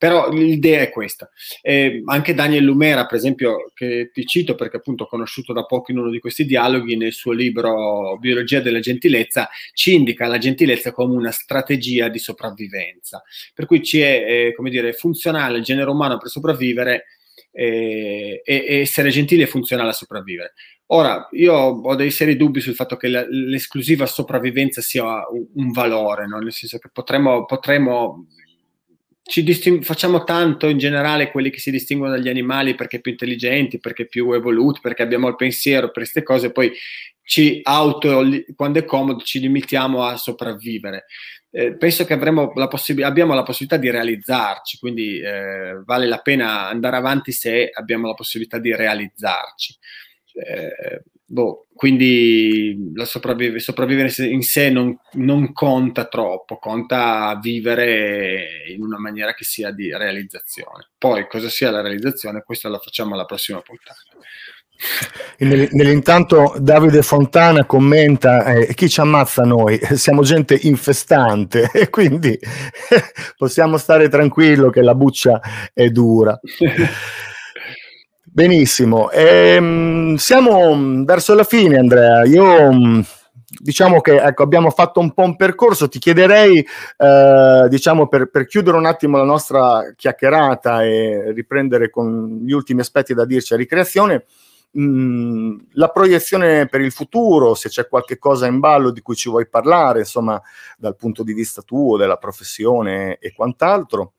Però 0.00 0.30
l'idea 0.30 0.80
è 0.80 0.88
questa. 0.88 1.28
Eh, 1.60 2.00
anche 2.06 2.32
Daniel 2.32 2.64
Lumera, 2.64 3.04
per 3.04 3.18
esempio, 3.18 3.70
che 3.74 4.08
ti 4.10 4.24
cito 4.24 4.54
perché 4.54 4.78
appunto 4.78 5.04
ho 5.04 5.06
conosciuto 5.06 5.52
da 5.52 5.66
poco 5.66 5.92
in 5.92 5.98
uno 5.98 6.08
di 6.08 6.20
questi 6.20 6.46
dialoghi, 6.46 6.96
nel 6.96 7.12
suo 7.12 7.32
libro 7.32 8.16
Biologia 8.18 8.60
della 8.60 8.80
gentilezza, 8.80 9.50
ci 9.74 9.92
indica 9.92 10.26
la 10.26 10.38
gentilezza 10.38 10.92
come 10.92 11.14
una 11.14 11.32
strategia 11.32 12.08
di 12.08 12.18
sopravvivenza. 12.18 13.22
Per 13.52 13.66
cui 13.66 13.82
ci 13.84 14.00
è, 14.00 14.24
eh, 14.26 14.54
come 14.54 14.70
dire, 14.70 14.94
funzionale 14.94 15.58
il 15.58 15.64
genere 15.64 15.90
umano 15.90 16.16
per 16.16 16.30
sopravvivere 16.30 17.04
eh, 17.52 18.40
e, 18.42 18.80
essere 18.80 19.10
gentili 19.10 19.42
è 19.42 19.46
funzionale 19.46 19.90
a 19.90 19.92
sopravvivere. 19.92 20.54
Ora, 20.92 21.28
io 21.32 21.52
ho 21.52 21.94
dei 21.94 22.10
seri 22.10 22.36
dubbi 22.36 22.62
sul 22.62 22.74
fatto 22.74 22.96
che 22.96 23.08
l'esclusiva 23.08 24.06
sopravvivenza 24.06 24.80
sia 24.80 25.28
un, 25.28 25.46
un 25.56 25.72
valore, 25.72 26.26
no? 26.26 26.38
nel 26.38 26.54
senso 26.54 26.78
che 26.78 26.88
potremmo, 26.90 27.44
potremmo 27.44 28.28
disting- 29.36 29.84
facciamo 29.84 30.24
tanto 30.24 30.66
in 30.66 30.78
generale 30.78 31.30
quelli 31.30 31.50
che 31.50 31.60
si 31.60 31.70
distinguono 31.70 32.14
dagli 32.14 32.28
animali 32.28 32.74
perché 32.74 33.00
più 33.00 33.12
intelligenti, 33.12 33.78
perché 33.78 34.06
più 34.06 34.32
evoluti, 34.32 34.80
perché 34.82 35.02
abbiamo 35.02 35.28
il 35.28 35.36
pensiero 35.36 35.86
per 35.86 36.02
queste 36.02 36.22
cose, 36.22 36.50
poi 36.50 36.72
ci 37.22 37.60
auto, 37.62 38.24
quando 38.56 38.80
è 38.80 38.84
comodo, 38.84 39.22
ci 39.22 39.38
limitiamo 39.38 40.02
a 40.02 40.16
sopravvivere. 40.16 41.04
Eh, 41.52 41.76
penso 41.76 42.04
che 42.04 42.16
la 42.16 42.68
possib- 42.68 43.02
abbiamo 43.02 43.34
la 43.34 43.44
possibilità 43.44 43.76
di 43.76 43.90
realizzarci, 43.90 44.78
quindi 44.78 45.20
eh, 45.20 45.80
vale 45.84 46.06
la 46.06 46.18
pena 46.18 46.68
andare 46.68 46.96
avanti 46.96 47.30
se 47.30 47.70
abbiamo 47.72 48.08
la 48.08 48.14
possibilità 48.14 48.58
di 48.58 48.74
realizzarci. 48.74 49.76
Eh, 50.34 51.02
boh, 51.30 51.66
quindi 51.72 52.90
la 52.94 53.04
sopravviv- 53.04 53.58
sopravvivere 53.58 54.12
in 54.26 54.42
sé 54.42 54.68
non, 54.68 54.98
non, 55.12 55.52
conta 55.52 56.06
troppo, 56.06 56.58
conta 56.58 57.38
vivere 57.40 58.64
in 58.66 58.82
una 58.82 58.98
maniera 58.98 59.32
che 59.32 59.44
sia 59.44 59.70
di 59.70 59.96
realizzazione. 59.96 60.88
Poi 60.98 61.28
cosa 61.28 61.48
sia 61.48 61.70
la 61.70 61.82
realizzazione, 61.82 62.42
questo 62.44 62.68
la 62.68 62.78
facciamo 62.78 63.14
alla 63.14 63.26
prossima 63.26 63.60
puntata. 63.60 64.00
Nell'intanto 65.38 66.54
Davide 66.58 67.02
Fontana 67.02 67.64
commenta 67.64 68.44
eh, 68.44 68.74
chi 68.74 68.88
ci 68.88 69.00
ammazza 69.00 69.42
noi? 69.42 69.78
Siamo 69.94 70.22
gente 70.22 70.58
infestante 70.62 71.70
e 71.72 71.90
quindi 71.90 72.36
possiamo 73.36 73.76
stare 73.76 74.08
tranquillo 74.08 74.70
che 74.70 74.82
la 74.82 74.94
buccia 74.96 75.40
è 75.72 75.88
dura. 75.90 76.38
Benissimo, 78.32 79.10
ehm, 79.10 80.14
siamo 80.14 81.04
verso 81.04 81.34
la 81.34 81.42
fine 81.42 81.78
Andrea, 81.78 82.24
io 82.24 82.72
mm, 82.72 83.00
diciamo 83.58 84.00
che 84.00 84.22
ecco, 84.22 84.44
abbiamo 84.44 84.70
fatto 84.70 85.00
un 85.00 85.12
po' 85.12 85.24
un 85.24 85.34
percorso, 85.34 85.88
ti 85.88 85.98
chiederei 85.98 86.64
eh, 86.96 87.66
diciamo 87.68 88.06
per, 88.06 88.30
per, 88.30 88.46
chiudere 88.46 88.76
un 88.76 88.86
attimo 88.86 89.16
la 89.16 89.24
nostra 89.24 89.92
chiacchierata 89.96 90.84
e 90.84 91.32
riprendere 91.32 91.90
con 91.90 92.42
gli 92.44 92.52
ultimi 92.52 92.82
aspetti 92.82 93.14
da 93.14 93.24
dirci 93.24 93.54
a 93.54 93.56
ricreazione, 93.56 94.26
mh, 94.70 94.82
mm, 94.82 95.58
la 95.72 95.88
proiezione 95.88 96.68
per 96.68 96.82
il 96.82 96.92
futuro, 96.92 97.54
se 97.54 97.68
c'è 97.68 97.88
qualche 97.88 98.16
cosa 98.18 98.46
in 98.46 98.60
ballo 98.60 98.92
di 98.92 99.00
cui 99.00 99.16
ci 99.16 99.28
vuoi 99.28 99.48
parlare, 99.48 99.98
insomma 100.00 100.40
dal 100.78 100.94
punto 100.94 101.24
di 101.24 101.32
vista 101.32 101.62
tuo, 101.62 101.96
della 101.96 102.16
professione 102.16 103.18
e 103.18 103.32
quant'altro. 103.32 104.12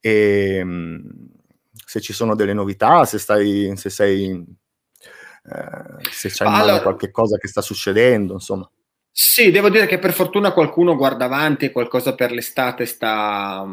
E, 0.00 0.64
mh, 0.64 0.68
mm, 0.68 1.35
se 1.86 2.00
ci 2.00 2.12
sono 2.12 2.34
delle 2.34 2.52
novità, 2.52 3.04
se, 3.04 3.16
stai, 3.16 3.72
se 3.76 3.90
sei, 3.90 4.30
eh, 4.32 6.10
se 6.10 6.28
c'è 6.28 6.44
allora, 6.44 6.82
qualche 6.82 7.12
cosa 7.12 7.38
che 7.38 7.46
sta 7.46 7.60
succedendo, 7.60 8.32
insomma. 8.32 8.68
Sì, 9.12 9.52
devo 9.52 9.70
dire 9.70 9.86
che 9.86 10.00
per 10.00 10.12
fortuna 10.12 10.50
qualcuno 10.50 10.96
guarda 10.96 11.26
avanti 11.26 11.66
e 11.66 11.70
qualcosa 11.70 12.16
per 12.16 12.32
l'estate 12.32 12.86
sta, 12.86 13.64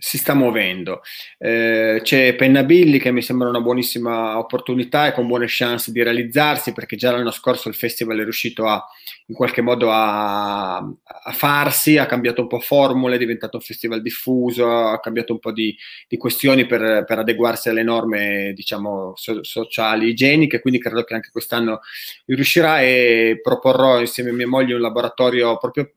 si 0.00 0.16
sta 0.16 0.34
muovendo. 0.34 1.02
Eh, 1.38 2.00
c'è 2.02 2.34
Pennabilli 2.34 2.98
che 2.98 3.12
mi 3.12 3.22
sembra 3.22 3.48
una 3.48 3.60
buonissima 3.60 4.38
opportunità 4.38 5.06
e 5.06 5.12
con 5.12 5.26
buone 5.26 5.44
chance 5.46 5.92
di 5.92 6.02
realizzarsi 6.02 6.72
perché 6.72 6.96
già 6.96 7.12
l'anno 7.12 7.30
scorso 7.30 7.68
il 7.68 7.74
festival 7.74 8.18
è 8.18 8.22
riuscito 8.22 8.66
a, 8.66 8.82
in 9.26 9.34
qualche 9.34 9.60
modo 9.60 9.92
a, 9.92 10.76
a 10.78 11.32
farsi, 11.32 11.98
ha 11.98 12.06
cambiato 12.06 12.40
un 12.40 12.48
po' 12.48 12.60
formule, 12.60 13.16
è 13.16 13.18
diventato 13.18 13.58
un 13.58 13.62
festival 13.62 14.00
diffuso, 14.00 14.70
ha 14.70 14.98
cambiato 15.00 15.34
un 15.34 15.38
po' 15.38 15.52
di, 15.52 15.76
di 16.08 16.16
questioni 16.16 16.64
per, 16.66 17.04
per, 17.04 17.18
adeguarsi 17.18 17.68
alle 17.68 17.82
norme 17.82 18.52
diciamo 18.54 19.12
so, 19.16 19.44
sociali, 19.44 20.08
igieniche, 20.08 20.60
quindi 20.60 20.80
credo 20.80 21.04
che 21.04 21.14
anche 21.14 21.28
quest'anno 21.30 21.80
riuscirà 22.24 22.80
e 22.80 23.38
proporrò 23.42 24.00
insieme 24.00 24.30
a 24.30 24.34
mia 24.34 24.48
moglie 24.48 24.74
un 24.74 24.80
laboratorio 24.80 25.58
proprio 25.58 25.92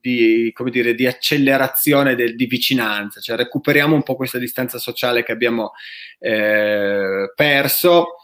di, 0.00 0.52
dire, 0.70 0.94
di 0.94 1.06
accelerazione 1.06 2.14
del, 2.14 2.34
di 2.36 2.46
vicinanza, 2.46 3.20
cioè 3.20 3.36
recuperiamo 3.36 3.94
un 3.94 4.02
po' 4.02 4.16
questa 4.16 4.38
distanza 4.38 4.78
sociale 4.78 5.22
che 5.22 5.32
abbiamo 5.32 5.72
eh, 6.18 7.32
perso 7.34 8.16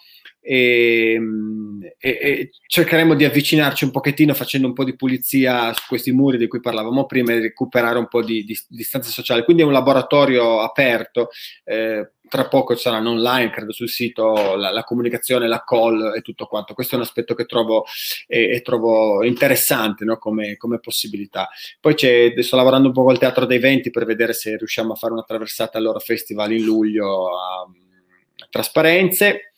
e, 0.49 1.21
e, 1.99 2.09
e, 2.09 2.51
cercheremo 2.69 3.15
di 3.15 3.25
avvicinarci 3.25 3.83
un 3.83 3.91
pochettino 3.91 4.33
facendo 4.33 4.69
un 4.69 4.75
po' 4.75 4.85
di 4.85 4.95
pulizia 4.95 5.73
su 5.73 5.83
questi 5.89 6.13
muri 6.13 6.39
di 6.39 6.47
cui 6.47 6.61
parlavamo 6.61 7.05
prima 7.05 7.33
e 7.33 7.41
recuperare 7.41 7.99
un 7.99 8.07
po' 8.07 8.23
di, 8.23 8.45
di, 8.45 8.57
di 8.69 8.77
distanza 8.77 9.11
sociale. 9.11 9.43
Quindi 9.43 9.63
è 9.63 9.67
un 9.67 9.73
laboratorio 9.73 10.61
aperto, 10.61 11.31
eh, 11.65 12.13
tra 12.29 12.49
poco 12.49 12.75
saranno 12.77 13.11
online, 13.11 13.51
credo 13.51 13.73
sul 13.73 13.89
sito, 13.89 14.57
la, 14.57 14.71
la, 14.71 14.85
comunicazione, 14.85 15.49
la 15.49 15.65
call 15.65 16.15
e 16.17 16.21
tutto 16.23 16.47
quanto. 16.47 16.75
Questo 16.75 16.95
è 16.95 16.99
un 16.99 17.05
aspetto 17.05 17.35
che 17.35 17.47
trovo, 17.47 17.85
eh, 18.27 18.61
trovo 18.63 19.25
interessante 19.25 20.05
no? 20.05 20.19
come, 20.19 20.57
come, 20.57 20.81
possibilità. 20.81 21.49
Poi 21.81 21.95
sto 21.97 22.57
lavorando 22.57 22.89
un 22.89 22.95
po' 22.95 23.05
col 23.05 23.19
Teatro 23.19 23.47
dei 23.47 23.59
Venti 23.59 23.91
per 23.91 24.05
vedere 24.05 24.33
se 24.33 24.57
riusciamo 24.57 24.93
a 24.93 24.97
fare 24.97 25.13
una 25.13 25.23
traversata 25.23 25.79
al 25.79 25.85
loro 25.85 25.99
festival 25.99 26.53
in 26.53 26.65
luglio 26.65 27.29
a, 27.29 27.61
a 27.63 28.47
Trasparenze 28.51 29.53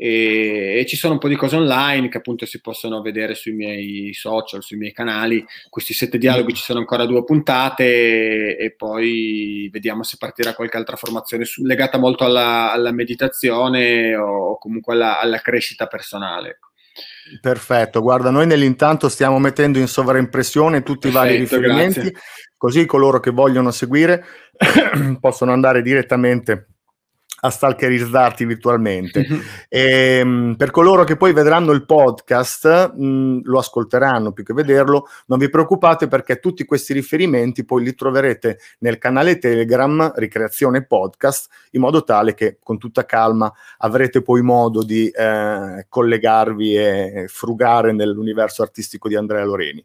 e, 0.00 0.78
e, 0.78 0.86
ci 0.86 0.94
sono 0.94 1.14
un 1.14 1.18
po' 1.18 1.26
di 1.26 1.34
cose 1.34 1.56
online 1.56 2.08
che 2.08 2.18
appunto 2.18 2.46
si 2.46 2.60
possono 2.60 3.02
vedere 3.02 3.34
sui 3.34 3.50
miei 3.50 4.14
social, 4.14 4.62
sui 4.62 4.76
miei 4.76 4.92
canali. 4.92 5.44
Questi 5.68 5.92
sette 5.92 6.18
dialoghi 6.18 6.54
ci 6.54 6.62
sono 6.62 6.78
ancora 6.78 7.04
due 7.04 7.24
puntate 7.24 8.56
e, 8.56 8.64
e 8.64 8.74
poi 8.76 9.68
vediamo 9.72 10.04
se 10.04 10.14
partirà 10.16 10.54
qualche 10.54 10.76
altra 10.76 10.94
formazione 10.94 11.44
su, 11.44 11.64
legata 11.64 11.98
molto 11.98 12.24
alla, 12.24 12.70
alla 12.70 12.92
meditazione 12.92 14.14
o, 14.14 14.50
o 14.50 14.58
comunque 14.58 14.94
alla, 14.94 15.18
alla, 15.18 15.40
crescita 15.40 15.88
personale. 15.88 16.50
Ecco. 16.50 16.68
Perfetto, 17.40 18.00
guarda, 18.00 18.30
noi 18.30 18.46
nell'intanto 18.46 19.08
stiamo 19.08 19.40
mettendo 19.40 19.80
in 19.80 19.88
sovraimpressione 19.88 20.84
tutti 20.84 21.08
Perfetto, 21.10 21.24
i 21.24 21.28
vari 21.28 21.36
riferimenti, 21.38 22.00
grazie. 22.02 22.20
così 22.56 22.86
coloro 22.86 23.18
che 23.18 23.32
vogliono 23.32 23.72
seguire 23.72 24.24
possono 25.18 25.50
andare 25.50 25.82
direttamente 25.82 26.77
a 27.40 27.50
stalkerizzarti 27.50 28.44
virtualmente. 28.44 29.26
e, 29.68 30.18
ehm, 30.18 30.54
per 30.56 30.70
coloro 30.70 31.04
che 31.04 31.16
poi 31.16 31.32
vedranno 31.32 31.72
il 31.72 31.84
podcast, 31.84 32.94
mh, 32.94 33.06
mm, 33.06 33.38
lo 33.44 33.58
ascolteranno 33.58 34.32
più 34.32 34.44
che 34.44 34.52
vederlo, 34.52 35.08
non 35.26 35.38
vi 35.38 35.48
preoccupate 35.48 36.08
perché 36.08 36.38
tutti 36.38 36.64
questi 36.64 36.92
riferimenti 36.92 37.64
poi 37.64 37.84
li 37.84 37.94
troverete 37.94 38.58
nel 38.80 38.98
canale 38.98 39.38
Telegram 39.38 40.12
Ricreazione 40.16 40.84
Podcast, 40.84 41.48
in 41.72 41.80
modo 41.80 42.02
tale 42.02 42.34
che 42.34 42.58
con 42.62 42.78
tutta 42.78 43.04
calma 43.04 43.52
avrete 43.78 44.22
poi 44.22 44.42
modo 44.42 44.82
di 44.82 45.08
eh, 45.08 45.86
collegarvi 45.88 46.76
e 46.76 47.24
frugare 47.28 47.92
nell'universo 47.92 48.62
artistico 48.62 49.08
di 49.08 49.16
Andrea 49.16 49.44
Loreni. 49.44 49.84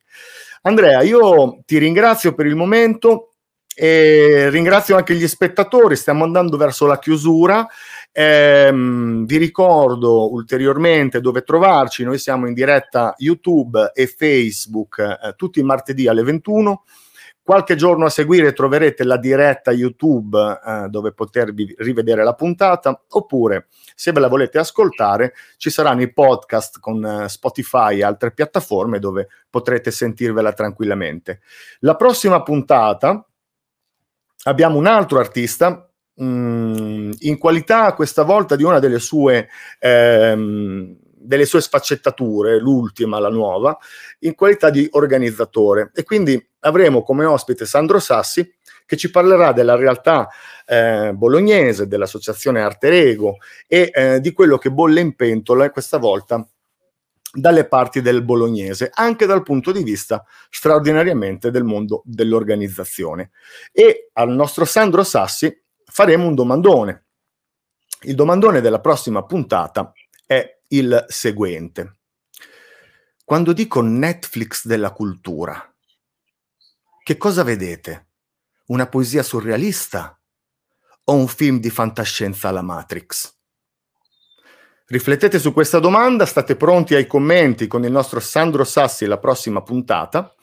Andrea, 0.66 1.02
io 1.02 1.60
ti 1.66 1.78
ringrazio 1.78 2.34
per 2.34 2.46
il 2.46 2.56
momento 2.56 3.33
e 3.76 4.50
ringrazio 4.50 4.96
anche 4.96 5.16
gli 5.16 5.28
spettatori, 5.28 5.96
stiamo 5.96 6.24
andando 6.24 6.58
verso 6.58 6.86
la 6.86 7.00
chiusura. 7.00 7.68
Ehm, 8.12 9.26
vi 9.26 9.38
ricordo 9.38 10.32
ulteriormente 10.32 11.20
dove 11.20 11.42
trovarci, 11.42 12.04
noi 12.04 12.20
siamo 12.20 12.48
in 12.48 12.54
diretta 12.54 13.16
YouTube 13.18 13.92
e 13.94 14.06
Facebook 14.06 15.00
eh, 15.00 15.34
tutti 15.36 15.60
i 15.60 15.64
martedì 15.64 16.08
alle 16.08 16.24
21. 16.24 16.84
Qualche 17.42 17.76
giorno 17.76 18.06
a 18.06 18.10
seguire 18.10 18.54
troverete 18.54 19.04
la 19.04 19.18
diretta 19.18 19.72
YouTube 19.72 20.62
eh, 20.66 20.88
dove 20.88 21.12
potervi 21.12 21.76
rivedere 21.80 22.24
la 22.24 22.36
puntata, 22.36 23.04
oppure 23.10 23.68
se 23.96 24.14
ve 24.14 24.22
la 24.22 24.30
volete 24.30 24.60
ascoltare 24.60 25.34
ci 25.58 25.70
saranno 25.70 26.04
i 26.04 26.14
podcast 26.14 26.80
con 26.80 27.04
eh, 27.04 27.28
Spotify 27.28 27.98
e 27.98 28.04
altre 28.04 28.32
piattaforme 28.32 29.00
dove 29.00 29.28
potrete 29.50 29.92
sentirvela 29.92 30.54
tranquillamente. 30.54 31.42
La 31.80 31.96
prossima 31.98 32.42
puntata 32.44 33.28
abbiamo 34.44 34.78
un 34.78 34.86
altro 34.88 35.20
artista 35.20 35.90
mh, 36.16 36.26
mm, 36.26 37.12
in 37.20 37.38
qualità 37.38 37.94
questa 37.94 38.24
volta 38.24 38.56
di 38.56 38.64
una 38.64 38.80
delle 38.80 39.00
sue, 39.00 39.50
ehm, 39.80 40.98
delle 41.16 41.46
sue 41.46 41.62
sfaccettature, 41.62 42.60
l'ultima, 42.60 43.20
la 43.20 43.30
nuova, 43.30 43.78
in 44.20 44.36
qualità 44.36 44.70
di 44.70 44.88
organizzatore. 44.92 45.92
E 45.94 46.04
quindi 46.04 46.42
avremo 46.62 47.04
come 47.04 47.26
ospite 47.26 47.66
Sandro 47.66 48.00
Sassi 48.00 48.50
che 48.86 48.98
ci 48.98 49.10
parlerà 49.10 49.54
della 49.54 49.76
realtà 49.76 50.28
eh, 50.66 51.12
bolognese, 51.14 51.88
dell'associazione 51.88 52.62
Arte 52.62 52.90
Rego 52.90 53.38
e 53.68 53.90
eh, 53.94 54.20
di 54.20 54.34
quello 54.34 54.58
che 54.58 54.72
bolle 54.72 55.00
in 55.00 55.16
pentola 55.16 55.70
questa 55.72 55.98
volta 55.98 56.46
dalle 57.36 57.68
parti 57.68 58.02
del 58.02 58.24
bolognese, 58.24 58.92
anche 58.94 59.26
dal 59.26 59.42
punto 59.42 59.72
di 59.72 59.84
vista 59.84 60.24
straordinariamente 60.52 61.50
del 61.50 61.64
mondo 61.64 62.04
dell'organizzazione. 62.06 63.32
E 63.72 64.12
al 64.14 64.30
nostro 64.30 64.66
Sandro 64.66 65.04
Sassi 65.04 65.64
faremo 65.84 66.28
un 66.28 66.36
domandone. 66.36 67.06
Il 68.02 68.14
domandone 68.14 68.62
della 68.62 68.80
prossima 68.80 69.24
puntata 69.24 69.92
è 70.28 70.60
il 70.68 71.06
seguente. 71.08 71.98
Quando 73.26 73.54
dico 73.54 73.82
Netflix 73.82 74.68
della 74.68 74.92
cultura, 74.92 75.74
che 77.04 77.18
cosa 77.18 77.44
vedete? 77.44 78.10
Una 78.68 78.88
poesia 78.88 79.24
surrealista 79.24 80.20
o 81.06 81.14
un 81.16 81.28
film 81.28 81.60
di 81.60 81.70
fantascienza 81.70 82.50
alla 82.50 82.62
Matrix? 82.62 83.42
Riflettete 84.86 85.40
su 85.40 85.54
questa 85.54 85.80
domanda, 85.80 86.26
state 86.26 86.56
pronti 86.56 86.94
ai 86.94 87.08
commenti 87.08 87.68
con 87.68 87.86
il 87.86 87.92
nostro 87.92 88.20
Sandro 88.20 88.64
Sassi 88.64 89.06
la 89.06 89.18
prossima 89.18 89.62
puntata 89.62 90.36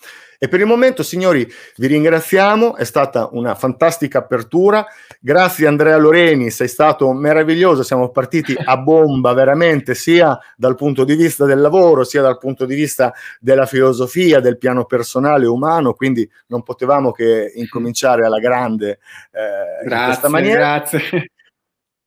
E 0.43 0.49
per 0.49 0.59
il 0.61 0.65
momento, 0.65 1.03
signori, 1.03 1.47
vi 1.77 1.87
ringraziamo, 1.87 2.75
è 2.75 2.85
stata 2.85 3.29
una 3.33 3.55
fantastica 3.55 4.21
apertura. 4.21 4.87
Grazie 5.21 5.67
Andrea 5.67 5.99
Loreni, 5.99 6.51
sei 6.51 6.67
stato 6.67 7.13
meraviglioso, 7.13 7.83
siamo 7.83 8.09
partiti 8.09 8.57
a 8.59 8.79
bomba 8.79 9.35
veramente, 9.35 9.95
sia 9.95 10.39
dal 10.57 10.77
punto 10.77 11.05
di 11.05 11.15
vista 11.15 11.45
del 11.45 11.61
lavoro, 11.61 12.05
sia 12.05 12.23
dal 12.23 12.39
punto 12.39 12.65
di 12.65 12.75
vista 12.75 13.13
della 13.39 13.67
filosofia, 13.67 14.41
del 14.41 14.57
piano 14.57 14.87
personale 14.87 15.45
umano, 15.45 15.93
quindi 15.93 16.27
non 16.47 16.63
potevamo 16.63 17.13
che 17.13 17.53
incominciare 17.57 18.25
alla 18.25 18.39
grande 18.39 18.93
eh, 19.33 19.85
grazie, 19.85 19.99
in 19.99 20.05
questa 20.07 20.29
maniera. 20.31 20.79
Grazie. 20.79 21.33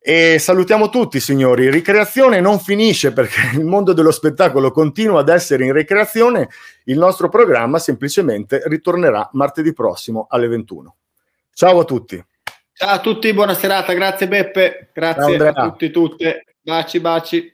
E 0.05 0.37
salutiamo 0.37 0.89
tutti, 0.89 1.21
signori. 1.21 1.71
Ricreazione 1.71 2.41
non 2.41 2.59
finisce 2.59 3.13
perché 3.13 3.39
il 3.55 3.63
mondo 3.63 3.93
dello 3.93 4.11
spettacolo 4.11 4.69
continua 4.71 5.21
ad 5.21 5.29
essere 5.29 5.63
in 5.63 5.71
ricreazione. 5.71 6.49
Il 6.83 6.97
nostro 6.97 7.29
programma 7.29 7.79
semplicemente 7.79 8.63
ritornerà 8.65 9.29
martedì 9.31 9.71
prossimo 9.71 10.27
alle 10.29 10.49
21. 10.49 10.95
Ciao 11.53 11.79
a 11.79 11.85
tutti. 11.85 12.21
Ciao 12.73 12.89
a 12.89 12.99
tutti, 12.99 13.33
buona 13.33 13.53
serata. 13.53 13.93
Grazie 13.93 14.27
Beppe. 14.27 14.89
Grazie 14.91 15.37
a 15.37 15.53
tutti 15.53 15.85
e 15.85 15.91
tutte. 15.91 16.45
Baci, 16.61 16.99
baci. 16.99 17.53